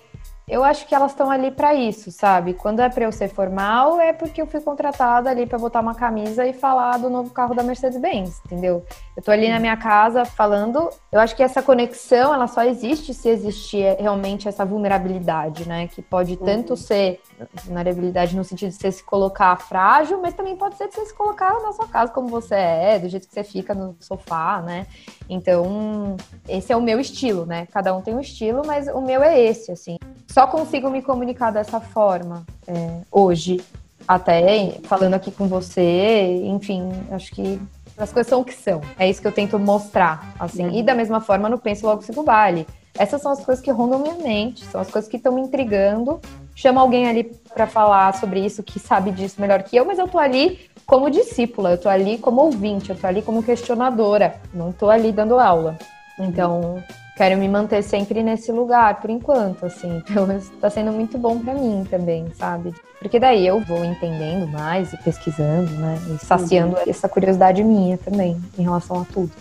eu 0.50 0.64
acho 0.64 0.88
que 0.88 0.96
elas 0.96 1.12
estão 1.12 1.30
ali 1.30 1.52
para 1.52 1.74
isso, 1.76 2.12
sabe? 2.12 2.54
Quando 2.54 2.80
é 2.80 2.90
para 2.90 3.06
eu 3.06 3.12
ser 3.12 3.30
formal, 3.30 4.00
é 4.02 4.12
porque 4.12 4.42
eu 4.42 4.48
fui 4.48 4.60
contratada 4.60 5.30
ali 5.30 5.46
para 5.46 5.60
botar 5.60 5.80
uma 5.80 5.94
camisa 5.94 6.46
e 6.46 6.54
falar 6.54 6.98
do 6.98 7.10
novo 7.10 7.30
carro 7.30 7.54
da 7.54 7.62
Mercedes-Benz, 7.62 8.42
entendeu? 8.46 8.84
Eu 9.16 9.22
tô 9.22 9.32
ali 9.32 9.48
na 9.48 9.60
minha 9.60 9.78
casa 9.78 10.26
falando. 10.26 10.90
Eu 11.12 11.20
acho 11.20 11.36
que 11.36 11.44
essa 11.44 11.62
conexão, 11.62 12.34
ela 12.34 12.48
só 12.48 12.64
existe 12.64 13.14
se 13.14 13.30
existir 13.30 13.96
realmente 14.00 14.48
essa 14.48 14.66
vulnerabilidade, 14.66 15.68
né? 15.68 15.88
Que 15.88 16.02
pode 16.02 16.36
tanto 16.38 16.72
uhum. 16.72 16.78
ser 16.78 17.20
vulnerabilidade 17.64 18.36
no 18.36 18.44
sentido 18.44 18.70
de 18.70 18.76
você 18.76 18.92
se 18.92 19.04
colocar 19.04 19.56
frágil, 19.58 20.22
mas 20.22 20.34
também 20.34 20.56
pode 20.56 20.76
ser 20.76 20.88
de 20.88 20.96
você 20.96 21.08
se 21.08 21.14
colocar 21.14 21.54
na 21.62 21.74
sua 21.74 21.88
casa 21.88 22.12
como 22.12 22.28
você 22.28 22.56
é, 22.56 23.00
do 23.00 23.10
jeito 23.10 23.28
que 23.28 23.34
você 23.34 23.44
fica 23.44 23.74
no 23.74 23.96
sofá, 24.00 24.62
né? 24.62 24.88
Então, 25.30 26.16
esse 26.48 26.72
é 26.72 26.78
o 26.78 26.82
meu 26.82 27.00
estilo, 27.00 27.46
né? 27.46 27.68
Cada 27.72 27.96
um 27.96 28.02
tem 28.02 28.16
um 28.16 28.20
estilo, 28.20 28.62
mas 28.66 28.88
o 28.88 29.02
meu 29.02 29.24
é 29.24 29.40
esse, 29.40 29.72
assim. 29.72 29.98
Só 30.28 30.48
consigo 30.48 30.90
me 30.90 31.02
comunicar 31.02 31.52
dessa 31.52 31.80
forma 31.80 32.46
é, 32.68 33.02
hoje, 33.12 33.62
até 34.08 34.80
falando 34.84 35.14
aqui 35.14 35.32
com 35.32 35.48
você, 35.48 36.42
enfim, 36.46 36.90
acho 37.12 37.32
que 37.32 37.60
as 37.98 38.14
coisas 38.14 38.30
são 38.30 38.42
o 38.42 38.46
que 38.46 38.54
são. 38.54 38.82
É 38.98 39.10
isso 39.10 39.22
que 39.22 39.28
eu 39.28 39.32
tento 39.32 39.60
mostrar, 39.60 40.34
assim. 40.40 40.66
Uhum. 40.66 40.74
E 40.74 40.84
da 40.84 40.96
mesma 40.96 41.20
forma 41.20 41.50
no 41.50 41.60
Penso 41.60 41.86
Logo 41.86 42.02
Sigo 42.02 42.24
Baile. 42.24 42.66
Essas 42.98 43.22
são 43.22 43.32
as 43.32 43.44
coisas 43.44 43.64
que 43.64 43.72
rondam 43.72 44.00
minha 44.00 44.16
mente, 44.16 44.66
são 44.66 44.82
as 44.82 44.90
coisas 44.90 45.10
que 45.10 45.18
estão 45.18 45.34
me 45.34 45.42
intrigando. 45.42 46.20
Chama 46.60 46.82
alguém 46.82 47.08
ali 47.08 47.24
para 47.54 47.66
falar 47.66 48.14
sobre 48.16 48.46
isso, 48.46 48.62
que 48.62 48.82
sabe 48.82 49.12
disso 49.12 49.40
melhor 49.40 49.64
que 49.64 49.78
eu, 49.78 49.86
mas 49.86 49.98
eu 49.98 50.10
tô 50.10 50.20
ali 50.20 50.60
como 50.86 51.10
discípula, 51.10 51.72
eu 51.72 51.78
tô 51.78 51.88
ali 51.88 52.18
como 52.18 52.42
ouvinte, 52.42 52.90
eu 52.90 52.98
tô 52.98 53.08
ali 53.08 53.22
como 53.22 53.42
questionadora, 53.42 54.36
não 54.54 54.74
tô 54.74 54.90
ali 54.90 55.14
dando 55.14 55.40
aula. 55.40 55.78
Então, 56.20 56.84
quero 57.16 57.38
me 57.38 57.48
manter 57.48 57.82
sempre 57.82 58.22
nesse 58.22 58.52
lugar, 58.52 59.00
por 59.00 59.10
enquanto, 59.10 59.66
assim. 59.66 60.04
Pelo 60.14 60.28
menos 60.28 60.50
tá 60.60 60.70
sendo 60.70 60.92
muito 60.92 61.18
bom 61.18 61.40
para 61.40 61.54
mim 61.54 61.88
também, 61.90 62.28
sabe? 62.38 62.76
Porque 63.00 63.22
daí 63.22 63.48
eu 63.48 63.62
vou 63.62 63.86
entendendo 63.86 64.46
mais 64.46 64.92
e 64.92 64.98
pesquisando, 64.98 65.72
né? 65.72 65.98
E 66.14 66.26
saciando 66.26 66.76
uhum. 66.76 66.84
essa 66.86 67.08
curiosidade 67.08 67.64
minha 67.64 67.98
também, 67.98 68.38
em 68.58 68.64
relação 68.64 69.00
a 69.00 69.06
tudo. 69.06 69.32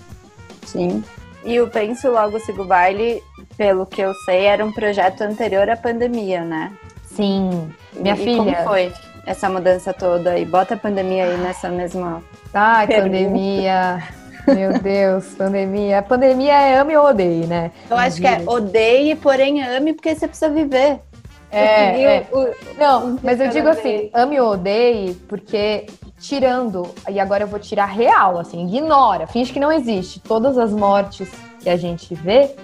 Sim. 0.64 1.02
E 1.44 1.60
o 1.60 1.68
Penso 1.68 2.12
Logo 2.12 2.38
Sigo 2.38 2.64
Baile, 2.64 3.20
pelo 3.56 3.86
que 3.86 4.00
eu 4.00 4.14
sei, 4.24 4.44
era 4.44 4.64
um 4.64 4.70
projeto 4.70 5.22
anterior 5.22 5.68
à 5.68 5.76
pandemia, 5.76 6.44
né? 6.44 6.72
Sim. 7.18 7.68
Minha 7.94 8.14
e 8.14 8.16
filha. 8.16 8.36
Como 8.36 8.56
foi 8.68 8.92
essa 9.26 9.50
mudança 9.50 9.92
toda? 9.92 10.38
E 10.38 10.44
bota 10.44 10.74
a 10.74 10.76
pandemia 10.76 11.24
aí 11.24 11.36
nessa 11.36 11.68
mesma. 11.68 12.22
Ai, 12.54 12.86
pergunta. 12.86 13.10
pandemia. 13.10 14.02
Meu 14.46 14.78
Deus, 14.78 15.26
pandemia. 15.34 15.98
A 15.98 16.02
pandemia 16.02 16.54
é 16.54 16.78
ame 16.78 16.96
ou 16.96 17.06
odeie, 17.06 17.44
né? 17.44 17.72
Eu 17.90 17.96
acho 17.96 18.20
que 18.20 18.26
é 18.26 18.40
odeie, 18.46 19.16
porém 19.16 19.60
ame, 19.62 19.94
porque 19.94 20.14
você 20.14 20.28
precisa 20.28 20.48
viver. 20.48 21.00
É, 21.50 22.02
é. 22.02 22.26
O, 22.32 22.54
não, 22.78 23.18
mas 23.20 23.40
eu 23.40 23.48
digo 23.48 23.68
assim, 23.68 24.10
ame 24.14 24.38
ou 24.38 24.52
odeie, 24.52 25.14
porque 25.28 25.86
tirando, 26.20 26.88
e 27.08 27.18
agora 27.18 27.42
eu 27.42 27.48
vou 27.48 27.58
tirar 27.58 27.86
real, 27.86 28.38
assim, 28.38 28.64
ignora, 28.64 29.26
finge 29.26 29.52
que 29.52 29.58
não 29.58 29.72
existe. 29.72 30.20
Todas 30.20 30.56
as 30.56 30.72
mortes 30.72 31.28
que 31.60 31.68
a 31.68 31.76
gente 31.76 32.14
vê, 32.14 32.54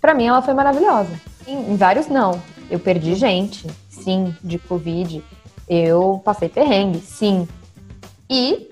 para 0.00 0.14
mim 0.14 0.26
ela 0.26 0.40
foi 0.40 0.54
maravilhosa. 0.54 1.10
Em, 1.46 1.72
em 1.72 1.76
vários 1.76 2.06
não. 2.06 2.40
Eu 2.70 2.78
perdi 2.78 3.14
gente, 3.14 3.66
sim, 3.88 4.34
de 4.42 4.58
Covid. 4.58 5.22
Eu 5.68 6.20
passei 6.24 6.48
perrengue, 6.48 7.00
sim. 7.00 7.48
E 8.28 8.70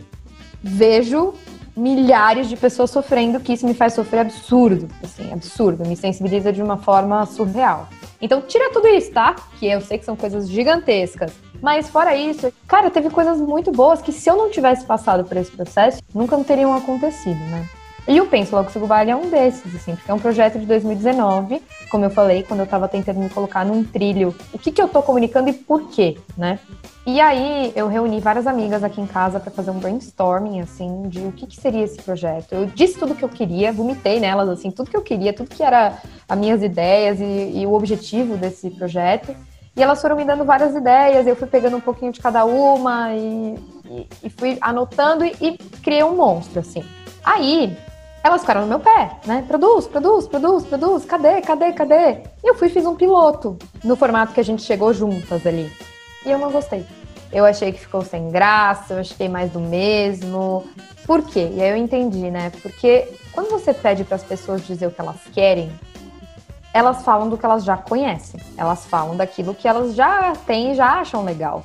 vejo 0.62 1.34
milhares 1.76 2.48
de 2.48 2.56
pessoas 2.56 2.90
sofrendo, 2.90 3.40
que 3.40 3.52
isso 3.52 3.66
me 3.66 3.74
faz 3.74 3.94
sofrer 3.94 4.20
absurdo, 4.20 4.88
assim, 5.02 5.32
absurdo, 5.32 5.86
me 5.86 5.96
sensibiliza 5.96 6.52
de 6.52 6.62
uma 6.62 6.76
forma 6.76 7.24
surreal. 7.26 7.88
Então, 8.20 8.42
tira 8.42 8.70
tudo 8.72 8.86
isso, 8.88 9.10
tá? 9.10 9.34
Que 9.58 9.66
eu 9.66 9.80
sei 9.80 9.98
que 9.98 10.04
são 10.04 10.14
coisas 10.14 10.48
gigantescas. 10.48 11.32
Mas 11.60 11.88
fora 11.88 12.14
isso, 12.14 12.52
cara, 12.66 12.90
teve 12.90 13.08
coisas 13.08 13.40
muito 13.40 13.70
boas 13.70 14.02
que 14.02 14.12
se 14.12 14.28
eu 14.28 14.36
não 14.36 14.50
tivesse 14.50 14.84
passado 14.84 15.24
por 15.24 15.36
esse 15.36 15.50
processo, 15.50 16.02
nunca 16.14 16.36
não 16.36 16.44
teriam 16.44 16.74
acontecido, 16.74 17.38
né? 17.38 17.68
E 18.06 18.20
o 18.20 18.26
Penso 18.26 18.56
Logo 18.56 18.68
Sigo 18.70 18.84
Vale 18.84 19.12
é 19.12 19.16
um 19.16 19.30
desses, 19.30 19.74
assim, 19.76 19.94
porque 19.94 20.10
é 20.10 20.14
um 20.14 20.18
projeto 20.18 20.58
de 20.58 20.66
2019, 20.66 21.62
como 21.88 22.04
eu 22.04 22.10
falei, 22.10 22.42
quando 22.42 22.60
eu 22.60 22.64
estava 22.64 22.88
tentando 22.88 23.20
me 23.20 23.30
colocar 23.30 23.64
num 23.64 23.84
trilho, 23.84 24.34
o 24.52 24.58
que, 24.58 24.72
que 24.72 24.82
eu 24.82 24.86
estou 24.86 25.02
comunicando 25.02 25.48
e 25.48 25.52
por 25.52 25.88
quê, 25.88 26.18
né? 26.36 26.58
E 27.06 27.20
aí 27.20 27.72
eu 27.76 27.86
reuni 27.86 28.18
várias 28.18 28.46
amigas 28.46 28.82
aqui 28.82 29.00
em 29.00 29.06
casa 29.06 29.38
para 29.38 29.52
fazer 29.52 29.70
um 29.70 29.78
brainstorming, 29.78 30.60
assim, 30.60 31.08
de 31.08 31.20
o 31.20 31.30
que, 31.30 31.46
que 31.46 31.56
seria 31.56 31.84
esse 31.84 32.02
projeto. 32.02 32.52
Eu 32.52 32.66
disse 32.66 32.98
tudo 32.98 33.14
que 33.14 33.24
eu 33.24 33.28
queria, 33.28 33.72
vomitei 33.72 34.18
nelas, 34.18 34.48
assim, 34.48 34.72
tudo 34.72 34.90
que 34.90 34.96
eu 34.96 35.02
queria, 35.02 35.32
tudo 35.32 35.48
que 35.48 35.62
era 35.62 35.96
as 36.28 36.38
minhas 36.38 36.60
ideias 36.60 37.20
e, 37.20 37.60
e 37.60 37.66
o 37.66 37.72
objetivo 37.72 38.36
desse 38.36 38.68
projeto. 38.70 39.34
E 39.76 39.82
elas 39.82 40.02
foram 40.02 40.16
me 40.16 40.24
dando 40.24 40.44
várias 40.44 40.74
ideias, 40.74 41.26
eu 41.26 41.36
fui 41.36 41.46
pegando 41.46 41.76
um 41.76 41.80
pouquinho 41.80 42.12
de 42.12 42.20
cada 42.20 42.44
uma 42.44 43.14
e, 43.14 43.54
e, 43.84 44.08
e 44.24 44.30
fui 44.30 44.58
anotando 44.60 45.24
e, 45.24 45.34
e 45.40 45.58
criei 45.82 46.02
um 46.02 46.16
monstro, 46.16 46.60
assim. 46.60 46.84
Aí, 47.24 47.76
elas 48.22 48.42
ficaram 48.42 48.62
no 48.62 48.66
meu 48.68 48.80
pé, 48.80 49.16
né? 49.26 49.44
Produz, 49.48 49.86
produz, 49.86 50.26
produz, 50.26 50.64
produz, 50.64 51.04
cadê, 51.04 51.40
cadê, 51.40 51.72
cadê? 51.72 52.10
E 52.42 52.48
eu 52.48 52.54
fui 52.54 52.68
fiz 52.68 52.86
um 52.86 52.94
piloto 52.94 53.58
no 53.82 53.96
formato 53.96 54.32
que 54.32 54.40
a 54.40 54.44
gente 54.44 54.62
chegou 54.62 54.92
juntas 54.92 55.44
ali. 55.46 55.70
E 56.24 56.30
eu 56.30 56.38
não 56.38 56.52
gostei. 56.52 56.86
Eu 57.32 57.44
achei 57.44 57.72
que 57.72 57.80
ficou 57.80 58.02
sem 58.02 58.30
graça, 58.30 58.94
eu 58.94 59.00
achei 59.00 59.28
mais 59.28 59.50
do 59.50 59.58
mesmo. 59.58 60.64
Por 61.04 61.22
quê? 61.22 61.50
E 61.52 61.62
aí 61.62 61.70
eu 61.70 61.76
entendi, 61.76 62.30
né? 62.30 62.52
Porque 62.62 63.08
quando 63.32 63.50
você 63.50 63.74
pede 63.74 64.04
para 64.04 64.16
as 64.16 64.22
pessoas 64.22 64.64
dizer 64.64 64.86
o 64.86 64.90
que 64.90 65.00
elas 65.00 65.16
querem, 65.32 65.72
elas 66.72 67.02
falam 67.02 67.28
do 67.28 67.36
que 67.36 67.44
elas 67.44 67.64
já 67.64 67.76
conhecem. 67.76 68.40
Elas 68.56 68.86
falam 68.86 69.16
daquilo 69.16 69.54
que 69.54 69.66
elas 69.66 69.94
já 69.94 70.32
têm 70.46 70.72
e 70.72 70.74
já 70.74 71.00
acham 71.00 71.24
legal. 71.24 71.64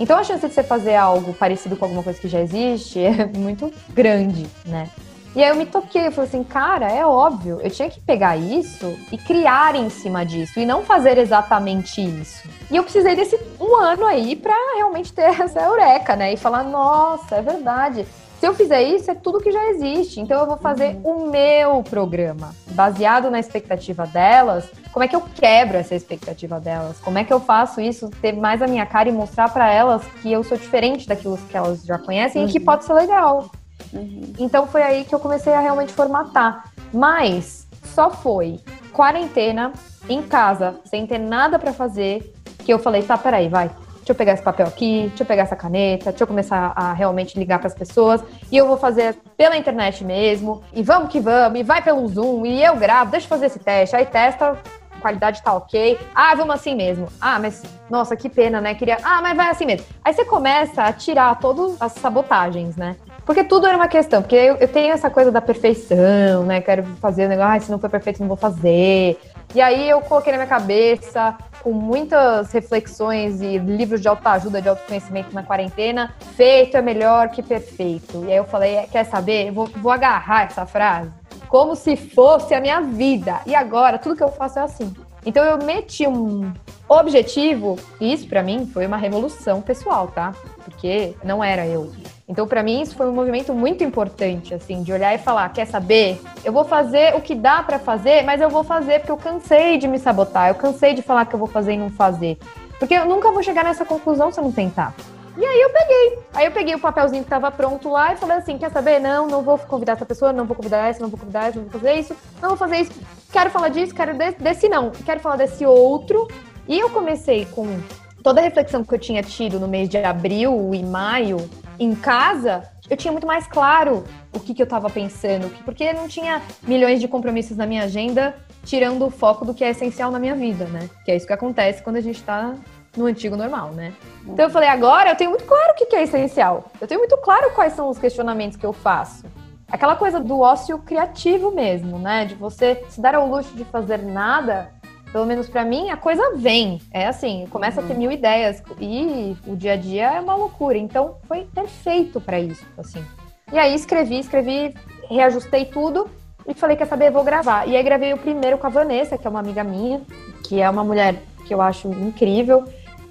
Então 0.00 0.18
a 0.18 0.24
chance 0.24 0.48
de 0.48 0.52
você 0.52 0.62
fazer 0.62 0.96
algo 0.96 1.32
parecido 1.34 1.76
com 1.76 1.84
alguma 1.84 2.02
coisa 2.02 2.18
que 2.18 2.28
já 2.28 2.40
existe 2.40 2.98
é 3.04 3.26
muito 3.26 3.72
grande, 3.90 4.48
né? 4.66 4.88
E 5.34 5.42
aí 5.42 5.48
eu 5.48 5.56
me 5.56 5.64
toquei, 5.64 6.08
eu 6.08 6.12
falei 6.12 6.28
assim, 6.28 6.44
cara, 6.44 6.90
é 6.90 7.06
óbvio, 7.06 7.58
eu 7.62 7.70
tinha 7.70 7.88
que 7.88 7.98
pegar 7.98 8.36
isso 8.36 8.98
e 9.10 9.16
criar 9.16 9.74
em 9.74 9.88
cima 9.88 10.26
disso 10.26 10.60
e 10.60 10.66
não 10.66 10.82
fazer 10.82 11.16
exatamente 11.16 12.02
isso. 12.02 12.46
E 12.70 12.76
eu 12.76 12.82
precisei 12.82 13.16
desse 13.16 13.38
um 13.58 13.76
ano 13.76 14.04
aí 14.04 14.36
para 14.36 14.54
realmente 14.76 15.10
ter 15.10 15.22
essa 15.40 15.60
eureka, 15.60 16.14
né? 16.16 16.34
E 16.34 16.36
falar, 16.36 16.62
nossa, 16.62 17.36
é 17.36 17.42
verdade. 17.42 18.06
Se 18.42 18.46
eu 18.48 18.54
fizer 18.54 18.82
isso, 18.82 19.08
é 19.08 19.14
tudo 19.14 19.38
que 19.38 19.52
já 19.52 19.70
existe. 19.70 20.20
Então 20.20 20.40
eu 20.40 20.46
vou 20.46 20.56
fazer 20.56 20.96
uhum. 20.96 21.28
o 21.28 21.30
meu 21.30 21.82
programa, 21.84 22.54
baseado 22.72 23.30
na 23.30 23.38
expectativa 23.38 24.04
delas. 24.04 24.68
Como 24.92 25.04
é 25.04 25.06
que 25.06 25.14
eu 25.14 25.20
quebro 25.20 25.78
essa 25.78 25.94
expectativa 25.94 26.58
delas? 26.58 26.98
Como 26.98 27.16
é 27.16 27.24
que 27.24 27.32
eu 27.32 27.38
faço 27.38 27.80
isso 27.80 28.10
ter 28.20 28.32
mais 28.32 28.60
a 28.60 28.66
minha 28.66 28.84
cara 28.84 29.08
e 29.08 29.12
mostrar 29.12 29.48
para 29.48 29.72
elas 29.72 30.04
que 30.20 30.30
eu 30.30 30.42
sou 30.42 30.58
diferente 30.58 31.06
daquilo 31.06 31.38
que 31.38 31.56
elas 31.56 31.84
já 31.84 31.98
conhecem 31.98 32.42
uhum. 32.42 32.48
e 32.48 32.52
que 32.52 32.58
uhum. 32.58 32.64
pode 32.64 32.84
ser 32.84 32.94
legal. 32.94 33.48
Uhum. 33.92 34.32
Então 34.38 34.66
foi 34.66 34.82
aí 34.82 35.04
que 35.04 35.14
eu 35.14 35.20
comecei 35.20 35.52
a 35.52 35.60
realmente 35.60 35.92
formatar. 35.92 36.64
Mas 36.92 37.66
só 37.84 38.10
foi 38.10 38.60
quarentena, 38.92 39.72
em 40.08 40.22
casa, 40.22 40.80
sem 40.84 41.06
ter 41.06 41.18
nada 41.18 41.58
para 41.58 41.72
fazer, 41.72 42.34
que 42.58 42.72
eu 42.72 42.78
falei, 42.78 43.02
tá, 43.02 43.16
peraí, 43.16 43.48
vai. 43.48 43.70
Deixa 43.96 44.10
eu 44.10 44.16
pegar 44.16 44.32
esse 44.32 44.42
papel 44.42 44.66
aqui, 44.66 45.06
deixa 45.08 45.22
eu 45.22 45.26
pegar 45.26 45.44
essa 45.44 45.54
caneta, 45.54 46.10
deixa 46.10 46.24
eu 46.24 46.26
começar 46.26 46.72
a 46.74 46.92
realmente 46.92 47.38
ligar 47.38 47.60
para 47.60 47.68
as 47.68 47.74
pessoas. 47.74 48.22
E 48.50 48.56
eu 48.56 48.66
vou 48.66 48.76
fazer 48.76 49.16
pela 49.36 49.56
internet 49.56 50.04
mesmo. 50.04 50.60
E 50.72 50.82
vamos 50.82 51.08
que 51.08 51.20
vamos, 51.20 51.60
e 51.60 51.62
vai 51.62 51.80
pelo 51.82 52.06
Zoom, 52.08 52.44
e 52.44 52.64
eu 52.64 52.74
gravo, 52.76 53.12
deixa 53.12 53.26
eu 53.26 53.28
fazer 53.28 53.46
esse 53.46 53.60
teste. 53.60 53.94
Aí 53.94 54.04
testa, 54.04 54.58
qualidade 55.00 55.40
tá 55.40 55.54
ok. 55.54 55.98
Ah, 56.12 56.34
vamos 56.34 56.54
assim 56.54 56.74
mesmo. 56.74 57.06
Ah, 57.20 57.38
mas 57.38 57.62
nossa, 57.88 58.16
que 58.16 58.28
pena, 58.28 58.60
né? 58.60 58.74
Queria. 58.74 58.98
Ah, 59.04 59.22
mas 59.22 59.36
vai 59.36 59.50
assim 59.50 59.66
mesmo. 59.66 59.86
Aí 60.04 60.12
você 60.12 60.24
começa 60.24 60.82
a 60.82 60.92
tirar 60.92 61.38
todas 61.38 61.80
as 61.80 61.92
sabotagens, 61.92 62.76
né? 62.76 62.96
Porque 63.24 63.44
tudo 63.44 63.66
era 63.66 63.76
uma 63.76 63.88
questão, 63.88 64.20
porque 64.20 64.34
eu, 64.34 64.56
eu 64.56 64.68
tenho 64.68 64.92
essa 64.92 65.08
coisa 65.08 65.30
da 65.30 65.40
perfeição, 65.40 66.44
né? 66.44 66.60
Quero 66.60 66.84
fazer 67.00 67.26
o 67.26 67.28
negócio, 67.28 67.52
ah, 67.52 67.60
se 67.60 67.70
não 67.70 67.78
for 67.78 67.88
perfeito, 67.88 68.20
não 68.20 68.28
vou 68.28 68.36
fazer. 68.36 69.18
E 69.54 69.60
aí 69.60 69.88
eu 69.88 70.00
coloquei 70.00 70.32
na 70.32 70.38
minha 70.38 70.48
cabeça, 70.48 71.36
com 71.62 71.72
muitas 71.72 72.50
reflexões 72.52 73.40
e 73.40 73.58
livros 73.58 74.00
de 74.00 74.08
autoajuda, 74.08 74.60
de 74.60 74.68
autoconhecimento 74.68 75.34
na 75.34 75.42
quarentena, 75.42 76.14
feito 76.36 76.76
é 76.76 76.82
melhor 76.82 77.28
que 77.28 77.42
perfeito. 77.42 78.24
E 78.24 78.32
aí 78.32 78.36
eu 78.36 78.44
falei, 78.44 78.86
quer 78.90 79.04
saber? 79.04 79.50
vou, 79.52 79.66
vou 79.66 79.92
agarrar 79.92 80.46
essa 80.46 80.66
frase 80.66 81.10
como 81.52 81.76
se 81.76 81.96
fosse 81.96 82.54
a 82.54 82.60
minha 82.62 82.80
vida. 82.80 83.42
E 83.44 83.54
agora, 83.54 83.98
tudo 83.98 84.16
que 84.16 84.22
eu 84.22 84.32
faço 84.32 84.58
é 84.58 84.62
assim. 84.62 84.90
Então 85.24 85.44
eu 85.44 85.58
meti 85.58 86.06
um 86.06 86.50
objetivo, 86.88 87.78
e 88.00 88.10
isso 88.10 88.26
para 88.26 88.42
mim 88.42 88.66
foi 88.72 88.86
uma 88.86 88.96
revolução 88.96 89.60
pessoal, 89.60 90.08
tá? 90.08 90.34
Porque 90.64 91.14
não 91.22 91.44
era 91.44 91.66
eu. 91.66 91.92
Então, 92.32 92.48
para 92.48 92.62
mim, 92.62 92.80
isso 92.80 92.96
foi 92.96 93.06
um 93.06 93.12
movimento 93.12 93.52
muito 93.52 93.84
importante, 93.84 94.54
assim, 94.54 94.82
de 94.82 94.90
olhar 94.90 95.14
e 95.14 95.18
falar: 95.18 95.50
quer 95.50 95.66
saber? 95.66 96.18
Eu 96.42 96.50
vou 96.50 96.64
fazer 96.64 97.14
o 97.14 97.20
que 97.20 97.34
dá 97.34 97.62
para 97.62 97.78
fazer, 97.78 98.22
mas 98.22 98.40
eu 98.40 98.48
vou 98.48 98.64
fazer 98.64 99.00
porque 99.00 99.12
eu 99.12 99.18
cansei 99.18 99.76
de 99.76 99.86
me 99.86 99.98
sabotar, 99.98 100.48
eu 100.48 100.54
cansei 100.54 100.94
de 100.94 101.02
falar 101.02 101.26
que 101.26 101.34
eu 101.34 101.38
vou 101.38 101.46
fazer 101.46 101.74
e 101.74 101.76
não 101.76 101.90
fazer. 101.90 102.38
Porque 102.78 102.94
eu 102.94 103.04
nunca 103.04 103.30
vou 103.30 103.42
chegar 103.42 103.62
nessa 103.62 103.84
conclusão 103.84 104.32
se 104.32 104.40
eu 104.40 104.44
não 104.44 104.50
tentar. 104.50 104.94
E 105.36 105.44
aí 105.44 105.60
eu 105.60 105.68
peguei. 105.68 106.18
Aí 106.32 106.46
eu 106.46 106.52
peguei 106.52 106.74
o 106.74 106.78
papelzinho 106.78 107.22
que 107.22 107.26
estava 107.26 107.50
pronto 107.50 107.90
lá 107.90 108.14
e 108.14 108.16
falei 108.16 108.38
assim: 108.38 108.56
quer 108.56 108.70
saber? 108.70 108.98
Não, 108.98 109.26
não 109.26 109.42
vou 109.42 109.58
convidar 109.58 109.92
essa 109.92 110.06
pessoa, 110.06 110.32
não 110.32 110.46
vou 110.46 110.56
convidar 110.56 110.88
essa, 110.88 111.00
não 111.00 111.10
vou 111.10 111.18
convidar 111.18 111.48
essa, 111.48 111.60
não 111.60 111.68
vou 111.68 111.80
fazer 111.80 112.00
isso, 112.00 112.16
não 112.40 112.48
vou 112.48 112.56
fazer 112.56 112.76
isso. 112.78 112.92
Quero 113.30 113.50
falar 113.50 113.68
disso, 113.68 113.94
quero 113.94 114.16
desse, 114.16 114.38
desse 114.38 114.68
não, 114.70 114.90
quero 114.90 115.20
falar 115.20 115.36
desse 115.36 115.66
outro. 115.66 116.26
E 116.66 116.78
eu 116.78 116.88
comecei 116.88 117.44
com 117.44 117.78
toda 118.22 118.40
a 118.40 118.44
reflexão 118.44 118.84
que 118.84 118.94
eu 118.94 118.98
tinha 118.98 119.22
tido 119.22 119.58
no 119.58 119.66
mês 119.66 119.88
de 119.88 119.98
abril 119.98 120.72
e 120.72 120.82
maio 120.82 121.38
em 121.78 121.94
casa, 121.94 122.62
eu 122.88 122.96
tinha 122.96 123.10
muito 123.10 123.26
mais 123.26 123.46
claro 123.46 124.04
o 124.32 124.38
que, 124.38 124.54
que 124.54 124.62
eu 124.62 124.64
estava 124.64 124.88
pensando, 124.88 125.50
porque 125.64 125.92
não 125.92 126.06
tinha 126.06 126.40
milhões 126.62 127.00
de 127.00 127.08
compromissos 127.08 127.56
na 127.56 127.66
minha 127.66 127.84
agenda, 127.84 128.36
tirando 128.64 129.04
o 129.04 129.10
foco 129.10 129.44
do 129.44 129.52
que 129.52 129.64
é 129.64 129.70
essencial 129.70 130.10
na 130.10 130.18
minha 130.18 130.34
vida, 130.34 130.66
né? 130.66 130.88
Que 131.04 131.10
é 131.10 131.16
isso 131.16 131.26
que 131.26 131.32
acontece 131.32 131.82
quando 131.82 131.96
a 131.96 132.00
gente 132.00 132.16
está 132.16 132.54
no 132.96 133.06
antigo 133.06 133.36
normal, 133.36 133.70
né? 133.72 133.92
Então 134.26 134.44
eu 134.44 134.50
falei, 134.50 134.68
agora 134.68 135.10
eu 135.10 135.16
tenho 135.16 135.30
muito 135.30 135.44
claro 135.44 135.72
o 135.72 135.74
que, 135.74 135.86
que 135.86 135.96
é 135.96 136.02
essencial. 136.04 136.70
Eu 136.80 136.86
tenho 136.86 137.00
muito 137.00 137.16
claro 137.18 137.50
quais 137.52 137.72
são 137.72 137.88
os 137.88 137.98
questionamentos 137.98 138.56
que 138.56 138.66
eu 138.66 138.72
faço. 138.72 139.24
Aquela 139.68 139.96
coisa 139.96 140.20
do 140.20 140.40
ócio 140.40 140.78
criativo 140.78 141.50
mesmo, 141.50 141.98
né? 141.98 142.26
De 142.26 142.34
você 142.34 142.84
se 142.88 143.00
dar 143.00 143.14
ao 143.14 143.26
luxo 143.26 143.56
de 143.56 143.64
fazer 143.64 144.02
nada 144.02 144.70
pelo 145.12 145.26
menos 145.26 145.48
para 145.48 145.64
mim, 145.64 145.90
a 145.90 145.96
coisa 145.96 146.34
vem. 146.34 146.80
É 146.90 147.06
assim, 147.06 147.46
começa 147.50 147.80
uhum. 147.80 147.84
a 147.84 147.88
ter 147.88 147.94
uhum. 147.94 148.00
mil 148.00 148.10
ideias 148.10 148.62
e 148.80 149.36
o 149.46 149.54
dia 149.54 149.74
a 149.74 149.76
dia 149.76 150.14
é 150.14 150.20
uma 150.20 150.34
loucura. 150.34 150.78
Então, 150.78 151.16
foi 151.28 151.46
perfeito 151.54 152.20
para 152.20 152.40
isso, 152.40 152.64
assim. 152.78 153.04
E 153.52 153.58
aí 153.58 153.74
escrevi, 153.74 154.18
escrevi, 154.18 154.74
reajustei 155.10 155.66
tudo 155.66 156.08
e 156.48 156.54
falei, 156.54 156.76
quer 156.76 156.86
saber, 156.86 157.10
vou 157.10 157.22
gravar. 157.22 157.68
E 157.68 157.76
aí 157.76 157.82
gravei 157.82 158.14
o 158.14 158.18
primeiro 158.18 158.56
com 158.56 158.66
a 158.66 158.70
Vanessa, 158.70 159.18
que 159.18 159.26
é 159.26 159.30
uma 159.30 159.40
amiga 159.40 159.62
minha, 159.62 160.00
que 160.42 160.60
é 160.60 160.70
uma 160.70 160.82
mulher 160.82 161.16
que 161.46 161.52
eu 161.52 161.60
acho 161.60 161.88
incrível. 161.88 162.64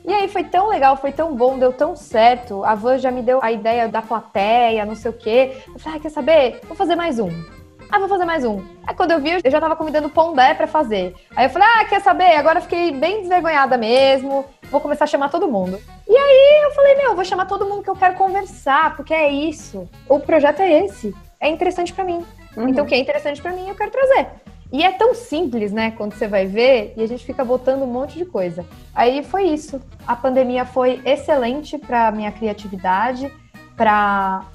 E 0.04 0.12
aí 0.12 0.28
foi 0.28 0.43
tão 0.43 0.68
legal, 0.68 0.97
foi 0.97 1.12
tão 1.12 1.36
bom, 1.36 1.60
deu 1.60 1.72
tão 1.72 1.95
certo. 1.95 2.64
A 2.64 2.74
Van 2.74 2.97
já 2.97 3.12
me 3.12 3.22
deu 3.22 3.39
a 3.43 3.52
ideia 3.52 3.88
da 3.88 4.02
plateia, 4.02 4.84
não 4.84 4.95
sei 4.95 5.12
o 5.12 5.14
quê. 5.14 5.58
Eu 5.68 5.78
falei, 5.78 5.99
ah, 5.99 6.02
quer 6.02 6.10
saber? 6.10 6.60
Vou 6.68 6.76
fazer 6.76 6.95
mais 6.95 7.20
um. 7.20 7.61
Ah, 7.92 8.00
vou 8.00 8.08
fazer 8.08 8.24
mais 8.24 8.46
um. 8.46 8.64
Aí 8.88 8.96
quando 8.96 9.12
eu 9.12 9.20
vi, 9.20 9.32
eu 9.44 9.52
já 9.52 9.60
tava 9.60 9.76
convidando 9.76 10.10
pondé 10.10 10.54
pra 10.54 10.66
fazer. 10.66 11.14
Aí 11.36 11.48
eu 11.48 11.50
falei, 11.50 11.68
ah, 11.76 11.84
quer 11.84 12.00
saber? 12.00 12.38
Agora 12.38 12.62
fiquei 12.62 12.89
bem 12.92 13.20
desvergonhada 13.20 13.78
mesmo. 13.78 14.46
Vou 14.70 14.80
começar 14.80 15.04
a 15.04 15.08
chamar 15.08 15.28
todo 15.28 15.46
mundo. 15.46 15.78
E 16.08 16.16
aí 16.16 16.64
eu 16.64 16.72
falei, 16.72 16.96
meu, 16.96 17.14
vou 17.16 17.26
chamar 17.26 17.48
todo 17.48 17.66
mundo 17.66 17.84
que 17.84 17.89
eu 17.89 17.96
quero 17.96 18.16
conversar, 18.16 18.96
porque 18.96 19.14
é 19.14 19.30
isso. 19.30 19.89
O 20.08 20.22
projeto 20.22 20.62
é 20.62 20.86
esse. 20.86 21.14
É 21.38 21.50
interessante 21.50 21.92
para 21.92 22.06
mim. 22.06 22.26
Uhum. 22.56 22.70
Então 22.70 22.86
o 22.86 22.88
que 22.88 22.96
é 22.96 22.98
interessante 22.98 23.42
para 23.42 23.52
mim 23.52 23.68
eu 23.68 23.76
quero 23.76 23.92
trazer. 23.92 24.28
E 24.72 24.86
é 24.86 24.92
tão 24.94 25.14
simples, 25.14 25.74
né, 25.74 25.92
quando 25.92 26.14
você 26.14 26.30
vai 26.30 26.46
ver, 26.46 26.94
e 26.96 27.04
a 27.04 27.08
gente 27.08 27.26
fica 27.26 27.44
botando 27.44 27.82
um 27.82 27.88
monte 27.88 28.18
de 28.18 28.24
coisa. 28.24 28.66
Aí 28.96 29.22
foi 29.22 29.50
isso. 29.50 29.82
A 30.08 30.16
pandemia 30.16 30.64
foi 30.64 31.02
excelente 31.04 31.78
para 31.78 32.10
minha 32.10 32.32
criatividade, 32.32 33.30
para 33.76 34.46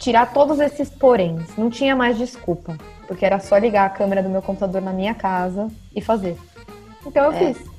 tirar 0.00 0.32
todos 0.32 0.58
esses 0.58 0.88
poréns. 0.88 1.54
Não 1.56 1.70
tinha 1.70 1.94
mais 1.94 2.18
desculpa, 2.18 2.76
porque 3.06 3.24
era 3.24 3.38
só 3.38 3.56
ligar 3.58 3.86
a 3.86 3.90
câmera 3.90 4.22
do 4.22 4.28
meu 4.28 4.42
computador 4.42 4.80
na 4.80 4.92
minha 4.92 5.14
casa 5.14 5.68
e 5.94 6.00
fazer. 6.00 6.36
Então 7.06 7.26
eu 7.26 7.32
é, 7.32 7.38
fiz. 7.38 7.70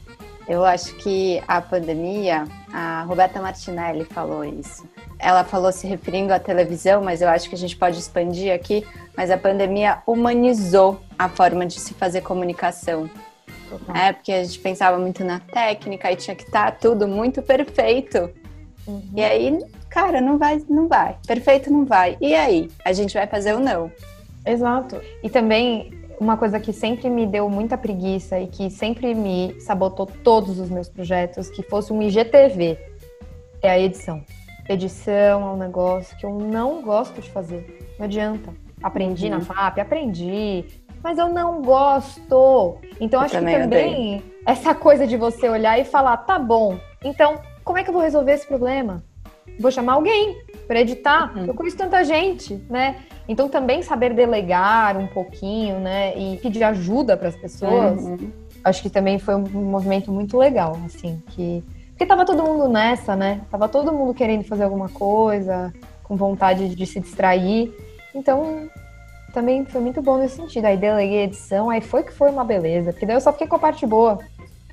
Eu 0.47 0.63
acho 0.63 0.95
que 0.97 1.41
a 1.47 1.59
pandemia, 1.59 2.45
a 2.72 3.03
Roberta 3.03 3.41
Martinelli 3.41 4.05
falou 4.05 4.45
isso. 4.45 4.88
Ela 5.17 5.43
falou 5.43 5.72
se 5.72 5.88
referindo 5.88 6.34
à 6.34 6.39
televisão, 6.39 7.03
mas 7.03 7.22
eu 7.22 7.30
acho 7.30 7.49
que 7.49 7.55
a 7.55 7.57
gente 7.57 7.76
pode 7.76 7.97
expandir 7.97 8.53
aqui. 8.53 8.86
Mas 9.17 9.30
a 9.32 9.38
pandemia 9.38 10.01
humanizou 10.05 11.01
a 11.17 11.28
forma 11.28 11.65
de 11.65 11.80
se 11.80 11.93
fazer 11.93 12.22
comunicação. 12.22 13.09
É, 13.95 14.11
porque 14.11 14.32
a 14.32 14.43
gente 14.43 14.59
pensava 14.59 14.97
muito 14.97 15.24
na 15.24 15.39
técnica 15.39 16.11
e 16.11 16.15
tinha 16.15 16.36
que 16.36 16.43
estar 16.43 16.72
tá 16.72 16.78
tudo 16.78 17.07
muito 17.07 17.41
perfeito. 17.41 18.30
Uhum. 18.86 19.09
E 19.15 19.24
aí 19.24 19.59
cara, 19.92 20.22
não 20.22 20.38
vai, 20.38 20.64
não 20.70 20.88
vai. 20.88 21.18
Perfeito 21.28 21.72
não 21.72 21.86
vai. 21.86 22.18
E 22.20 22.34
aí? 22.34 22.72
A 22.84 22.94
gente 22.94 23.14
vai 23.14 23.28
fazer 23.28 23.54
o 23.54 23.60
não. 23.60 23.92
Exato. 24.46 25.00
E 25.22 25.30
também 25.30 25.92
uma 26.20 26.38
coisa 26.38 26.60
que 26.60 26.72
sempre 26.72 27.10
me 27.10 27.28
deu 27.28 27.50
muita 27.50 27.78
preguiça 27.78 28.39
e 28.39 28.48
que 28.48 28.70
sempre 28.70 29.14
me 29.14 29.60
sabotou 29.60 30.06
todos 30.06 30.60
os 30.60 30.70
meus 30.70 30.88
projetos, 30.88 31.50
que 31.50 31.62
fosse 31.64 31.92
um 31.92 32.02
IGTV, 32.02 32.78
é 33.62 33.70
a 33.70 33.80
edição. 33.80 34.24
Edição 34.70 35.42
é 35.42 35.52
um 35.54 35.58
negócio 35.58 36.16
que 36.18 36.26
eu 36.26 36.32
não 36.32 36.82
gosto 36.82 37.20
de 37.22 37.30
fazer. 37.30 37.94
Não 38.00 38.06
adianta. 38.06 38.54
Aprendi 38.82 39.26
uhum. 39.26 39.32
na 39.32 39.42
FAP, 39.42 39.80
aprendi, 39.80 40.66
mas 41.04 41.18
eu 41.18 41.28
não 41.28 41.62
gosto. 41.62 42.78
Então 43.00 43.20
eu 43.20 43.26
acho 43.26 43.36
também 43.36 43.56
que 43.56 43.62
também 43.62 44.24
essa 44.46 44.74
coisa 44.74 45.06
de 45.06 45.18
você 45.18 45.50
olhar 45.50 45.80
e 45.80 45.84
falar, 45.84 46.18
tá 46.18 46.39
bom, 46.39 46.80
então 47.04 47.42
como 47.64 47.78
é 47.78 47.84
que 47.84 47.89
eu 47.89 47.94
vou 47.94 48.02
resolver 48.02 48.32
esse 48.32 48.48
problema? 48.48 49.04
Vou 49.60 49.72
chamar 49.72 49.94
alguém 49.94 50.38
para 50.68 50.82
editar. 50.82 51.36
Uhum. 51.36 51.46
Eu 51.46 51.54
conheço 51.54 51.78
tanta 51.78 52.04
gente, 52.04 52.56
né? 52.70 52.98
Então 53.28 53.48
também 53.48 53.82
saber 53.82 54.14
delegar 54.14 54.98
um 54.98 55.08
pouquinho, 55.08 55.80
né, 55.80 56.18
e 56.18 56.38
pedir 56.38 56.64
ajuda 56.64 57.16
para 57.16 57.30
as 57.30 57.36
pessoas, 57.36 58.04
uhum. 58.04 58.32
acho 58.64 58.82
que 58.82 58.89
também 58.89 59.20
foi 59.20 59.36
um 59.36 59.42
movimento 59.42 60.12
muito 60.12 60.38
legal, 60.38 60.78
assim, 60.86 61.22
que 61.30 61.64
porque 62.02 62.10
tava 62.10 62.26
todo 62.26 62.42
mundo 62.42 62.68
nessa, 62.68 63.16
né? 63.16 63.42
Tava 63.52 63.70
todo 63.70 63.94
mundo 63.94 64.12
querendo 64.12 64.44
fazer 64.44 64.64
alguma 64.64 64.89
coisa, 64.89 65.72
com 66.04 66.16
vontade 66.16 66.74
de 66.74 66.86
se 66.88 67.00
distrair. 67.00 67.72
Então, 68.16 68.68
também 69.32 69.64
foi 69.66 69.82
muito 69.82 70.02
bom 70.02 70.18
nesse 70.18 70.38
sentido. 70.38 70.66
Aí 70.66 70.78
deleguei 70.78 71.20
a 71.20 71.24
edição, 71.26 71.70
aí 71.70 71.80
foi 71.80 72.02
que 72.02 72.12
foi 72.12 72.32
uma 72.32 72.44
beleza, 72.44 72.92
porque 72.92 73.06
daí 73.06 73.16
eu 73.16 73.22
só 73.22 73.32
fiquei 73.32 73.46
com 73.46 73.56
a 73.56 73.60
parte 73.60 73.86
boa. 73.86 74.18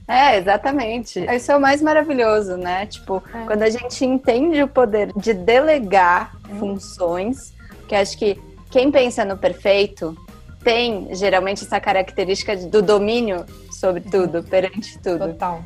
É, 0.08 0.38
exatamente. 0.38 1.20
Isso 1.34 1.52
é 1.52 1.56
o 1.56 1.60
mais 1.60 1.82
maravilhoso, 1.82 2.56
né? 2.56 2.86
Tipo, 2.86 3.22
é. 3.32 3.44
quando 3.44 3.62
a 3.62 3.68
gente 3.68 4.04
entende 4.06 4.62
o 4.62 4.68
poder 4.68 5.12
de 5.14 5.34
delegar 5.34 6.34
hum. 6.48 6.58
funções, 6.58 7.52
que 7.86 7.94
acho 7.94 8.16
que 8.16 8.40
quem 8.70 8.90
pensa 8.90 9.22
no 9.24 9.36
perfeito 9.36 10.16
tem 10.64 11.08
geralmente 11.14 11.64
essa 11.64 11.78
característica 11.78 12.56
do 12.56 12.80
domínio 12.80 13.44
sobre 13.70 14.00
tudo, 14.00 14.42
perante 14.42 14.98
tudo. 14.98 15.28
Total. 15.28 15.62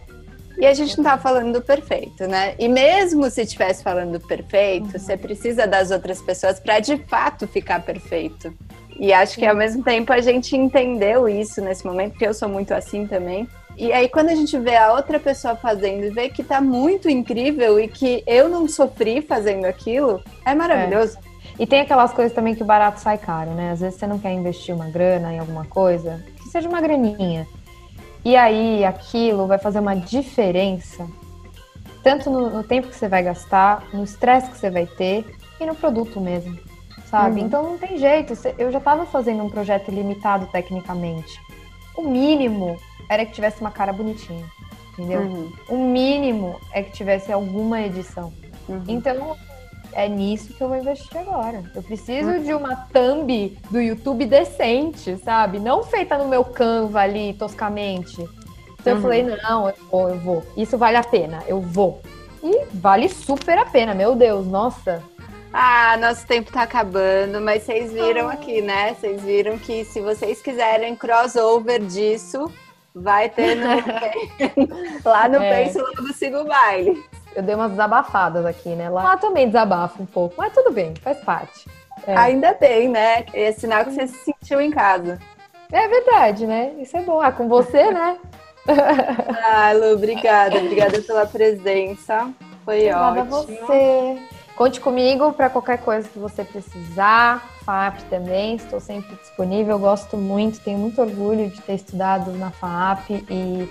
E 0.58 0.66
a 0.66 0.74
gente 0.74 0.96
não 0.98 1.04
tá 1.04 1.16
falando 1.16 1.54
do 1.54 1.62
perfeito, 1.62 2.26
né? 2.26 2.54
E 2.58 2.68
mesmo 2.68 3.28
se 3.30 3.42
estivesse 3.42 3.82
falando 3.82 4.18
do 4.18 4.20
perfeito, 4.20 4.84
uhum. 4.84 4.98
você 4.98 5.16
precisa 5.16 5.66
das 5.66 5.90
outras 5.90 6.20
pessoas 6.20 6.60
para 6.60 6.78
de 6.78 6.98
fato 6.98 7.46
ficar 7.46 7.82
perfeito. 7.82 8.52
E 8.98 9.12
acho 9.12 9.38
que 9.38 9.46
ao 9.46 9.56
mesmo 9.56 9.82
tempo 9.82 10.12
a 10.12 10.20
gente 10.20 10.54
entendeu 10.54 11.28
isso 11.28 11.60
nesse 11.62 11.86
momento, 11.86 12.12
porque 12.12 12.26
eu 12.26 12.34
sou 12.34 12.48
muito 12.48 12.74
assim 12.74 13.06
também. 13.06 13.48
E 13.76 13.92
aí, 13.92 14.08
quando 14.08 14.28
a 14.28 14.34
gente 14.34 14.58
vê 14.58 14.76
a 14.76 14.92
outra 14.92 15.18
pessoa 15.18 15.56
fazendo 15.56 16.04
e 16.04 16.10
vê 16.10 16.28
que 16.28 16.44
tá 16.44 16.60
muito 16.60 17.08
incrível 17.08 17.80
e 17.80 17.88
que 17.88 18.22
eu 18.26 18.48
não 18.48 18.68
sofri 18.68 19.22
fazendo 19.22 19.64
aquilo, 19.64 20.22
é 20.44 20.54
maravilhoso. 20.54 21.18
É. 21.18 21.32
E 21.58 21.66
tem 21.66 21.80
aquelas 21.80 22.12
coisas 22.12 22.32
também 22.32 22.54
que 22.54 22.62
o 22.62 22.66
barato 22.66 23.00
sai 23.00 23.18
caro, 23.18 23.50
né? 23.50 23.72
Às 23.72 23.80
vezes 23.80 23.98
você 23.98 24.06
não 24.06 24.18
quer 24.18 24.32
investir 24.32 24.74
uma 24.74 24.88
grana 24.88 25.32
em 25.32 25.38
alguma 25.38 25.64
coisa, 25.64 26.22
que 26.36 26.48
seja 26.48 26.68
uma 26.68 26.80
graninha. 26.80 27.46
E 28.24 28.36
aí 28.36 28.84
aquilo 28.84 29.46
vai 29.46 29.58
fazer 29.58 29.80
uma 29.80 29.96
diferença, 29.96 31.06
tanto 32.02 32.30
no, 32.30 32.50
no 32.50 32.62
tempo 32.62 32.88
que 32.88 32.96
você 32.96 33.08
vai 33.08 33.22
gastar, 33.22 33.84
no 33.92 34.04
estresse 34.04 34.50
que 34.50 34.58
você 34.58 34.70
vai 34.70 34.86
ter 34.86 35.24
e 35.60 35.66
no 35.66 35.74
produto 35.74 36.20
mesmo, 36.20 36.56
sabe? 37.06 37.40
Uhum. 37.40 37.46
Então 37.46 37.62
não 37.62 37.78
tem 37.78 37.98
jeito. 37.98 38.32
Eu 38.58 38.70
já 38.70 38.78
estava 38.78 39.04
fazendo 39.06 39.42
um 39.42 39.50
projeto 39.50 39.90
limitado 39.90 40.46
tecnicamente. 40.46 41.40
O 41.96 42.02
mínimo 42.02 42.78
era 43.12 43.26
que 43.26 43.32
tivesse 43.32 43.60
uma 43.60 43.70
cara 43.70 43.92
bonitinha, 43.92 44.44
entendeu? 44.92 45.20
Uhum. 45.20 45.52
O 45.68 45.76
mínimo 45.78 46.60
é 46.72 46.82
que 46.82 46.92
tivesse 46.92 47.32
alguma 47.32 47.80
edição. 47.80 48.32
Uhum. 48.68 48.82
Então, 48.88 49.36
é 49.92 50.08
nisso 50.08 50.54
que 50.54 50.62
eu 50.62 50.68
vou 50.68 50.76
investir 50.76 51.16
agora. 51.18 51.62
Eu 51.74 51.82
preciso 51.82 52.30
uhum. 52.30 52.42
de 52.42 52.54
uma 52.54 52.76
thumb 52.92 53.58
do 53.70 53.80
YouTube 53.80 54.26
decente, 54.26 55.16
sabe? 55.18 55.58
Não 55.58 55.82
feita 55.82 56.16
no 56.16 56.28
meu 56.28 56.44
Canva 56.44 57.00
ali, 57.00 57.34
toscamente. 57.34 58.26
Então 58.80 58.94
eu 58.94 58.96
uhum. 58.96 59.02
falei, 59.02 59.22
não, 59.22 59.68
eu 59.68 59.74
vou, 59.90 60.08
eu 60.08 60.18
vou. 60.18 60.46
Isso 60.56 60.76
vale 60.76 60.96
a 60.96 61.04
pena, 61.04 61.42
eu 61.46 61.60
vou. 61.60 62.00
E 62.42 62.64
vale 62.72 63.08
super 63.08 63.56
a 63.58 63.64
pena, 63.64 63.94
meu 63.94 64.16
Deus, 64.16 64.46
nossa. 64.46 65.02
Ah, 65.52 65.96
nosso 65.98 66.26
tempo 66.26 66.50
tá 66.50 66.62
acabando, 66.62 67.40
mas 67.40 67.62
vocês 67.62 67.92
viram 67.92 68.28
ah. 68.28 68.32
aqui, 68.32 68.62
né? 68.62 68.94
Vocês 68.94 69.22
viram 69.22 69.58
que 69.58 69.84
se 69.84 70.00
vocês 70.00 70.40
quiserem 70.40 70.96
crossover 70.96 71.80
disso, 71.84 72.50
Vai 72.94 73.28
ter 73.28 73.56
no, 73.56 73.66
lá 75.10 75.28
no 75.28 75.42
é. 75.42 75.64
Pense 75.64 75.78
Logo 75.78 76.12
Siga 76.12 76.42
o 76.42 76.44
Baile. 76.44 77.02
Eu 77.34 77.42
dei 77.42 77.54
umas 77.54 77.70
desabafadas 77.70 78.44
aqui, 78.44 78.70
né? 78.70 78.90
Lá 78.90 79.16
também 79.16 79.46
desabafa 79.46 80.02
um 80.02 80.06
pouco, 80.06 80.34
mas 80.36 80.52
tudo 80.52 80.70
bem, 80.70 80.94
faz 81.02 81.18
parte. 81.20 81.66
É. 82.06 82.16
Ainda 82.16 82.52
bem, 82.54 82.88
né? 82.88 83.24
É 83.32 83.52
sinal 83.52 83.84
que 83.84 83.92
você 83.92 84.06
se 84.06 84.18
sentiu 84.24 84.60
em 84.60 84.70
casa. 84.70 85.18
É 85.70 85.88
verdade, 85.88 86.46
né? 86.46 86.72
Isso 86.78 86.96
é 86.96 87.00
bom. 87.00 87.20
Ah, 87.20 87.32
com 87.32 87.48
você, 87.48 87.90
né? 87.90 88.18
ah, 89.42 89.72
Lu, 89.72 89.94
obrigada. 89.94 90.58
Obrigada 90.58 91.00
pela 91.00 91.26
presença. 91.26 92.30
Foi 92.64 92.92
obrigada 92.92 93.20
ótimo. 93.20 93.36
Obrigada 93.36 93.66
a 93.66 93.66
você. 93.66 94.22
Conte 94.54 94.80
comigo 94.80 95.32
para 95.32 95.48
qualquer 95.48 95.78
coisa 95.78 96.06
que 96.08 96.18
você 96.18 96.44
precisar. 96.44 97.42
FAP 97.64 98.00
também, 98.10 98.56
estou 98.56 98.80
sempre 98.80 99.14
disponível. 99.16 99.78
Gosto 99.78 100.16
muito, 100.16 100.60
tenho 100.60 100.78
muito 100.78 101.00
orgulho 101.00 101.48
de 101.50 101.60
ter 101.60 101.74
estudado 101.74 102.32
na 102.32 102.50
FAP 102.50 103.10
e 103.10 103.68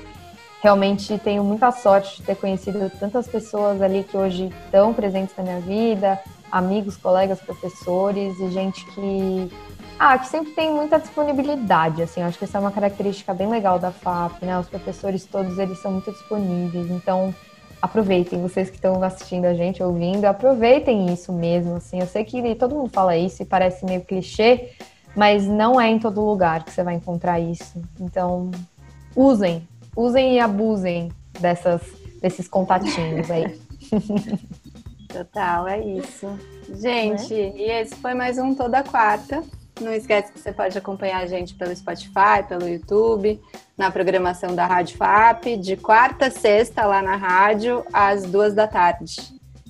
realmente 0.62 1.18
tenho 1.20 1.44
muita 1.44 1.72
sorte 1.72 2.18
de 2.18 2.24
ter 2.24 2.36
conhecido 2.36 2.90
tantas 3.00 3.28
pessoas 3.28 3.82
ali 3.82 4.04
que 4.04 4.16
hoje 4.16 4.52
estão 4.66 4.94
presentes 4.94 5.36
na 5.36 5.44
minha 5.44 5.60
vida, 5.60 6.20
amigos, 6.52 6.98
colegas, 6.98 7.40
professores 7.40 8.40
e 8.40 8.52
gente 8.52 8.86
que 8.86 9.52
ah, 10.00 10.18
que 10.18 10.28
sempre 10.28 10.52
tem 10.54 10.74
muita 10.74 10.98
disponibilidade, 10.98 12.02
assim, 12.02 12.24
acho 12.24 12.36
que 12.36 12.44
essa 12.44 12.58
é 12.58 12.62
uma 12.62 12.72
característica 12.72 13.36
bem 13.36 13.48
legal 13.48 13.78
da 13.78 13.92
FAP, 13.92 14.42
né? 14.42 14.58
Os 14.58 14.68
professores 14.68 15.26
todos 15.26 15.60
eles 15.60 15.78
são 15.78 15.92
muito 15.92 16.12
disponíveis, 16.12 16.90
então 16.90 17.32
aproveitem, 17.82 18.42
vocês 18.42 18.70
que 18.70 18.76
estão 18.76 19.02
assistindo 19.04 19.46
a 19.46 19.54
gente, 19.54 19.82
ouvindo, 19.82 20.26
aproveitem 20.26 21.12
isso 21.12 21.34
mesmo, 21.34 21.76
assim. 21.76 22.00
Eu 22.00 22.08
sei 22.08 22.24
que 22.24 22.56
todo 22.56 22.76
mundo 22.76 22.92
fala 22.92 23.18
isso 23.18 23.42
e 23.42 23.46
parece 23.46 23.84
meio 23.86 24.02
clichê, 24.02 24.70
mas 25.16 25.48
não 25.48 25.82
é 25.82 25.90
em 25.90 26.00
todo 26.00 26.22
lugar 26.22 26.64
que 26.64 26.72
você 26.72 26.84
vai 26.84 26.96
encontrar 26.96 27.40
isso. 27.40 27.82
Então, 28.00 28.52
usem, 29.16 29.68
usem 29.96 30.36
e 30.36 30.40
abusem 30.40 31.12
dessas, 31.40 31.82
desses 32.22 32.48
contatinhos 32.48 33.30
aí. 33.32 33.60
Total, 35.12 35.68
é 35.68 35.80
isso. 35.80 36.28
Gente, 36.74 37.34
é? 37.34 37.54
e 37.56 37.64
esse 37.64 37.96
foi 37.96 38.14
mais 38.14 38.38
um 38.38 38.56
Toda 38.56 38.84
Quarta. 38.84 39.44
Não 39.80 39.94
esquece 39.94 40.32
que 40.32 40.40
você 40.40 40.52
pode 40.52 40.78
acompanhar 40.78 41.22
a 41.22 41.26
gente 41.26 41.56
pelo 41.56 41.76
Spotify, 41.76 42.44
pelo 42.48 42.68
YouTube, 42.68 43.42
na 43.78 43.90
programação 43.90 44.54
da 44.54 44.66
Rádio 44.66 44.98
FAP, 44.98 45.58
de 45.58 45.78
quarta 45.78 46.28
a 46.28 46.32
sexta 46.32 46.86
lá 46.86 47.02
na 47.02 47.16
rádio, 47.16 47.84
às 47.94 48.24
duas 48.24 48.54
da 48.54 48.68
tarde. 48.68 49.16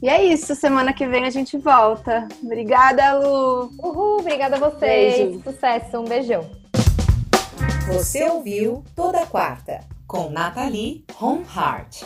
E 0.01 0.09
é 0.09 0.23
isso, 0.23 0.55
semana 0.55 0.93
que 0.93 1.07
vem 1.07 1.25
a 1.25 1.29
gente 1.29 1.57
volta. 1.57 2.27
Obrigada, 2.43 3.13
Lu! 3.19 3.71
Uhul, 3.77 4.19
obrigada 4.19 4.55
a 4.55 4.59
vocês! 4.59 5.15
Beijo. 5.15 5.43
Sucesso, 5.43 5.99
um 5.99 6.05
beijão! 6.05 6.49
Você 7.87 8.23
ouviu 8.29 8.83
Toda 8.95 9.25
Quarta, 9.27 9.81
com 10.07 10.29
Nathalie 10.29 11.05
Home 11.19 11.45
Heart. 11.55 12.03